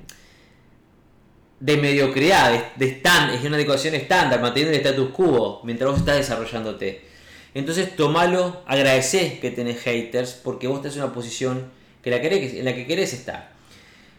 de 1.59 1.77
mediocridad, 1.77 2.73
de, 2.75 2.87
stand, 2.87 3.35
es 3.35 3.43
una 3.43 3.59
ecuación 3.59 3.95
estándar, 3.95 4.41
manteniendo 4.41 4.77
el 4.77 4.85
status 4.85 5.09
quo 5.11 5.61
mientras 5.63 5.91
vos 5.91 5.99
estás 5.99 6.17
desarrollándote. 6.17 7.14
Entonces 7.55 7.95
tomalo, 7.95 8.61
agradecé 8.67 9.39
que 9.39 9.49
tenés 9.49 9.79
haters 9.81 10.33
porque 10.33 10.67
vos 10.67 10.77
estás 10.77 10.95
en 10.97 11.03
una 11.03 11.13
posición 11.13 11.71
que 12.03 12.11
la 12.11 12.21
querés, 12.21 12.53
en 12.53 12.65
la 12.65 12.75
que 12.75 12.85
querés 12.85 13.13
estar. 13.13 13.49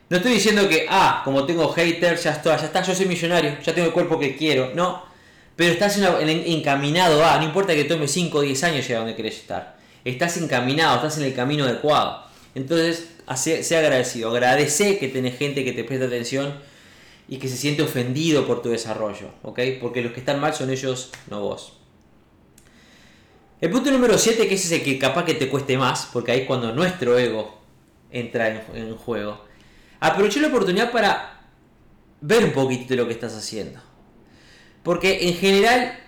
No 0.08 0.16
estoy 0.16 0.32
diciendo 0.32 0.66
que, 0.68 0.86
ah, 0.88 1.20
como 1.22 1.44
tengo 1.44 1.68
haters, 1.68 2.24
ya 2.24 2.32
está, 2.32 2.56
ya 2.56 2.66
está, 2.66 2.82
yo 2.82 2.94
soy 2.94 3.06
millonario, 3.06 3.58
ya 3.62 3.74
tengo 3.74 3.88
el 3.88 3.92
cuerpo 3.92 4.18
que 4.18 4.36
quiero. 4.36 4.72
No, 4.74 5.04
pero 5.54 5.72
estás 5.72 5.98
encaminado 5.98 7.24
a, 7.24 7.36
no 7.38 7.44
importa 7.44 7.74
que 7.74 7.84
tome 7.84 8.08
5 8.08 8.38
o 8.38 8.40
10 8.40 8.64
años 8.64 8.88
llegar 8.88 9.02
a 9.02 9.04
donde 9.04 9.16
querés 9.16 9.36
estar. 9.36 9.76
Estás 10.04 10.38
encaminado, 10.38 10.96
estás 10.96 11.18
en 11.18 11.24
el 11.24 11.34
camino 11.34 11.64
adecuado. 11.64 12.24
Entonces, 12.54 13.08
sea 13.34 13.80
agradecido. 13.80 14.30
Agradece 14.30 14.98
que 14.98 15.08
tenés 15.08 15.36
gente 15.36 15.62
que 15.62 15.72
te 15.72 15.84
presta 15.84 16.06
atención 16.06 16.54
y 17.28 17.36
que 17.36 17.48
se 17.48 17.56
siente 17.56 17.82
ofendido 17.82 18.46
por 18.46 18.62
tu 18.62 18.70
desarrollo, 18.70 19.28
¿ok? 19.42 19.60
Porque 19.80 20.00
los 20.00 20.12
que 20.12 20.20
están 20.20 20.40
mal 20.40 20.54
son 20.54 20.70
ellos, 20.70 21.10
no 21.28 21.40
vos. 21.40 21.74
El 23.58 23.70
punto 23.70 23.90
número 23.90 24.18
7, 24.18 24.48
que 24.48 24.54
es 24.54 24.64
ese 24.66 24.82
que 24.82 24.98
capaz 24.98 25.24
que 25.24 25.34
te 25.34 25.48
cueste 25.48 25.78
más, 25.78 26.10
porque 26.12 26.32
ahí 26.32 26.40
es 26.40 26.46
cuando 26.46 26.72
nuestro 26.72 27.18
ego 27.18 27.58
entra 28.10 28.48
en, 28.74 28.96
juego. 28.96 29.40
Aproveché 30.00 30.40
la 30.40 30.48
oportunidad 30.48 30.92
para 30.92 31.40
ver 32.20 32.44
un 32.44 32.52
poquitito 32.52 32.94
lo 32.96 33.06
que 33.06 33.14
estás 33.14 33.34
haciendo. 33.34 33.80
Porque 34.82 35.28
en 35.28 35.34
general 35.34 35.98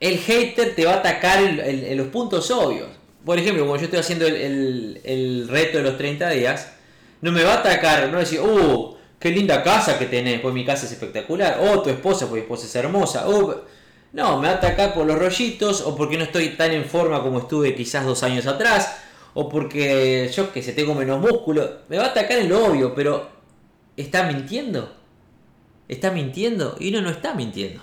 el 0.00 0.18
hater 0.18 0.74
te 0.74 0.84
va 0.84 0.94
a 0.94 0.96
atacar 0.96 1.42
en, 1.42 1.96
los 1.96 2.08
puntos 2.08 2.50
obvios. 2.50 2.88
Por 3.24 3.38
ejemplo, 3.38 3.64
cuando 3.64 3.78
yo 3.78 3.84
estoy 3.84 4.00
haciendo 4.00 4.26
el, 4.26 5.46
reto 5.48 5.78
de 5.78 5.84
los 5.84 5.96
30 5.96 6.30
días, 6.30 6.72
no 7.20 7.30
me 7.30 7.44
va 7.44 7.54
a 7.54 7.58
atacar, 7.58 8.06
no 8.06 8.12
va 8.12 8.18
a 8.18 8.20
decir, 8.20 8.40
¡uh! 8.40 8.96
¡Qué 9.20 9.30
linda 9.30 9.62
casa 9.62 9.96
que 9.96 10.06
tenés! 10.06 10.40
Pues 10.40 10.52
mi 10.54 10.64
casa 10.64 10.86
es 10.86 10.92
espectacular. 10.92 11.60
¡Oh, 11.60 11.82
tu 11.82 11.90
esposa! 11.90 12.26
Pues 12.26 12.34
mi 12.34 12.40
esposa 12.40 12.66
es 12.66 12.74
hermosa. 12.74 13.28
¡Uh! 13.28 13.54
No, 14.12 14.40
me 14.40 14.48
va 14.48 14.54
a 14.54 14.56
atacar 14.56 14.94
por 14.94 15.06
los 15.06 15.18
rollitos 15.18 15.82
o 15.82 15.94
porque 15.94 16.16
no 16.16 16.24
estoy 16.24 16.50
tan 16.50 16.72
en 16.72 16.84
forma 16.84 17.22
como 17.22 17.40
estuve 17.40 17.74
quizás 17.74 18.06
dos 18.06 18.22
años 18.22 18.46
atrás 18.46 19.02
o 19.34 19.48
porque 19.48 20.30
yo 20.34 20.52
que 20.52 20.62
sé, 20.62 20.72
tengo 20.72 20.94
menos 20.94 21.20
músculo. 21.20 21.80
Me 21.88 21.98
va 21.98 22.04
a 22.04 22.08
atacar 22.08 22.38
en 22.38 22.48
lo 22.48 22.66
obvio, 22.66 22.94
pero 22.94 23.28
¿está 23.96 24.24
mintiendo? 24.24 24.94
¿Está 25.86 26.10
mintiendo? 26.10 26.76
Y 26.80 26.90
no, 26.90 27.02
no 27.02 27.10
está 27.10 27.34
mintiendo. 27.34 27.82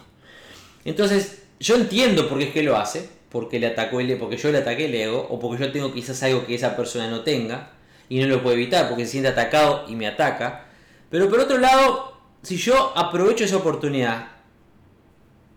Entonces, 0.83 1.43
yo 1.59 1.75
entiendo 1.75 2.27
por 2.27 2.39
qué 2.39 2.45
es 2.45 2.53
que 2.53 2.63
lo 2.63 2.75
hace, 2.77 3.09
porque 3.29 3.59
le 3.59 3.67
atacó 3.67 3.99
el, 3.99 4.17
porque 4.17 4.37
yo 4.37 4.51
le 4.51 4.57
ataqué 4.59 4.85
el 4.85 4.95
ego, 4.95 5.27
o 5.29 5.39
porque 5.39 5.63
yo 5.63 5.71
tengo 5.71 5.93
quizás 5.93 6.21
algo 6.23 6.45
que 6.45 6.55
esa 6.55 6.75
persona 6.75 7.09
no 7.09 7.21
tenga, 7.21 7.71
y 8.09 8.19
no 8.19 8.27
lo 8.27 8.43
puedo 8.43 8.55
evitar 8.55 8.87
porque 8.89 9.05
se 9.05 9.13
siente 9.13 9.29
atacado 9.29 9.85
y 9.87 9.95
me 9.95 10.07
ataca. 10.07 10.65
Pero 11.09 11.29
por 11.29 11.39
otro 11.39 11.57
lado, 11.57 12.17
si 12.41 12.57
yo 12.57 12.93
aprovecho 12.95 13.43
esa 13.43 13.57
oportunidad 13.57 14.34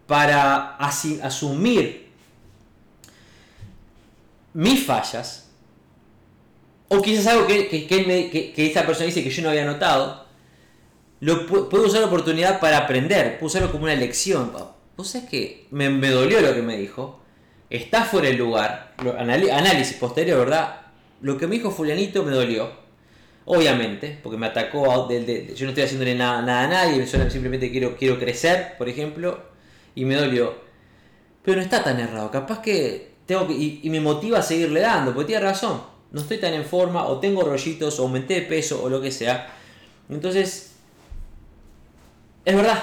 para 0.08 0.76
asumir 0.76 2.08
mis 4.54 4.84
fallas, 4.84 5.50
o 6.88 7.02
quizás 7.02 7.26
algo 7.26 7.46
que, 7.46 8.54
esa 8.56 8.86
persona 8.86 9.06
dice 9.06 9.22
que 9.22 9.28
yo 9.28 9.42
no 9.42 9.50
había 9.50 9.66
notado, 9.66 10.24
lo, 11.20 11.46
puedo 11.46 11.84
usar 11.84 12.00
la 12.00 12.06
oportunidad 12.06 12.58
para 12.58 12.78
aprender, 12.78 13.34
puedo 13.38 13.48
usarlo 13.48 13.70
como 13.70 13.84
una 13.84 13.94
lección. 13.94 14.50
Vos 14.96 15.10
sabés 15.10 15.28
que 15.28 15.66
me, 15.70 15.90
dolió 16.08 16.40
lo 16.40 16.54
que 16.54 16.62
me 16.62 16.78
dijo, 16.78 17.20
está 17.68 18.04
fuera 18.04 18.28
del 18.28 18.38
lugar, 18.38 18.94
análisis 18.96 19.98
posterior, 19.98 20.38
¿verdad? 20.38 20.80
Lo 21.20 21.36
que 21.36 21.46
me 21.46 21.56
dijo 21.56 21.70
fulanito 21.70 22.22
me 22.22 22.32
dolió, 22.32 22.72
obviamente, 23.44 24.18
porque 24.22 24.38
me 24.38 24.46
atacó, 24.46 25.06
yo 25.10 25.64
no 25.66 25.68
estoy 25.68 25.82
haciéndole 25.82 26.14
nada, 26.14 26.40
nada 26.40 26.64
a 26.64 26.68
nadie, 26.68 27.06
simplemente 27.06 27.70
quiero, 27.70 27.94
quiero 27.94 28.18
crecer, 28.18 28.76
por 28.78 28.88
ejemplo, 28.88 29.47
y 29.98 30.04
me 30.04 30.14
dolió. 30.14 30.54
Pero 31.42 31.56
no 31.56 31.62
está 31.62 31.82
tan 31.82 31.98
errado, 31.98 32.30
capaz 32.30 32.62
que 32.62 33.14
tengo 33.26 33.48
que, 33.48 33.54
y, 33.54 33.90
me 33.90 34.00
motiva 34.00 34.38
a 34.38 34.42
seguirle 34.42 34.80
dando, 34.80 35.12
porque 35.12 35.26
tiene 35.28 35.42
razón, 35.44 35.82
no 36.12 36.20
estoy 36.20 36.38
tan 36.38 36.54
en 36.54 36.64
forma, 36.64 37.06
o 37.06 37.18
tengo 37.18 37.42
rollitos, 37.42 37.98
o 37.98 38.04
aumenté 38.04 38.34
de 38.34 38.42
peso, 38.42 38.80
o 38.80 38.88
lo 38.88 39.00
que 39.00 39.10
sea. 39.10 39.52
Entonces, 40.08 40.74
es 42.44 42.54
verdad, 42.54 42.80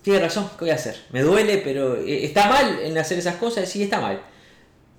tiene 0.00 0.20
razón, 0.20 0.48
¿qué 0.58 0.64
voy 0.64 0.70
a 0.70 0.76
hacer? 0.76 1.04
Me 1.10 1.20
duele, 1.20 1.58
pero 1.58 1.96
eh, 1.96 2.24
está 2.24 2.48
mal 2.48 2.78
en 2.82 2.96
hacer 2.96 3.18
esas 3.18 3.36
cosas, 3.36 3.68
sí, 3.68 3.82
está 3.82 4.00
mal. 4.00 4.22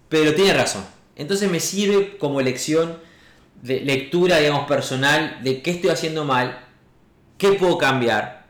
Pero 0.07 0.35
tiene 0.35 0.53
razón. 0.53 0.85
Entonces 1.15 1.49
me 1.49 1.59
sirve 1.59 2.19
como 2.19 2.41
lección 2.41 2.99
de 3.63 3.79
lectura, 3.79 4.37
digamos, 4.37 4.67
personal 4.67 5.39
de 5.41 5.63
qué 5.63 5.71
estoy 5.71 5.89
haciendo 5.89 6.25
mal, 6.25 6.63
qué 7.39 7.53
puedo 7.53 7.79
cambiar, 7.79 8.42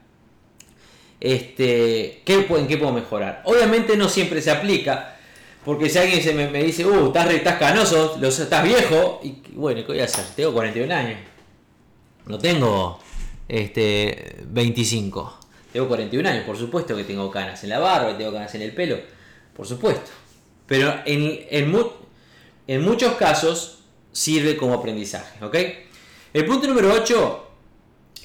este, 1.23 2.21
qué, 2.25 2.45
en 2.49 2.67
qué 2.67 2.77
puedo 2.77 2.91
mejorar. 2.91 3.41
Obviamente 3.45 3.95
no 3.95 4.09
siempre 4.09 4.41
se 4.41 4.51
aplica, 4.51 5.15
porque 5.63 5.89
si 5.89 5.97
alguien 5.97 6.21
se 6.21 6.33
me, 6.33 6.61
dice, 6.61 6.85
uh, 6.85 7.07
estás, 7.07 7.33
estás 7.33 7.57
canoso, 7.57 8.19
estás 8.21 8.63
viejo, 8.63 9.21
y 9.23 9.41
bueno, 9.53 9.81
¿qué 9.81 9.87
voy 9.87 10.01
a 10.01 10.03
hacer? 10.03 10.25
Tengo 10.35 10.51
41 10.51 10.93
años. 10.93 11.19
No 12.25 12.37
tengo 12.37 12.99
este, 13.47 14.41
25. 14.47 15.39
Tengo 15.71 15.87
41 15.87 16.27
años, 16.27 16.43
por 16.43 16.57
supuesto 16.57 16.93
que 16.93 17.05
tengo 17.05 17.31
canas 17.31 17.63
en 17.63 17.69
la 17.69 17.79
barba, 17.79 18.17
tengo 18.17 18.33
canas 18.33 18.53
en 18.55 18.61
el 18.61 18.73
pelo, 18.73 18.97
por 19.55 19.65
supuesto. 19.65 20.11
Pero 20.67 20.93
en, 21.05 21.39
en, 22.67 22.83
muchos 22.83 23.13
casos 23.13 23.79
sirve 24.11 24.57
como 24.57 24.73
aprendizaje, 24.73 25.43
¿ok? 25.43 25.55
El 26.33 26.45
punto 26.45 26.67
número 26.67 26.91
8, 26.93 27.47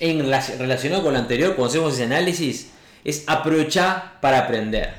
en, 0.00 0.18
relacionado 0.58 1.04
con 1.04 1.12
lo 1.12 1.20
anterior, 1.20 1.54
cuando 1.54 1.70
hacemos 1.70 1.94
ese 1.94 2.04
análisis, 2.04 2.72
es 3.08 3.24
aprovechar 3.26 4.20
para 4.20 4.40
aprender, 4.40 4.92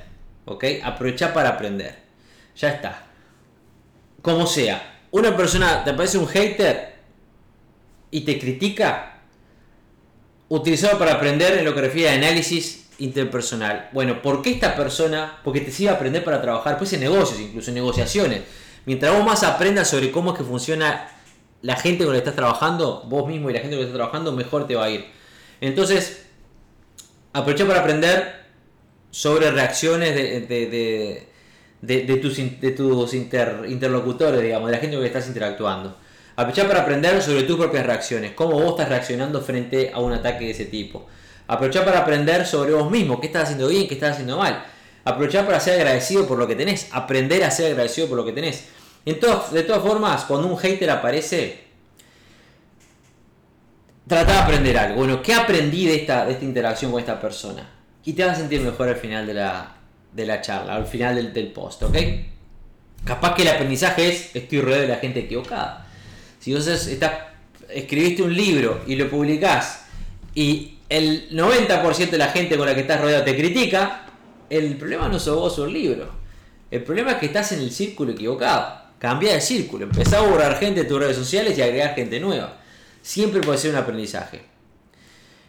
¿ok? 0.46 0.66
Aprovechar 0.84 1.32
para 1.32 1.50
aprender. 1.50 1.96
Ya 2.56 2.70
está. 2.70 3.04
Como 4.24 4.48
sea, 4.48 5.02
una 5.12 5.38
persona 5.38 5.84
te 5.84 5.94
parece 5.94 6.18
un 6.18 6.28
hater 6.28 6.96
y 8.10 8.22
te 8.22 8.40
critica, 8.40 9.20
utilizado 10.48 10.98
para 10.98 11.14
aprender 11.14 11.60
en 11.60 11.66
lo 11.66 11.76
que 11.76 11.82
refiere 11.82 12.10
a 12.10 12.14
análisis 12.14 12.88
interpersonal. 12.98 13.90
Bueno, 13.92 14.24
¿por 14.24 14.42
qué 14.42 14.54
esta 14.54 14.76
persona? 14.76 15.40
Porque 15.44 15.62
te 15.62 15.72
sirve 15.72 15.92
a 15.92 15.94
aprender 15.94 16.24
para 16.24 16.42
trabajar, 16.42 16.80
pues 16.80 16.92
en 16.94 17.02
negocios, 17.02 17.40
incluso 17.40 17.70
en 17.70 17.76
negociaciones. 17.76 18.42
Mientras 18.88 19.16
vos 19.16 19.24
más 19.24 19.44
aprendas 19.44 19.88
sobre 19.88 20.10
cómo 20.10 20.32
es 20.32 20.40
que 20.40 20.44
funciona 20.44 21.12
la 21.62 21.76
gente 21.76 22.06
con 22.06 22.14
la 22.14 22.20
que 22.20 22.30
estás 22.30 22.36
trabajando, 22.36 23.04
vos 23.06 23.28
mismo 23.28 23.52
y 23.52 23.54
la 23.54 23.60
gente 23.60 23.76
con 23.76 23.82
la 23.82 23.86
que 23.86 23.92
estás 23.92 24.00
trabajando, 24.00 24.32
mejor 24.32 24.66
te 24.66 24.74
va 24.74 24.86
a 24.86 24.90
ir. 24.90 25.06
Entonces, 25.62 26.29
aprovecha 27.34 27.66
para 27.66 27.80
aprender 27.82 28.40
sobre 29.12 29.52
reacciones 29.52 30.16
de, 30.16 31.28
de, 31.82 32.18
tus, 32.18 32.38
de 32.38 32.72
tus 32.72 33.14
interlocutores, 33.14 34.42
digamos, 34.42 34.68
de 34.68 34.76
la 34.76 34.80
gente 34.80 34.96
con 34.96 35.04
la 35.04 35.10
que 35.10 35.18
estás 35.18 35.28
interactuando. 35.28 35.98
Aprovechar 36.36 36.68
para 36.68 36.82
aprender 36.82 37.22
sobre 37.22 37.44
tus 37.44 37.58
propias 37.58 37.86
reacciones, 37.86 38.32
cómo 38.32 38.60
vos 38.60 38.72
estás 38.72 38.90
reaccionando 38.90 39.42
frente 39.42 39.92
a 39.94 40.00
un 40.00 40.14
ataque 40.14 40.46
de 40.46 40.52
ese 40.52 40.66
tipo. 40.66 41.08
Aprovechar 41.48 41.84
para 41.84 42.00
aprender 42.00 42.46
sobre 42.46 42.74
vos 42.74 42.90
mismo, 42.90 43.20
qué 43.20 43.28
estás 43.28 43.44
haciendo 43.44 43.68
bien, 43.68 43.88
qué 43.88 43.96
estás 43.96 44.12
haciendo 44.12 44.38
mal. 44.38 44.64
Aprovechar 45.04 45.46
para 45.46 45.60
ser 45.60 45.76
agradecido 45.76 46.28
por 46.28 46.38
lo 46.38 46.48
que 46.48 46.56
tenés, 46.56 46.88
aprender 46.92 47.44
a 47.44 47.52
ser 47.52 47.72
agradecido 47.72 48.08
por 48.08 48.18
lo 48.18 48.26
que 48.26 48.32
tenés. 48.32 48.66
de 49.04 49.14
todas 49.16 49.82
formas, 49.82 50.24
cuando 50.26 50.48
un 50.48 50.58
hater 50.58 50.90
aparece, 50.92 51.69
trata 54.10 54.34
de 54.34 54.40
aprender 54.40 54.78
algo. 54.78 54.96
Bueno, 54.96 55.22
¿qué 55.22 55.34
aprendí 55.34 55.86
de 55.86 55.96
esta, 55.96 56.26
de 56.26 56.34
esta 56.34 56.44
interacción 56.44 56.92
con 56.92 57.00
esta 57.00 57.22
persona? 57.22 57.70
Y 58.04 58.14
te 58.14 58.26
vas 58.26 58.38
a 58.38 58.42
sentir 58.42 58.60
mejor 58.60 58.90
al 58.90 58.96
final 58.96 59.26
de 59.28 59.36
la, 59.36 59.76
de 60.12 60.26
la 60.26 60.42
charla, 60.42 60.76
al 60.76 60.88
final 60.88 61.16
del, 61.16 61.32
del 61.32 61.52
post, 61.52 61.84
¿ok? 61.84 61.96
Capaz 63.06 63.36
que 63.36 63.44
el 63.44 63.50
aprendizaje 63.50 64.10
es, 64.10 64.36
estoy 64.36 64.62
rodeado 64.62 64.82
de 64.82 64.88
la 64.90 64.98
gente 64.98 65.22
equivocada. 65.22 65.88
Si 66.40 66.54
vos 66.54 66.68
escribiste 67.70 68.24
un 68.24 68.34
libro 68.34 68.82
y 68.88 68.96
lo 68.96 69.10
publicás 69.10 69.86
y 70.34 70.80
el 70.90 71.30
90% 71.30 72.10
de 72.10 72.18
la 72.18 72.30
gente 72.30 72.58
con 72.58 72.66
la 72.66 72.74
que 72.74 72.82
estás 72.82 73.00
rodeado 73.00 73.24
te 73.24 73.38
critica, 73.38 74.08
el 74.50 74.76
problema 74.76 75.08
no 75.08 75.20
sos 75.20 75.36
vos 75.36 75.60
o 75.60 75.66
el 75.66 75.74
libro. 75.74 76.10
El 76.72 76.84
problema 76.84 77.12
es 77.12 77.18
que 77.18 77.28
estás 77.28 77.52
en 77.52 77.60
el 77.60 77.72
círculo 77.72 78.14
equivocado. 78.14 78.80
Cambia 78.98 79.34
de 79.34 79.42
círculo, 79.42 79.86
empezá 79.86 80.18
a 80.18 80.22
borrar 80.22 80.58
gente 80.58 80.82
de 80.82 80.90
tus 80.90 81.00
redes 81.00 81.16
sociales 81.16 81.58
y 81.58 81.62
agregar 81.62 81.94
gente 81.96 82.20
nueva. 82.20 82.59
Siempre 83.10 83.42
puede 83.42 83.58
ser 83.58 83.72
un 83.72 83.78
aprendizaje. 83.78 84.42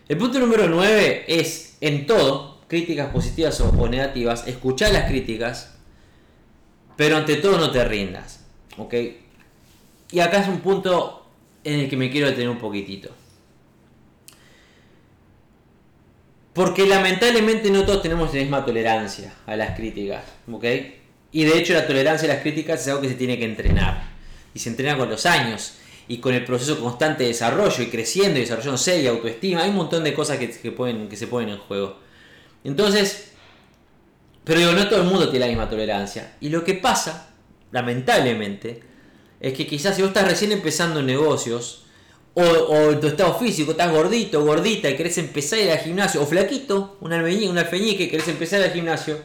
El 0.08 0.16
punto 0.16 0.38
número 0.38 0.66
9 0.66 1.26
es, 1.28 1.76
en 1.82 2.06
todo, 2.06 2.62
críticas 2.68 3.12
positivas 3.12 3.60
o 3.60 3.86
negativas, 3.86 4.46
escuchar 4.46 4.94
las 4.94 5.04
críticas, 5.10 5.74
pero 6.96 7.18
ante 7.18 7.36
todo 7.36 7.58
no 7.58 7.70
te 7.70 7.84
rindas. 7.84 8.40
¿ok? 8.78 8.94
Y 10.10 10.20
acá 10.20 10.40
es 10.40 10.48
un 10.48 10.60
punto 10.60 11.26
en 11.62 11.80
el 11.80 11.90
que 11.90 11.98
me 11.98 12.10
quiero 12.10 12.28
detener 12.28 12.48
un 12.48 12.56
poquitito. 12.56 13.10
Porque 16.54 16.86
lamentablemente 16.86 17.70
no 17.70 17.84
todos 17.84 18.00
tenemos 18.00 18.32
la 18.32 18.40
misma 18.40 18.64
tolerancia 18.64 19.34
a 19.44 19.54
las 19.54 19.76
críticas, 19.76 20.24
¿ok? 20.50 20.64
Y 21.32 21.44
de 21.44 21.58
hecho 21.58 21.74
la 21.74 21.86
tolerancia 21.86 22.26
a 22.26 22.36
las 22.36 22.42
críticas 22.42 22.80
es 22.80 22.88
algo 22.88 23.02
que 23.02 23.10
se 23.10 23.16
tiene 23.16 23.38
que 23.38 23.44
entrenar. 23.44 24.08
Y 24.54 24.60
se 24.60 24.70
entrena 24.70 24.96
con 24.96 25.10
los 25.10 25.26
años 25.26 25.74
y 26.10 26.18
con 26.18 26.34
el 26.34 26.44
proceso 26.44 26.80
constante 26.80 27.22
de 27.22 27.28
desarrollo 27.28 27.84
y 27.84 27.86
creciendo 27.86 28.36
y 28.36 28.42
desarrollándose 28.42 29.00
y 29.00 29.06
autoestima. 29.06 29.62
Hay 29.62 29.70
un 29.70 29.76
montón 29.76 30.02
de 30.02 30.12
cosas 30.12 30.38
que, 30.38 30.72
pueden, 30.72 31.08
que 31.08 31.16
se 31.16 31.28
ponen 31.28 31.50
en 31.50 31.58
juego. 31.58 31.98
Entonces, 32.64 33.30
pero 34.42 34.58
digo, 34.58 34.72
no 34.72 34.88
todo 34.88 35.02
el 35.02 35.06
mundo 35.06 35.30
tiene 35.30 35.46
la 35.46 35.48
misma 35.48 35.70
tolerancia. 35.70 36.34
Y 36.40 36.48
lo 36.48 36.64
que 36.64 36.74
pasa, 36.74 37.28
lamentablemente, 37.70 38.82
es 39.38 39.52
que 39.52 39.68
quizás 39.68 39.94
si 39.94 40.02
vos 40.02 40.08
estás 40.08 40.26
recién 40.26 40.50
empezando 40.50 40.98
en 40.98 41.06
negocios, 41.06 41.84
o, 42.34 42.90
en 42.90 42.98
tu 42.98 43.06
estado 43.06 43.38
físico, 43.38 43.70
estás 43.70 43.92
gordito, 43.92 44.44
gordita 44.44 44.90
y 44.90 44.96
querés 44.96 45.16
empezar 45.18 45.60
a 45.60 45.62
ir 45.62 45.70
al 45.70 45.78
gimnasio, 45.78 46.22
o 46.22 46.26
flaquito, 46.26 46.96
un 47.02 47.12
alfeñique, 47.12 48.04
un 48.04 48.10
querés 48.10 48.26
empezar 48.26 48.60
al 48.60 48.72
gimnasio, 48.72 49.16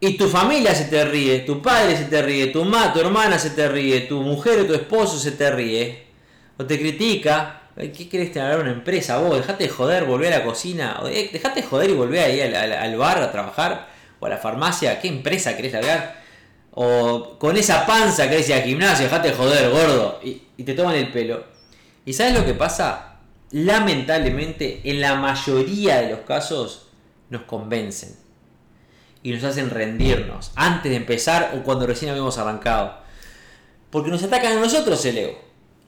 y 0.00 0.16
tu 0.16 0.28
familia 0.28 0.74
se 0.74 0.84
te 0.84 1.04
ríe, 1.04 1.40
tu 1.40 1.60
padre 1.60 1.96
se 1.96 2.04
te 2.04 2.22
ríe, 2.22 2.48
tu 2.48 2.64
ma, 2.64 2.92
tu 2.92 3.00
hermana 3.00 3.38
se 3.38 3.50
te 3.50 3.68
ríe, 3.68 4.02
tu 4.02 4.22
mujer 4.22 4.60
o 4.60 4.66
tu 4.66 4.74
esposo 4.74 5.18
se 5.18 5.32
te 5.32 5.50
ríe, 5.50 6.06
o 6.56 6.64
te 6.64 6.78
critica, 6.78 7.62
¿qué 7.76 8.08
querés 8.08 8.32
tener 8.32 8.60
una 8.60 8.70
empresa 8.70 9.18
vos? 9.18 9.38
Dejate 9.38 9.64
de 9.64 9.70
joder, 9.70 10.04
volvé 10.04 10.28
a 10.28 10.38
la 10.38 10.44
cocina, 10.44 11.00
eh, 11.10 11.30
dejate 11.32 11.62
de 11.62 11.66
joder 11.66 11.90
y 11.90 11.94
volvé 11.94 12.20
ahí 12.20 12.40
al, 12.40 12.96
bar 12.96 13.18
a 13.18 13.32
trabajar, 13.32 13.88
o 14.20 14.26
a 14.26 14.28
la 14.28 14.38
farmacia, 14.38 15.00
¿qué 15.00 15.08
empresa 15.08 15.56
querés 15.56 15.72
largar? 15.72 16.22
O 16.72 17.36
con 17.38 17.56
esa 17.56 17.84
panza 17.84 18.28
querés 18.28 18.48
ir 18.48 18.54
al 18.54 18.62
gimnasio, 18.62 19.04
dejate 19.04 19.28
de 19.28 19.34
joder, 19.34 19.70
gordo, 19.70 20.20
y 20.22 20.62
te 20.62 20.74
toman 20.74 20.94
el 20.94 21.10
pelo. 21.10 21.44
¿Y 22.04 22.12
sabes 22.12 22.34
lo 22.34 22.44
que 22.44 22.54
pasa? 22.54 23.16
Lamentablemente, 23.50 24.80
en 24.84 25.00
la 25.00 25.16
mayoría 25.16 26.00
de 26.00 26.10
los 26.10 26.20
casos, 26.20 26.88
nos 27.30 27.42
convencen 27.42 28.27
y 29.28 29.32
nos 29.32 29.44
hacen 29.44 29.68
rendirnos 29.68 30.52
antes 30.54 30.90
de 30.90 30.96
empezar 30.96 31.52
o 31.54 31.62
cuando 31.62 31.86
recién 31.86 32.10
habíamos 32.10 32.38
arrancado. 32.38 32.94
Porque 33.90 34.10
nos 34.10 34.22
atacan 34.22 34.56
a 34.56 34.60
nosotros 34.60 35.04
el 35.04 35.18
ego. 35.18 35.38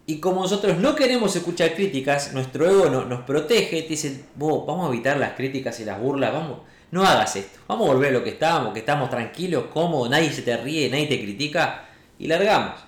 Y 0.05 0.21
como 0.21 0.43
nosotros 0.43 0.77
no 0.77 0.95
queremos 0.95 1.35
escuchar 1.35 1.75
críticas, 1.75 2.35
nuestro 2.35 2.69
ego 2.69 2.91
no, 2.91 3.07
nos 3.07 3.23
protege, 3.23 3.81
te 3.81 3.89
dice, 3.89 4.27
vamos 4.37 4.87
a 4.87 4.93
evitar 4.93 5.17
las 5.17 5.33
críticas 5.33 5.81
y 5.81 5.87
las 5.87 5.99
burlas, 5.99 6.35
vamos, 6.35 6.59
no 6.91 7.03
hagas 7.03 7.35
esto, 7.37 7.61
vamos 7.67 7.89
a 7.89 7.93
volver 7.95 8.11
a 8.11 8.19
lo 8.19 8.25
que 8.25 8.31
estábamos, 8.31 8.75
que 8.75 8.81
estamos 8.81 9.09
tranquilos, 9.09 9.65
cómodos, 9.73 10.11
nadie 10.11 10.31
se 10.31 10.43
te 10.43 10.55
ríe, 10.59 10.91
nadie 10.91 11.07
te 11.07 11.23
critica, 11.23 11.89
y 12.19 12.27
largamos. 12.27 12.79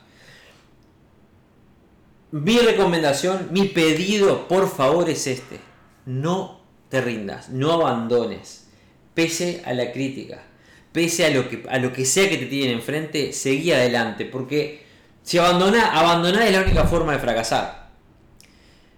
Mi 2.30 2.58
recomendación, 2.58 3.48
mi 3.52 3.68
pedido, 3.68 4.48
por 4.48 4.68
favor, 4.68 5.08
es 5.08 5.26
este. 5.26 5.60
No 6.04 6.60
te 6.90 7.00
rindas, 7.00 7.48
no 7.48 7.72
abandones 7.72 8.62
pese 9.14 9.62
a 9.64 9.72
la 9.72 9.92
crítica, 9.92 10.42
pese 10.92 11.26
a 11.26 11.30
lo 11.30 11.48
que, 11.48 11.64
a 11.68 11.78
lo 11.78 11.92
que 11.92 12.04
sea 12.04 12.28
que 12.28 12.38
te 12.38 12.46
tienen 12.46 12.76
enfrente, 12.76 13.32
seguí 13.32 13.72
adelante, 13.72 14.24
porque 14.24 14.84
si 15.22 15.38
abandonás, 15.38 15.90
abandonar 15.92 16.42
es 16.42 16.52
la 16.52 16.62
única 16.62 16.84
forma 16.84 17.12
de 17.12 17.18
fracasar. 17.18 17.90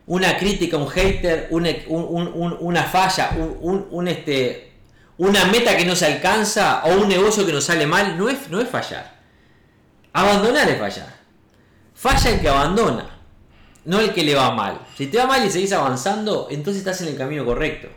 Una 0.07 0.37
crítica, 0.37 0.77
un 0.77 0.89
hater, 0.89 1.49
una, 1.51 1.71
una 1.89 2.83
falla, 2.85 3.31
un, 3.61 4.09
este, 4.09 4.73
una 5.17 5.47
meta 5.47 5.77
que 5.77 5.87
no 5.87 5.97
se 5.97 6.07
alcanza 6.07 6.83
o 6.85 7.01
un 7.01 7.09
negocio 7.09 7.47
que 7.47 7.53
no 7.53 7.61
sale 7.61 7.87
mal, 7.87 8.19
no 8.19 8.29
es, 8.29 8.51
no 8.51 8.61
es 8.61 8.69
fallar. 8.69 9.15
Abandonar 10.13 10.69
es 10.69 10.79
fallar. 10.79 11.15
Falla 11.95 12.31
el 12.31 12.41
que 12.41 12.49
abandona, 12.49 13.19
no 13.87 14.01
el 14.01 14.13
que 14.13 14.25
le 14.25 14.35
va 14.35 14.51
mal. 14.51 14.81
Si 14.97 15.07
te 15.07 15.17
va 15.17 15.27
mal 15.27 15.47
y 15.47 15.51
seguís 15.51 15.73
avanzando, 15.73 16.49
entonces 16.51 16.81
estás 16.81 17.01
en 17.01 17.09
el 17.09 17.17
camino 17.17 17.45
correcto 17.45 17.89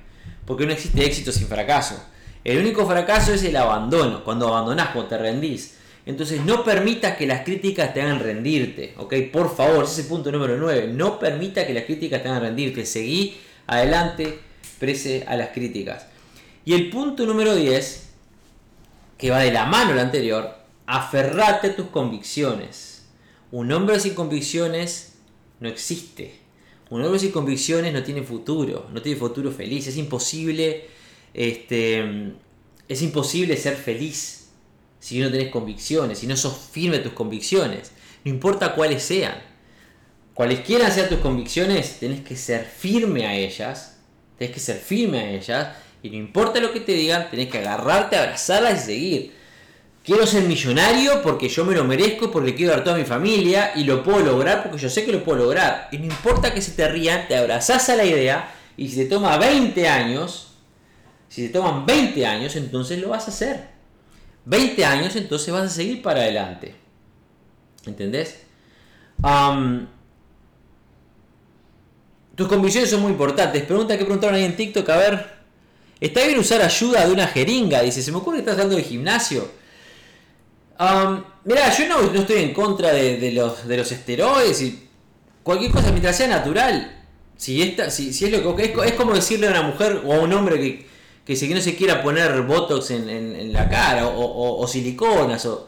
porque 0.48 0.66
no 0.66 0.72
existe 0.72 1.06
éxito 1.06 1.32
sin 1.32 1.48
fracaso. 1.48 2.02
El 2.44 2.58
único 2.60 2.88
fracaso 2.88 3.34
es 3.34 3.44
el 3.44 3.58
abandono, 3.58 4.24
cuando 4.24 4.48
abandonás, 4.48 4.92
cuando 4.92 5.10
te 5.10 5.18
rendís. 5.18 5.76
Entonces 6.06 6.40
no 6.46 6.64
permitas 6.64 7.18
que 7.18 7.28
las 7.28 7.44
críticas 7.44 7.94
te 7.94 8.02
hagan 8.02 8.22
rendirte, 8.22 8.94
¿ok? 8.98 9.14
Por 9.32 9.54
favor, 9.54 9.84
ese 9.84 9.94
es 9.94 10.00
el 10.00 10.06
punto 10.06 10.32
número 10.32 10.56
9. 10.58 10.88
No 10.94 11.20
permita 11.20 11.68
que 11.68 11.74
las 11.74 11.84
críticas 11.84 12.24
te 12.24 12.30
hagan 12.30 12.42
rendirte. 12.42 12.86
Seguí 12.86 13.38
adelante, 13.68 14.40
prese 14.80 15.26
a 15.28 15.36
las 15.36 15.50
críticas. 15.50 16.08
Y 16.64 16.74
el 16.74 16.90
punto 16.90 17.26
número 17.26 17.54
10, 17.54 18.10
que 19.18 19.30
va 19.30 19.40
de 19.40 19.52
la 19.52 19.66
mano 19.66 19.92
al 19.92 20.00
anterior, 20.00 20.56
aferrate 20.86 21.68
a 21.68 21.76
tus 21.76 21.88
convicciones. 21.88 23.06
Un 23.52 23.70
hombre 23.74 24.00
sin 24.00 24.16
convicciones 24.16 25.16
no 25.60 25.68
existe. 25.68 26.47
Un 26.90 27.04
hombre 27.04 27.20
sin 27.20 27.32
convicciones 27.32 27.94
no 27.94 28.04
tiene 28.04 28.24
futuro, 28.24 28.90
no 28.94 29.02
tiene 29.02 29.20
futuro 29.20 29.52
feliz. 29.52 29.88
Es 29.88 29.98
imposible, 29.98 30.86
este, 31.34 32.34
es 32.88 33.02
imposible 33.02 33.58
ser 33.58 33.76
feliz 33.76 34.50
si 35.00 35.20
no 35.20 35.30
tenés 35.30 35.50
convicciones, 35.50 36.20
si 36.20 36.28
no 36.28 36.38
sos 36.38 36.58
firme 36.72 37.00
tus 37.00 37.14
convicciones. 37.14 37.92
No 38.24 38.32
importa 38.32 38.74
cuáles 38.74 39.04
sean. 39.04 39.36
Cualesquiera 40.34 40.90
sean 40.92 41.10
tus 41.10 41.20
convicciones, 41.20 42.00
tenés 42.00 42.22
que 42.22 42.36
ser 42.36 42.64
firme 42.66 43.26
a 43.26 43.36
ellas. 43.36 43.98
Tenés 44.38 44.54
que 44.54 44.60
ser 44.60 44.78
firme 44.78 45.20
a 45.20 45.32
ellas. 45.32 45.76
Y 46.04 46.10
no 46.10 46.18
importa 46.18 46.60
lo 46.60 46.72
que 46.72 46.80
te 46.80 46.94
digan, 46.94 47.30
tenés 47.30 47.50
que 47.50 47.58
agarrarte, 47.58 48.18
abrazarlas 48.18 48.84
y 48.84 48.86
seguir. 48.86 49.37
Quiero 50.08 50.26
ser 50.26 50.44
millonario 50.44 51.22
porque 51.22 51.50
yo 51.50 51.66
me 51.66 51.76
lo 51.76 51.84
merezco, 51.84 52.32
porque 52.32 52.56
quiero 52.56 52.72
dar 52.72 52.82
toda 52.82 52.96
mi 52.96 53.04
familia 53.04 53.74
y 53.76 53.84
lo 53.84 54.04
puedo 54.04 54.20
lograr 54.20 54.64
porque 54.64 54.78
yo 54.78 54.90
sé 54.90 55.04
que 55.04 55.12
lo 55.12 55.22
puedo 55.22 55.40
lograr. 55.40 55.90
Y 55.92 55.98
no 55.98 56.06
importa 56.06 56.54
que 56.54 56.62
se 56.62 56.72
te 56.72 56.88
rían, 56.88 57.28
te 57.28 57.36
abrazás 57.36 57.90
a 57.90 57.96
la 57.98 58.06
idea 58.06 58.56
y 58.78 58.88
si 58.88 58.96
te 58.96 59.06
toma 59.08 59.38
20 59.38 59.86
años, 59.86 60.54
si 61.28 61.48
te 61.48 61.50
toman 61.50 61.86
20 61.86 62.26
años, 62.26 62.56
entonces 62.56 63.02
lo 63.02 63.10
vas 63.10 63.28
a 63.28 63.32
hacer. 63.32 63.68
20 64.46 64.86
años, 64.86 65.14
entonces 65.18 65.54
vas 65.54 65.64
a 65.64 65.70
seguir 65.70 66.02
para 66.02 66.22
adelante. 66.22 66.74
¿Entendés? 67.86 68.44
tus 72.34 72.48
convicciones 72.48 72.90
son 72.90 73.02
muy 73.02 73.12
importantes. 73.12 73.62
Pregunta 73.64 73.98
que 73.98 74.06
preguntaron 74.06 74.36
ahí 74.36 74.46
en 74.46 74.56
TikTok, 74.56 74.88
a 74.88 74.96
ver. 74.96 75.38
¿Está 76.00 76.26
bien 76.26 76.40
usar 76.40 76.62
ayuda 76.62 77.06
de 77.06 77.12
una 77.12 77.28
jeringa? 77.28 77.82
Dice, 77.82 78.02
se 78.02 78.10
me 78.14 78.20
ocurre 78.20 78.38
que 78.38 78.42
estás 78.44 78.54
hablando 78.54 78.78
de 78.78 78.84
gimnasio. 78.84 79.67
Um, 80.80 81.24
mira, 81.44 81.76
yo 81.76 81.88
no, 81.88 82.14
estoy 82.14 82.44
en 82.44 82.54
contra 82.54 82.94
de, 82.94 83.32
los, 83.32 83.68
de 83.68 83.78
los 83.78 83.92
esteroides 83.92 84.62
y 84.62 84.88
cualquier 85.42 85.72
cosa 85.72 85.90
mientras 85.92 86.16
sea 86.16 86.28
natural. 86.28 87.06
Si, 87.36 87.62
esta, 87.62 87.90
si, 87.90 88.14
si 88.14 88.26
es 88.26 88.44
lo 88.44 88.56
que 88.56 88.76
es, 88.86 88.94
como 88.94 89.14
decirle 89.14 89.48
a 89.48 89.52
una 89.52 89.62
mujer 89.64 90.02
o 90.06 90.14
a 90.14 90.20
un 90.20 90.34
hombre 90.34 90.60
que, 90.60 90.86
que, 91.26 91.54
no 91.54 91.62
se 91.62 91.76
quiera 91.76 92.04
poner 92.04 92.42
botox 92.44 92.92
en, 92.92 93.54
la 93.54 93.70
cara 93.70 94.08
o, 94.08 94.68
siliconas. 94.68 95.46
O, 95.46 95.68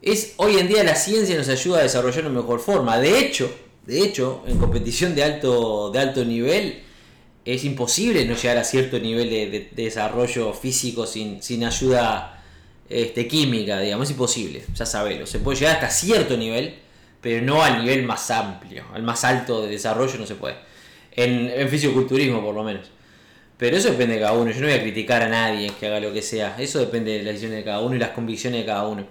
es, 0.00 0.34
hoy 0.36 0.58
en 0.58 0.68
día 0.68 0.82
la 0.82 0.96
ciencia 0.96 1.36
nos 1.36 1.48
ayuda 1.48 1.78
a 1.78 1.82
desarrollar 1.82 2.26
una 2.26 2.40
mejor 2.40 2.60
forma. 2.60 2.98
De 2.98 3.18
hecho, 3.18 3.52
de 3.86 4.00
hecho, 4.00 4.42
en 4.46 4.58
competición 4.58 5.14
de 5.14 5.24
alto, 5.24 5.90
de 5.90 5.98
alto 5.98 6.24
nivel 6.24 6.82
es 7.44 7.64
imposible 7.64 8.24
no 8.24 8.36
llegar 8.36 8.58
a 8.58 8.64
cierto 8.64 8.98
nivel 8.98 9.28
de, 9.28 9.70
desarrollo 9.74 10.52
físico 10.52 11.06
sin, 11.06 11.42
sin 11.42 11.64
ayuda 11.64 12.31
este, 12.92 13.26
química, 13.26 13.80
digamos, 13.80 14.08
es 14.08 14.12
imposible, 14.12 14.64
ya 14.74 14.86
sabelo. 14.86 15.26
Se 15.26 15.38
puede 15.38 15.58
llegar 15.58 15.76
hasta 15.76 15.90
cierto 15.90 16.36
nivel, 16.36 16.74
pero 17.20 17.44
no 17.44 17.62
al 17.62 17.82
nivel 17.82 18.04
más 18.04 18.30
amplio, 18.30 18.84
al 18.92 19.02
más 19.02 19.24
alto 19.24 19.62
de 19.62 19.70
desarrollo 19.70 20.18
no 20.18 20.26
se 20.26 20.34
puede. 20.34 20.56
En, 21.12 21.50
en 21.54 21.68
fisiculturismo, 21.68 22.42
por 22.42 22.54
lo 22.54 22.62
menos. 22.62 22.90
Pero 23.56 23.76
eso 23.76 23.90
depende 23.90 24.14
de 24.14 24.20
cada 24.20 24.32
uno. 24.32 24.50
Yo 24.50 24.60
no 24.60 24.66
voy 24.66 24.74
a 24.74 24.82
criticar 24.82 25.22
a 25.22 25.28
nadie 25.28 25.70
que 25.78 25.86
haga 25.86 26.00
lo 26.00 26.12
que 26.12 26.20
sea. 26.20 26.56
Eso 26.58 26.80
depende 26.80 27.12
de 27.12 27.18
las 27.18 27.34
decisiones 27.34 27.58
de 27.58 27.64
cada 27.64 27.80
uno 27.80 27.94
y 27.94 27.98
las 27.98 28.10
convicciones 28.10 28.60
de 28.60 28.66
cada 28.66 28.88
uno. 28.88 29.06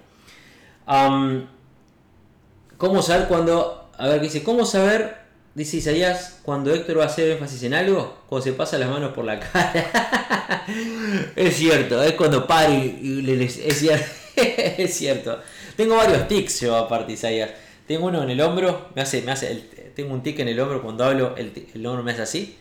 ¿Cómo 2.76 3.00
saber 3.00 3.28
cuando.? 3.28 3.90
A 3.96 4.08
ver, 4.08 4.20
dice: 4.20 4.42
¿Cómo 4.42 4.66
saber 4.66 5.21
Dice 5.54 5.76
Isaías, 5.76 6.38
cuando 6.42 6.72
Héctor 6.72 6.98
va 6.98 7.04
a 7.04 7.06
hacer 7.08 7.30
énfasis 7.32 7.62
en 7.64 7.74
algo, 7.74 8.22
cuando 8.26 8.42
se 8.42 8.52
pasa 8.54 8.78
las 8.78 8.88
manos 8.88 9.12
por 9.12 9.26
la 9.26 9.38
cara. 9.38 10.64
es 11.36 11.56
cierto, 11.56 12.02
es 12.02 12.14
cuando 12.14 12.46
para 12.46 12.70
y, 12.70 13.20
le, 13.20 13.44
es, 13.44 13.78
cierto, 13.78 14.06
es 14.36 14.94
cierto. 14.94 15.40
Tengo 15.76 15.96
varios 15.96 16.26
tics 16.26 16.60
yo 16.60 16.74
aparte, 16.74 17.12
Isaías. 17.12 17.50
Tengo 17.86 18.06
uno 18.06 18.22
en 18.22 18.30
el 18.30 18.40
hombro, 18.40 18.88
me 18.94 19.02
hace, 19.02 19.20
me 19.20 19.32
hace 19.32 19.62
tengo 19.94 20.14
un 20.14 20.22
tic 20.22 20.38
en 20.38 20.48
el 20.48 20.58
hombro 20.58 20.80
cuando 20.80 21.04
hablo, 21.04 21.34
el, 21.36 21.86
hombro 21.86 22.02
me 22.02 22.12
hace 22.12 22.22
así. 22.22 22.56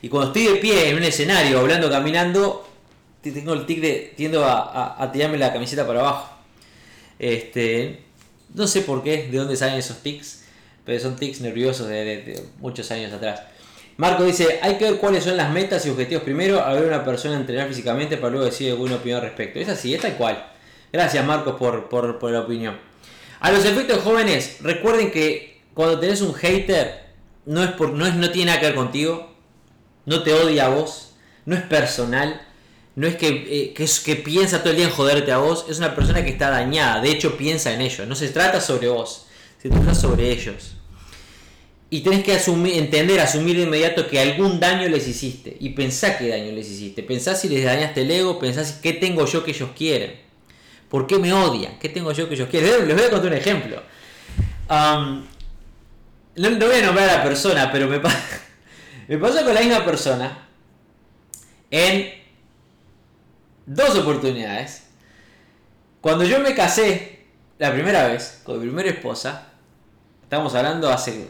Y 0.00 0.08
cuando 0.08 0.32
estoy 0.32 0.52
de 0.52 0.60
pie 0.60 0.88
en 0.88 0.96
un 0.96 1.04
escenario, 1.04 1.60
hablando, 1.60 1.88
caminando, 1.88 2.68
tengo 3.22 3.52
el 3.54 3.66
tic 3.66 3.80
de, 3.80 4.14
tiendo 4.16 4.44
a, 4.44 5.00
a, 5.00 5.12
tirarme 5.12 5.38
la 5.38 5.52
camiseta 5.52 5.86
para 5.86 6.00
abajo. 6.00 6.38
Este, 7.20 8.02
no 8.52 8.66
sé 8.66 8.80
por 8.80 9.04
qué, 9.04 9.28
de 9.28 9.38
dónde 9.38 9.54
salen 9.54 9.76
esos 9.76 9.98
tics 9.98 10.41
pero 10.84 11.00
son 11.00 11.16
tics 11.16 11.40
nerviosos 11.40 11.88
de, 11.88 12.42
muchos 12.58 12.90
años 12.90 13.12
atrás. 13.12 13.42
Marco 13.96 14.24
dice, 14.24 14.58
hay 14.62 14.76
que 14.78 14.84
ver 14.84 14.96
cuáles 14.96 15.24
son 15.24 15.36
las 15.36 15.50
metas 15.50 15.84
y 15.86 15.90
objetivos 15.90 16.24
primero, 16.24 16.60
a 16.60 16.72
ver 16.72 16.84
una 16.84 17.04
persona 17.04 17.36
entrenar 17.36 17.68
físicamente 17.68 18.16
para 18.16 18.30
luego 18.30 18.46
decir 18.46 18.70
alguna 18.70 18.96
opinión 18.96 19.20
al 19.20 19.26
respecto. 19.26 19.60
Es 19.60 19.68
así, 19.68 19.94
es 19.94 20.00
tal 20.00 20.16
cual. 20.16 20.46
Gracias 20.92 21.24
Marcos 21.24 21.56
por, 21.56 21.88
por, 21.88 22.30
la 22.30 22.40
opinión. 22.40 22.78
A 23.40 23.50
los 23.52 23.64
efectos 23.64 24.02
jóvenes, 24.02 24.58
recuerden 24.60 25.10
que 25.10 25.60
cuando 25.74 25.98
tenés 26.00 26.20
un 26.20 26.34
hater, 26.34 27.02
no, 27.44 27.62
es 27.62 27.72
por, 27.72 27.90
no, 27.92 28.06
es, 28.06 28.14
no 28.14 28.30
tiene 28.30 28.46
nada 28.46 28.60
que 28.60 28.66
ver 28.66 28.74
contigo, 28.74 29.32
no 30.06 30.22
te 30.22 30.32
odia 30.32 30.66
a 30.66 30.68
vos, 30.68 31.14
no 31.44 31.54
es 31.54 31.62
personal, 31.62 32.40
no 32.94 33.06
es 33.06 33.16
que, 33.16 33.28
eh, 33.28 33.72
que, 33.74 33.84
es 33.84 34.00
que 34.00 34.16
piensa 34.16 34.60
todo 34.60 34.70
el 34.70 34.76
día 34.76 34.86
en 34.86 34.92
joderte 34.92 35.32
a 35.32 35.38
vos, 35.38 35.66
es 35.68 35.78
una 35.78 35.94
persona 35.94 36.24
que 36.24 36.30
está 36.30 36.50
dañada, 36.50 37.00
de 37.00 37.10
hecho 37.10 37.36
piensa 37.36 37.72
en 37.72 37.80
ello, 37.80 38.06
no 38.06 38.14
se 38.14 38.28
trata 38.28 38.60
sobre 38.60 38.88
vos 38.88 39.26
se 39.62 39.70
trata 39.70 39.94
sobre 39.94 40.32
ellos. 40.32 40.74
Y 41.88 42.00
tenés 42.00 42.24
que 42.24 42.34
entender, 42.76 43.20
asumir 43.20 43.56
de 43.56 43.62
inmediato 43.62 44.08
que 44.08 44.18
algún 44.18 44.58
daño 44.58 44.88
les 44.88 45.06
hiciste. 45.06 45.56
Y 45.60 45.70
pensá 45.70 46.18
qué 46.18 46.30
daño 46.30 46.50
les 46.50 46.68
hiciste. 46.68 47.04
Pensá 47.04 47.36
si 47.36 47.48
les 47.48 47.64
dañaste 47.64 48.02
el 48.02 48.10
ego, 48.10 48.40
pensá 48.40 48.64
si, 48.64 48.80
qué 48.80 48.94
tengo 48.94 49.24
yo 49.24 49.44
que 49.44 49.52
ellos 49.52 49.70
quieren. 49.76 50.18
¿Por 50.88 51.06
qué 51.06 51.18
me 51.18 51.32
odian? 51.32 51.78
¿Qué 51.78 51.88
tengo 51.88 52.10
yo 52.10 52.28
que 52.28 52.34
ellos 52.34 52.48
quieren? 52.48 52.88
Les 52.88 52.96
voy 52.96 53.06
a 53.06 53.10
contar 53.10 53.30
un 53.30 53.38
ejemplo. 53.38 53.82
no, 54.68 55.26
voy 56.34 56.76
a 56.76 56.82
nombrar 56.82 57.08
a 57.08 57.18
la 57.18 57.22
persona, 57.22 57.70
pero 57.70 57.86
me, 57.86 58.00
me 59.08 59.18
pasó 59.18 59.44
con 59.44 59.54
la 59.54 59.60
misma 59.60 59.84
persona 59.84 60.48
en 61.70 62.12
dos 63.64 63.96
oportunidades 63.96 64.88
Cuando 66.00 66.24
yo 66.24 66.40
me 66.40 66.52
casé, 66.52 67.26
la 67.58 67.72
primera 67.72 68.08
vez, 68.08 68.40
con 68.44 68.58
mi 68.58 68.66
primera 68.66 68.90
esposa, 68.90 69.51
estamos 70.32 70.54
hablando 70.54 70.88
hace 70.88 71.28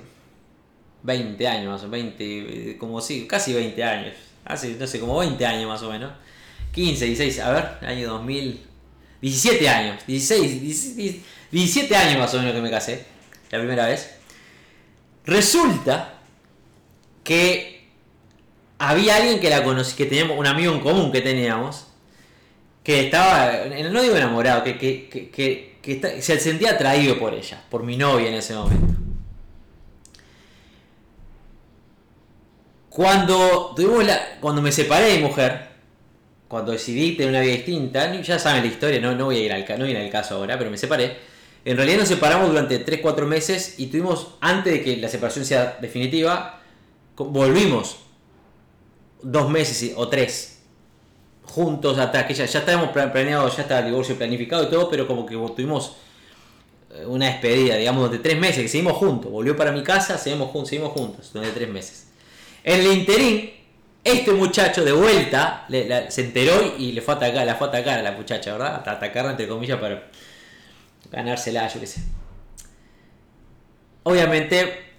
20 1.03 1.49
años 1.49 1.73
más 1.73 1.83
o 1.83 1.89
menos, 1.89 2.17
20, 2.17 2.79
como 2.79 3.01
sí, 3.01 3.27
casi 3.27 3.53
20 3.53 3.83
años, 3.83 4.15
hace, 4.45 4.77
no 4.77 4.87
sé, 4.87 5.01
como 5.01 5.19
20 5.19 5.45
años 5.45 5.69
más 5.69 5.83
o 5.83 5.91
menos, 5.91 6.13
15, 6.71 7.07
16, 7.07 7.41
a 7.41 7.51
ver, 7.51 7.65
año 7.85 8.11
2000, 8.11 8.65
17 9.21 9.69
años, 9.69 10.07
16, 10.07 11.21
17 11.51 11.97
años 11.97 12.19
más 12.21 12.33
o 12.33 12.39
menos 12.39 12.55
que 12.55 12.61
me 12.61 12.71
casé, 12.71 13.05
la 13.51 13.59
primera 13.59 13.89
vez. 13.89 14.19
Resulta 15.27 16.21
que 17.25 17.89
había 18.79 19.17
alguien 19.17 19.41
que 19.41 19.51
la 19.51 19.65
conocí, 19.65 19.97
que 19.97 20.07
teníamos 20.07 20.39
un 20.39 20.47
amigo 20.47 20.73
en 20.73 20.79
común 20.79 21.11
que 21.11 21.23
teníamos, 21.23 21.89
que 22.85 23.07
estaba, 23.07 23.65
no 23.67 24.01
digo 24.01 24.15
enamorado, 24.15 24.63
que, 24.63 24.79
que, 24.79 25.09
que, 25.09 25.29
que 25.29 25.72
se 25.83 26.39
sentía 26.39 26.73
atraído 26.73 27.19
por 27.19 27.35
ella, 27.35 27.63
por 27.69 27.83
mi 27.83 27.97
novia 27.97 28.29
en 28.29 28.35
ese 28.35 28.55
momento. 28.55 28.95
Cuando, 32.89 33.73
tuvimos 33.75 34.05
la, 34.05 34.39
cuando 34.41 34.61
me 34.61 34.71
separé 34.71 35.15
de 35.15 35.21
mujer, 35.21 35.69
cuando 36.47 36.73
decidí 36.73 37.17
tener 37.17 37.31
una 37.31 37.41
vida 37.41 37.55
distinta, 37.55 38.21
ya 38.21 38.39
saben 38.39 38.63
la 38.63 38.69
historia, 38.69 39.01
no, 39.01 39.15
no 39.15 39.27
voy 39.27 39.39
a 39.39 39.41
ir 39.41 39.53
al, 39.53 39.65
no 39.79 39.85
voy 39.85 39.89
a 39.89 39.91
ir 39.91 39.97
al 39.97 40.11
caso 40.11 40.37
ahora, 40.37 40.59
pero 40.59 40.71
me 40.71 40.77
separé. 40.77 41.17
En 41.65 41.77
realidad 41.77 42.01
nos 42.01 42.09
separamos 42.09 42.49
durante 42.49 42.85
3-4 42.85 43.25
meses 43.25 43.77
y 43.79 43.87
tuvimos, 43.87 44.35
antes 44.41 44.73
de 44.75 44.83
que 44.83 44.97
la 44.99 45.09
separación 45.09 45.47
sea 45.47 45.79
definitiva, 45.81 46.61
volvimos 47.17 47.97
dos 49.23 49.49
meses 49.49 49.93
o 49.97 50.09
tres 50.09 50.52
juntos 51.45 51.99
hasta 51.99 52.27
que 52.27 52.35
ya, 52.35 52.45
ya 52.45 52.59
estábamos 52.61 52.91
planeados, 52.91 53.57
ya 53.57 53.63
estaba 53.63 53.81
el 53.81 53.87
divorcio 53.87 54.17
planificado 54.17 54.65
y 54.65 54.71
todo, 54.71 54.89
pero 54.89 55.07
como 55.07 55.27
que 55.27 55.35
tuvimos 55.35 55.97
eh, 56.95 57.05
una 57.07 57.27
despedida, 57.27 57.77
digamos, 57.77 58.11
de 58.11 58.19
tres 58.19 58.39
meses, 58.39 58.63
que 58.63 58.69
seguimos 58.69 58.97
juntos. 58.97 59.31
Volvió 59.31 59.57
para 59.57 59.73
mi 59.73 59.83
casa, 59.83 60.19
seguimos, 60.19 60.51
juntos, 60.51 60.71
seguimos 60.71 60.93
juntos 60.93 61.31
durante 61.33 61.55
tres 61.55 61.69
meses. 61.69 62.09
En 62.65 62.81
el 62.81 62.87
interín, 62.99 63.51
este 64.05 64.33
muchacho 64.33 64.85
de 64.85 64.93
vuelta 64.93 65.67
se 66.09 66.23
enteró 66.23 66.75
y 66.79 66.93
le 66.93 67.01
fue 67.01 67.15
a 67.15 67.17
atacar, 67.19 67.47
la 67.47 67.55
fue 67.55 67.69
a 67.69 67.71
atacar 67.71 67.99
a 67.99 68.03
la 68.03 68.13
muchacha, 68.13 68.53
¿verdad? 68.53 68.83
A 68.87 68.93
atacarla 68.93 69.33
entre 69.33 69.49
comillas 69.49 69.79
para 69.79 70.09
ganársela, 71.11 71.69
yo 71.69 71.81
qué 71.81 71.87
sé. 71.87 72.03
Obviamente, 74.05 74.92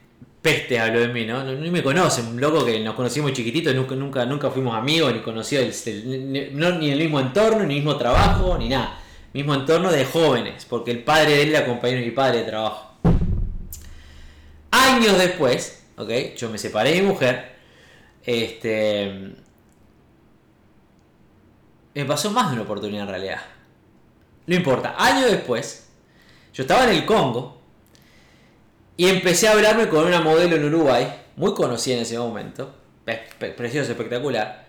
peste 0.44 0.78
habló 0.78 1.00
de 1.00 1.08
mí, 1.08 1.26
¿no? 1.26 1.42
Ni 1.46 1.72
me 1.72 1.82
conoce, 1.82 2.22
un 2.22 2.40
loco 2.40 2.66
que 2.66 2.78
nos 2.82 2.96
conocimos 2.96 3.32
chiquititos, 3.32 3.74
nunca, 3.74 3.96
nunca, 3.96 4.26
nunca 4.26 4.52
fuimos 4.52 4.76
amigos, 4.76 5.14
ni 5.14 5.22
conoció 5.22 5.62
el, 5.62 6.50
no, 6.54 6.72
ni 6.74 6.92
el 6.92 7.00
mismo 7.00 7.22
entorno, 7.22 7.60
ni 7.60 7.76
el 7.76 7.80
mismo 7.80 7.96
trabajo, 7.96 8.58
ni 8.58 8.68
nada. 8.68 9.00
Mismo 9.32 9.56
entorno 9.56 9.90
de 9.90 10.04
jóvenes, 10.06 10.66
porque 10.66 10.92
el 10.92 11.02
padre 11.04 11.38
de 11.38 11.44
él 11.44 11.50
era 11.50 11.66
compañero 11.66 12.02
de 12.02 12.06
mi 12.08 12.12
padre 12.12 12.40
de 12.40 12.44
trabajo. 12.44 12.94
Años 14.70 15.18
después, 15.18 15.86
¿ok? 15.98 16.10
Yo 16.36 16.50
me 16.50 16.58
separé 16.58 16.92
de 16.92 17.02
mi 17.02 17.08
mujer. 17.08 17.56
Este. 18.24 19.34
Me 21.96 22.06
pasó 22.06 22.32
más 22.32 22.50
de 22.50 22.56
una 22.56 22.64
oportunidad 22.64 23.04
en 23.04 23.10
realidad. 23.10 23.42
No 24.46 24.56
importa. 24.56 24.96
Años 24.98 25.32
después, 25.32 25.90
yo 26.54 26.64
estaba 26.64 26.84
en 26.84 26.98
el 26.98 27.06
Congo 27.06 27.63
y 28.96 29.08
empecé 29.08 29.48
a 29.48 29.54
hablarme 29.54 29.90
con 29.90 30.06
una 30.06 30.22
modelo 30.22 30.56
en 30.56 30.66
Uruguay, 30.66 31.08
muy 31.36 31.54
conocida 31.54 31.96
en 31.96 32.02
ese 32.02 32.18
momento, 32.18 32.74
preciosa, 33.58 33.92
espectacular. 33.92 34.64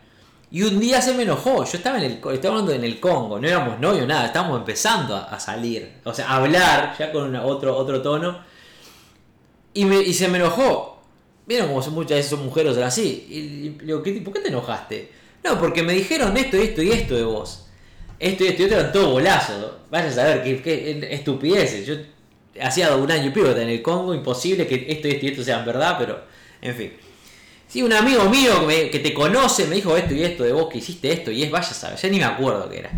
Y 0.50 0.62
un 0.62 0.78
día 0.78 1.02
se 1.02 1.14
me 1.14 1.24
enojó. 1.24 1.64
Yo 1.64 1.78
estaba 1.78 1.98
en 1.98 2.04
el 2.04 2.12
estaba 2.32 2.54
hablando 2.54 2.72
en 2.72 2.84
el 2.84 3.00
Congo, 3.00 3.40
no 3.40 3.48
éramos 3.48 3.80
novios, 3.80 4.06
nada, 4.06 4.26
estábamos 4.26 4.60
empezando 4.60 5.16
a, 5.16 5.38
salir. 5.40 5.94
O 6.04 6.14
sea, 6.14 6.28
a 6.28 6.36
hablar 6.36 6.94
ya 6.98 7.10
con 7.10 7.34
otro, 7.36 7.76
otro 7.76 8.00
tono. 8.00 8.38
Y, 9.74 9.92
y 9.92 10.14
se 10.14 10.28
me 10.28 10.38
enojó. 10.38 11.02
Vieron 11.46 11.68
como 11.68 11.80
muchas 11.90 12.18
veces 12.18 12.30
son 12.30 12.44
mujeres 12.44 12.76
así. 12.78 13.26
Y, 13.28 13.84
le 13.84 13.86
digo, 13.86 14.02
¿por 14.24 14.32
qué 14.32 14.40
te 14.40 14.48
enojaste? 14.48 15.12
No, 15.42 15.58
porque 15.58 15.82
me 15.82 15.92
dijeron 15.92 16.34
esto, 16.36 16.56
esto 16.56 16.82
y 16.82 16.92
esto 16.92 17.16
de 17.16 17.24
vos. 17.24 17.66
Esto 18.18 18.44
y 18.44 18.46
esto 18.46 18.62
y 18.62 18.64
esto 18.66 18.78
eran 18.78 18.92
todo 18.92 19.10
golazo. 19.10 19.80
Vaya 19.90 20.06
a 20.06 20.12
saber 20.12 20.42
qué, 20.42 20.62
qué 20.62 21.08
estupideces. 21.12 22.13
Hacía 22.60 22.94
un 22.96 23.10
año 23.10 23.26
y 23.26 23.30
pico 23.30 23.48
en 23.50 23.68
el 23.68 23.82
Congo, 23.82 24.14
imposible 24.14 24.66
que 24.66 24.86
esto 24.88 25.08
y 25.08 25.12
esto 25.12 25.26
y 25.26 25.28
esto 25.30 25.44
sean 25.44 25.64
verdad, 25.64 25.96
pero 25.98 26.24
en 26.60 26.74
fin. 26.74 26.92
Sí, 27.68 27.82
un 27.82 27.92
amigo 27.92 28.28
mío 28.28 28.66
que, 28.68 29.00
te 29.00 29.12
conoce 29.12 29.66
me 29.66 29.76
dijo 29.76 29.96
esto 29.96 30.14
y 30.14 30.22
esto 30.22 30.44
de 30.44 30.52
vos 30.52 30.68
que 30.68 30.78
hiciste 30.78 31.12
esto 31.12 31.30
y 31.30 31.42
es, 31.42 31.50
vaya 31.50 31.68
a 31.68 31.74
saber, 31.74 31.98
ya 31.98 32.08
ni 32.08 32.18
me 32.18 32.24
acuerdo 32.24 32.68
qué 32.70 32.78
era. 32.78 32.90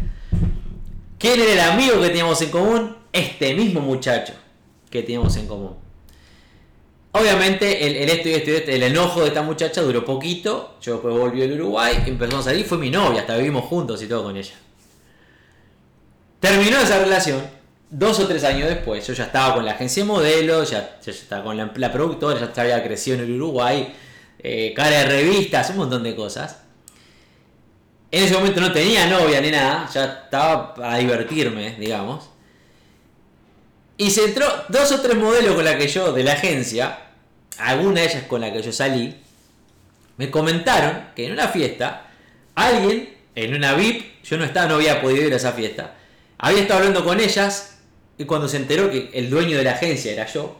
¿Quién 1.18 1.40
era 1.40 1.52
el 1.52 1.60
amigo 1.60 2.00
que 2.00 2.08
teníamos 2.08 2.40
en 2.42 2.50
común? 2.50 2.96
Este 3.12 3.54
mismo 3.54 3.80
muchacho 3.80 4.34
que 4.90 5.02
teníamos 5.02 5.34
en 5.36 5.46
común. 5.46 5.76
Obviamente 7.12 7.86
el, 7.86 8.10
esto 8.10 8.28
y 8.28 8.34
esto, 8.34 8.70
el 8.70 8.82
enojo 8.82 9.22
de 9.22 9.28
esta 9.28 9.40
muchacha 9.40 9.80
duró 9.80 10.04
poquito, 10.04 10.76
yo 10.82 10.94
después 10.94 11.16
volví 11.16 11.42
al 11.42 11.52
Uruguay, 11.52 12.04
empezamos 12.06 12.46
a 12.46 12.50
salir, 12.50 12.66
fue 12.66 12.76
mi 12.76 12.90
novia, 12.90 13.22
hasta 13.22 13.38
vivimos 13.38 13.64
juntos 13.64 14.02
y 14.02 14.06
todo 14.06 14.24
con 14.24 14.36
ella. 14.36 14.54
Terminó 16.40 16.78
esa 16.78 16.98
relación, 16.98 17.42
dos 17.98 18.20
o 18.20 18.26
tres 18.26 18.44
años 18.44 18.68
después, 18.68 19.06
yo 19.06 19.14
ya 19.14 19.24
estaba 19.24 19.54
con 19.54 19.64
la 19.64 19.72
agencia 19.72 20.02
de 20.02 20.06
modelos, 20.06 20.70
ya, 20.70 20.98
estaba 21.06 21.44
con 21.44 21.56
la, 21.56 21.92
productora, 21.92 22.52
ya 22.52 22.62
había 22.62 22.84
crecido 22.84 23.16
en 23.16 23.24
el 23.24 23.32
Uruguay, 23.32 23.90
eh, 24.38 24.74
cara 24.76 24.98
de 24.98 25.04
revistas, 25.06 25.70
un 25.70 25.78
montón 25.78 26.02
de 26.02 26.14
cosas. 26.14 26.58
En 28.10 28.24
ese 28.24 28.34
momento 28.34 28.60
no 28.60 28.70
tenía 28.70 29.06
novia 29.06 29.40
ni 29.40 29.50
nada, 29.50 29.88
ya 29.92 30.04
estaba 30.24 30.74
a 30.82 30.98
divertirme, 30.98 31.76
digamos. 31.78 32.28
Y 33.96 34.10
se 34.10 34.26
entró 34.26 34.46
dos 34.68 34.92
o 34.92 35.00
tres 35.00 35.16
modelos 35.16 35.54
con 35.54 35.64
la 35.64 35.78
que 35.78 35.88
yo, 35.88 36.12
de 36.12 36.22
la 36.22 36.34
agencia, 36.34 36.98
alguna 37.56 38.02
de 38.02 38.08
ellas 38.08 38.24
con 38.24 38.42
la 38.42 38.52
que 38.52 38.60
yo 38.60 38.72
salí, 38.72 39.16
me 40.18 40.30
comentaron 40.30 41.08
que 41.16 41.26
en 41.26 41.32
una 41.32 41.48
fiesta, 41.48 42.08
alguien, 42.54 43.16
en 43.34 43.54
una 43.54 43.72
VIP, 43.72 44.22
yo 44.22 44.36
no 44.36 44.44
estaba, 44.44 44.66
no 44.66 44.74
había 44.74 45.00
podido 45.00 45.26
ir 45.26 45.32
a 45.32 45.36
esa 45.36 45.52
fiesta, 45.52 45.94
había 46.36 46.60
estado 46.60 46.80
hablando 46.80 47.02
con 47.02 47.18
ellas 47.20 47.75
y 48.18 48.24
cuando 48.24 48.48
se 48.48 48.56
enteró 48.56 48.90
que 48.90 49.10
el 49.12 49.30
dueño 49.30 49.56
de 49.58 49.64
la 49.64 49.72
agencia 49.72 50.12
era 50.12 50.26
yo, 50.26 50.56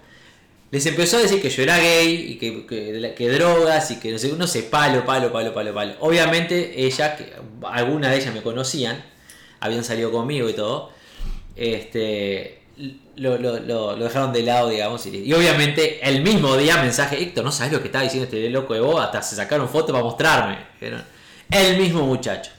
les 0.71 0.85
empezó 0.87 1.17
a 1.17 1.21
decir 1.21 1.41
que 1.41 1.49
yo 1.49 1.63
era 1.63 1.79
gay 1.79 2.33
y 2.33 2.39
que, 2.39 2.67
que, 3.15 3.29
drogas 3.31 3.91
y 3.93 4.01
que 4.01 4.11
no 4.11 4.19
sé, 4.19 4.33
no 4.33 4.47
sé, 4.47 4.65
palo, 4.65 5.05
palo, 5.05 5.33
palo, 5.33 5.55
palo, 5.55 5.73
palo. 5.73 5.95
Obviamente 6.01 6.85
ella, 6.85 7.17
que 7.17 7.33
algunas 7.63 8.11
de 8.11 8.19
ellas 8.19 8.35
me 8.35 8.43
conocían, 8.43 9.03
habían 9.61 9.85
salido 9.85 10.11
conmigo 10.11 10.49
y 10.49 10.55
todo, 10.55 10.91
este, 11.55 12.63
lo, 13.17 13.97
dejaron 13.97 14.33
de 14.33 14.43
lado, 14.43 14.69
digamos. 14.69 15.07
Y, 15.07 15.33
obviamente 15.33 16.01
el 16.07 16.23
mismo 16.23 16.57
día 16.57 16.77
mensaje, 16.83 17.23
Héctor, 17.23 17.45
no 17.45 17.53
sabes 17.53 17.73
lo 17.73 17.81
que 17.81 17.87
estaba 17.87 18.05
diciendo 18.05 18.25
este 18.25 18.51
loco 18.51 18.75
de 18.75 18.81
vos, 18.81 19.01
hasta 19.01 19.23
se 19.23 19.37
sacaron 19.37 19.69
fotos 19.69 19.93
para 19.93 20.05
mostrarme. 20.05 20.59
El 21.51 21.79
mismo 21.79 22.03
muchacho. 22.03 22.51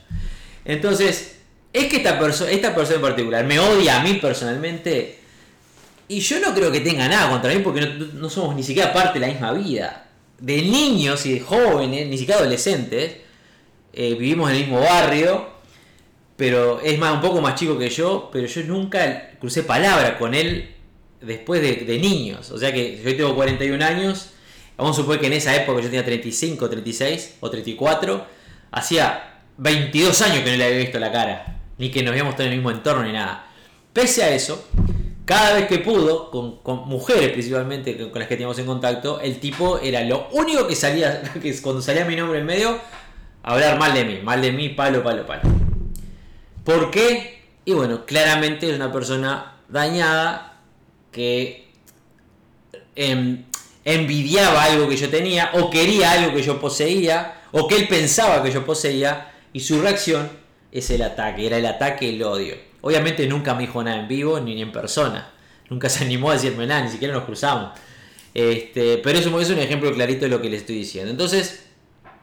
Entonces, 0.64 1.37
es 1.72 1.86
que 1.86 1.98
esta, 1.98 2.18
persona 2.18 2.50
esta 2.50 2.74
persona 2.74 2.96
en 2.96 3.02
particular 3.02 3.44
me 3.44 3.58
odia 3.58 4.00
a 4.00 4.02
mí 4.02 4.14
personalmente. 4.14 5.18
Y 6.08 6.20
yo 6.20 6.40
no 6.40 6.54
creo 6.54 6.72
que 6.72 6.80
tenga 6.80 7.06
nada 7.06 7.28
contra 7.28 7.52
mí 7.52 7.60
porque 7.60 7.82
no, 7.82 8.30
somos 8.30 8.56
ni 8.56 8.62
siquiera 8.62 8.92
parte 8.92 9.18
de 9.18 9.26
la 9.26 9.32
misma 9.32 9.52
vida. 9.52 10.08
De 10.38 10.62
niños 10.62 11.26
y 11.26 11.34
de 11.34 11.40
jóvenes, 11.40 12.08
ni 12.08 12.16
siquiera 12.16 12.40
adolescentes, 12.40 13.16
eh, 13.92 14.14
vivimos 14.14 14.50
en 14.50 14.56
el 14.56 14.62
mismo 14.62 14.80
barrio, 14.80 15.48
pero 16.36 16.80
es 16.80 16.98
más 16.98 17.14
un 17.14 17.20
poco 17.20 17.42
más 17.42 17.56
chico 17.56 17.76
que 17.76 17.90
yo, 17.90 18.30
pero 18.32 18.46
yo 18.46 18.62
nunca 18.62 19.32
crucé 19.38 19.64
palabra 19.64 20.16
con 20.16 20.34
él 20.34 20.74
después 21.20 21.60
de, 21.60 21.74
de 21.76 21.98
niños. 21.98 22.50
O 22.52 22.58
sea 22.58 22.72
que 22.72 23.02
yo 23.04 23.16
tengo 23.16 23.34
41 23.34 23.84
años, 23.84 24.30
vamos 24.78 24.96
a 24.96 25.00
suponer 25.00 25.20
que 25.20 25.26
en 25.26 25.34
esa 25.34 25.54
época 25.54 25.82
yo 25.82 25.88
tenía 25.88 26.04
35, 26.04 26.70
36 26.70 27.34
o 27.40 27.50
34, 27.50 28.26
hacía 28.70 29.40
22 29.58 30.22
años 30.22 30.44
que 30.44 30.50
no 30.52 30.56
le 30.56 30.64
había 30.64 30.78
visto 30.78 30.98
la 30.98 31.12
cara 31.12 31.57
ni 31.78 31.90
que 31.90 32.02
nos 32.02 32.10
habíamos 32.10 32.32
estado 32.32 32.48
en 32.48 32.52
el 32.52 32.58
mismo 32.58 32.70
entorno 32.70 33.04
ni 33.04 33.12
nada. 33.12 33.46
Pese 33.92 34.22
a 34.22 34.34
eso, 34.34 34.68
cada 35.24 35.54
vez 35.54 35.66
que 35.66 35.78
pudo, 35.78 36.30
con, 36.30 36.88
mujeres 36.88 37.30
principalmente 37.30 37.96
con 38.10 38.18
las 38.18 38.28
que 38.28 38.34
teníamos 38.34 38.58
en 38.58 38.66
contacto, 38.66 39.20
el 39.20 39.38
tipo 39.38 39.78
era 39.78 40.02
lo 40.02 40.28
único 40.32 40.66
que 40.66 40.74
salía, 40.74 41.22
que 41.42 41.60
cuando 41.60 41.82
salía 41.82 42.04
mi 42.04 42.16
nombre 42.16 42.40
en 42.40 42.46
medio, 42.46 42.78
hablar 43.42 43.78
mal 43.78 43.94
de 43.94 44.04
mí, 44.04 44.20
mal 44.22 44.42
de 44.42 44.52
mí, 44.52 44.70
palo, 44.70 45.02
palo, 45.02 45.26
palo. 45.26 45.42
¿Por 46.64 46.90
qué? 46.90 47.42
Y 47.64 47.72
bueno, 47.72 48.04
claramente 48.06 48.68
es 48.68 48.76
una 48.76 48.92
persona 48.92 49.56
dañada 49.68 50.60
que 51.12 51.68
em, 52.96 53.44
envidiaba 53.84 54.64
algo 54.64 54.88
que 54.88 54.96
yo 54.96 55.08
tenía, 55.08 55.50
o 55.54 55.70
quería 55.70 56.12
algo 56.12 56.34
que 56.34 56.42
yo 56.42 56.60
poseía, 56.60 57.42
o 57.52 57.68
que 57.68 57.76
él 57.76 57.88
pensaba 57.88 58.42
que 58.42 58.50
yo 58.50 58.64
poseía, 58.64 59.32
y 59.52 59.60
su 59.60 59.80
reacción 59.80 60.30
es 60.72 60.90
el 60.90 61.02
ataque, 61.02 61.46
era 61.46 61.56
el 61.56 61.66
ataque 61.66 62.08
el 62.08 62.22
odio. 62.22 62.56
Obviamente 62.80 63.26
nunca 63.26 63.54
me 63.54 63.62
dijo 63.62 63.82
nada 63.82 64.00
en 64.00 64.08
vivo 64.08 64.40
ni 64.40 64.60
en 64.60 64.72
persona. 64.72 65.32
Nunca 65.68 65.88
se 65.88 66.04
animó 66.04 66.30
a 66.30 66.34
decirme 66.34 66.66
nada, 66.66 66.82
ni 66.82 66.90
siquiera 66.90 67.14
nos 67.14 67.24
cruzamos. 67.24 67.78
Este, 68.34 68.98
pero 68.98 69.18
eso 69.18 69.40
es 69.40 69.50
un 69.50 69.58
ejemplo 69.58 69.92
clarito 69.92 70.24
de 70.24 70.28
lo 70.28 70.40
que 70.40 70.48
les 70.48 70.60
estoy 70.60 70.76
diciendo. 70.76 71.10
Entonces, 71.10 71.66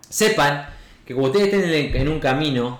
sepan 0.09 0.69
que 1.05 1.13
como 1.13 1.27
ustedes 1.27 1.53
estén 1.53 1.95
en 1.95 2.09
un 2.09 2.19
camino 2.19 2.79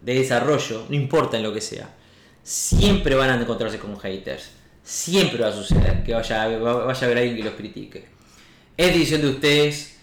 de 0.00 0.14
desarrollo, 0.14 0.86
no 0.88 0.94
importa 0.94 1.36
en 1.36 1.42
lo 1.42 1.52
que 1.52 1.60
sea, 1.60 1.94
siempre 2.42 3.14
van 3.14 3.30
a 3.30 3.40
encontrarse 3.40 3.78
con 3.78 3.98
haters. 3.98 4.50
Siempre 4.84 5.42
va 5.42 5.48
a 5.48 5.52
suceder 5.52 6.04
que 6.04 6.14
vaya, 6.14 6.46
vaya 6.58 7.00
a 7.00 7.04
haber 7.04 7.18
alguien 7.18 7.36
que 7.36 7.42
los 7.42 7.54
critique. 7.54 8.06
Es 8.76 8.88
decisión 8.92 9.22
de 9.22 9.30
ustedes 9.30 9.95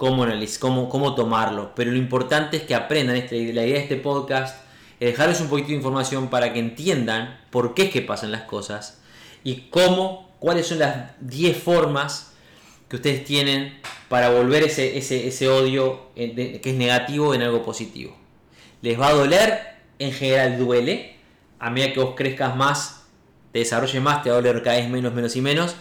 cómo, 0.00 0.26
cómo, 0.58 0.88
cómo 0.88 1.14
tomarlo. 1.14 1.74
Pero 1.74 1.90
lo 1.90 1.98
importante 1.98 2.56
es 2.56 2.62
que 2.62 2.74
aprendan. 2.74 3.16
Este, 3.16 3.52
la 3.52 3.66
idea 3.66 3.76
de 3.76 3.82
este 3.82 3.96
podcast 3.96 4.64
es 4.98 5.10
dejarles 5.10 5.42
un 5.42 5.48
poquito 5.48 5.68
de 5.68 5.74
información 5.74 6.30
para 6.30 6.54
que 6.54 6.58
entiendan 6.58 7.38
por 7.50 7.74
qué 7.74 7.82
es 7.82 7.90
que 7.90 8.00
pasan 8.00 8.32
las 8.32 8.42
cosas 8.42 9.02
y 9.44 9.68
cómo, 9.68 10.34
cuáles 10.38 10.66
son 10.66 10.78
las 10.78 11.12
10 11.20 11.54
formas 11.62 12.32
que 12.88 12.96
ustedes 12.96 13.24
tienen 13.24 13.78
para 14.08 14.30
volver 14.30 14.62
ese, 14.62 14.96
ese, 14.96 15.48
odio 15.48 16.08
que 16.14 16.60
es 16.64 16.74
negativo 16.74 17.34
en 17.34 17.42
algo 17.42 17.62
positivo. 17.62 18.16
Les 18.80 18.98
va 18.98 19.08
a 19.08 19.12
doler, 19.12 19.60
en 19.98 20.12
general 20.12 20.58
duele. 20.58 21.16
A 21.58 21.68
medida 21.68 21.92
que 21.92 22.00
vos 22.00 22.14
crezcas 22.16 22.56
más, 22.56 23.04
te 23.52 23.58
desarrolles 23.58 24.00
más, 24.00 24.22
te 24.22 24.30
va 24.30 24.36
a 24.36 24.40
doler 24.40 24.62
cada 24.62 24.80
menos, 24.88 25.12
menos 25.12 25.36
y 25.36 25.42
menos. 25.42 25.76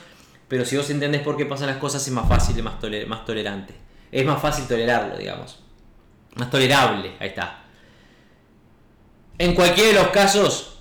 Pero 0.49 0.65
si 0.65 0.75
vos 0.75 0.89
entendés 0.89 1.21
por 1.21 1.37
qué 1.37 1.45
pasan 1.45 1.67
las 1.67 1.77
cosas, 1.77 2.05
es 2.05 2.11
más 2.11 2.27
fácil 2.27 2.59
y 2.59 2.61
más, 2.61 2.75
más 3.07 3.25
tolerante. 3.25 3.88
Es 4.11 4.25
más 4.25 4.41
fácil 4.41 4.65
tolerarlo, 4.67 5.17
digamos. 5.17 5.59
Más 6.35 6.49
tolerable, 6.49 7.13
ahí 7.19 7.29
está. 7.29 7.63
En 9.37 9.55
cualquiera 9.55 9.89
de 9.89 9.95
los 9.95 10.07
casos, 10.09 10.79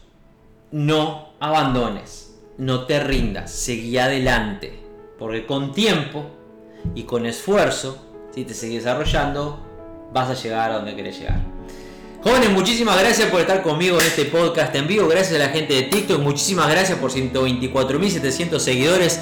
no 0.73 1.35
abandones, 1.41 2.37
no 2.59 2.87
te 2.87 3.01
rindas, 3.01 3.51
seguí 3.51 3.99
adelante. 3.99 4.81
Porque 5.19 5.47
con 5.47 5.73
tiempo 5.73 6.27
y 6.95 7.05
con 7.05 7.27
esfuerzo, 7.27 8.05
si 8.35 8.45
te 8.45 8.55
sigues 8.55 8.85
desarrollando, 8.85 9.65
vas 10.13 10.31
a 10.31 10.35
llegar 10.35 10.71
a 10.71 10.77
donde 10.77 10.95
querés 10.97 11.19
llegar. 11.19 11.41
Jóvenes, 12.23 12.51
muchísimas 12.51 12.99
gracias 12.99 13.31
por 13.31 13.41
estar 13.41 13.63
conmigo 13.63 14.01
en 14.01 14.07
este 14.07 14.25
podcast 14.25 14.75
en 14.75 14.89
vivo. 14.89 15.07
Gracias 15.09 15.37
a 15.41 15.45
la 15.45 15.51
gente 15.51 15.75
de 15.75 15.83
TikTok. 15.85 16.21
Muchísimas 16.21 16.69
gracias 16.69 16.99
por 16.99 17.13
124.700 17.13 18.59
seguidores 18.59 19.21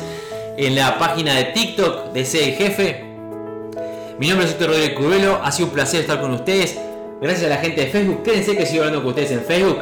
en 0.56 0.74
la 0.74 0.98
página 0.98 1.34
de 1.34 1.44
TikTok 1.44 2.12
de 2.12 2.20
ese 2.22 2.52
Jefe. 2.52 3.05
Mi 4.18 4.28
nombre 4.28 4.46
es 4.46 4.52
Héctor 4.52 4.68
Rodríguez 4.68 4.94
Curvelo. 4.94 5.40
Ha 5.42 5.52
sido 5.52 5.68
un 5.68 5.74
placer 5.74 6.00
estar 6.00 6.22
con 6.22 6.32
ustedes. 6.32 6.78
Gracias 7.20 7.44
a 7.44 7.48
la 7.50 7.58
gente 7.58 7.82
de 7.82 7.88
Facebook. 7.88 8.22
Quédense 8.22 8.56
que 8.56 8.64
sigo 8.64 8.82
hablando 8.82 9.02
con 9.02 9.10
ustedes 9.10 9.30
en 9.32 9.42
Facebook. 9.42 9.78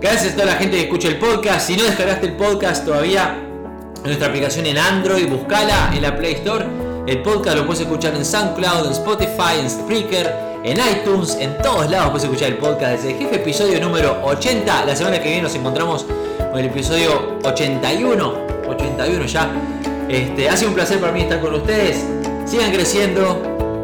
Gracias 0.00 0.32
a 0.32 0.36
toda 0.36 0.46
la 0.46 0.54
gente 0.54 0.78
que 0.78 0.84
escucha 0.84 1.08
el 1.08 1.18
podcast. 1.18 1.66
Si 1.66 1.76
no 1.76 1.84
descargaste 1.84 2.28
el 2.28 2.32
podcast 2.32 2.86
todavía, 2.86 3.36
nuestra 4.02 4.28
aplicación 4.28 4.64
en 4.64 4.78
Android, 4.78 5.28
buscala 5.28 5.92
en 5.94 6.00
la 6.00 6.16
Play 6.16 6.32
Store. 6.32 6.64
El 7.06 7.20
podcast 7.20 7.58
lo 7.58 7.66
puedes 7.66 7.82
escuchar 7.82 8.14
en 8.14 8.24
SoundCloud, 8.24 8.86
en 8.86 8.92
Spotify, 8.92 9.60
en 9.60 9.68
Spreaker, 9.68 10.32
en 10.64 10.78
iTunes, 10.78 11.36
en 11.38 11.58
todos 11.58 11.90
lados 11.90 12.08
puedes 12.08 12.24
escuchar 12.24 12.48
el 12.48 12.56
podcast 12.56 13.02
desde 13.02 13.18
Jefe, 13.18 13.36
episodio 13.36 13.78
número 13.80 14.18
80. 14.24 14.86
La 14.86 14.96
semana 14.96 15.18
que 15.18 15.28
viene 15.28 15.42
nos 15.42 15.54
encontramos 15.54 16.06
con 16.38 16.58
el 16.58 16.66
episodio 16.66 17.38
81. 17.44 18.34
81 18.66 19.26
ya. 19.26 19.50
Este, 20.08 20.48
ha 20.48 20.56
sido 20.56 20.70
un 20.70 20.74
placer 20.74 20.98
para 21.00 21.12
mí 21.12 21.20
estar 21.20 21.38
con 21.40 21.52
ustedes. 21.52 22.02
Sigan 22.46 22.72
creciendo, 22.72 23.53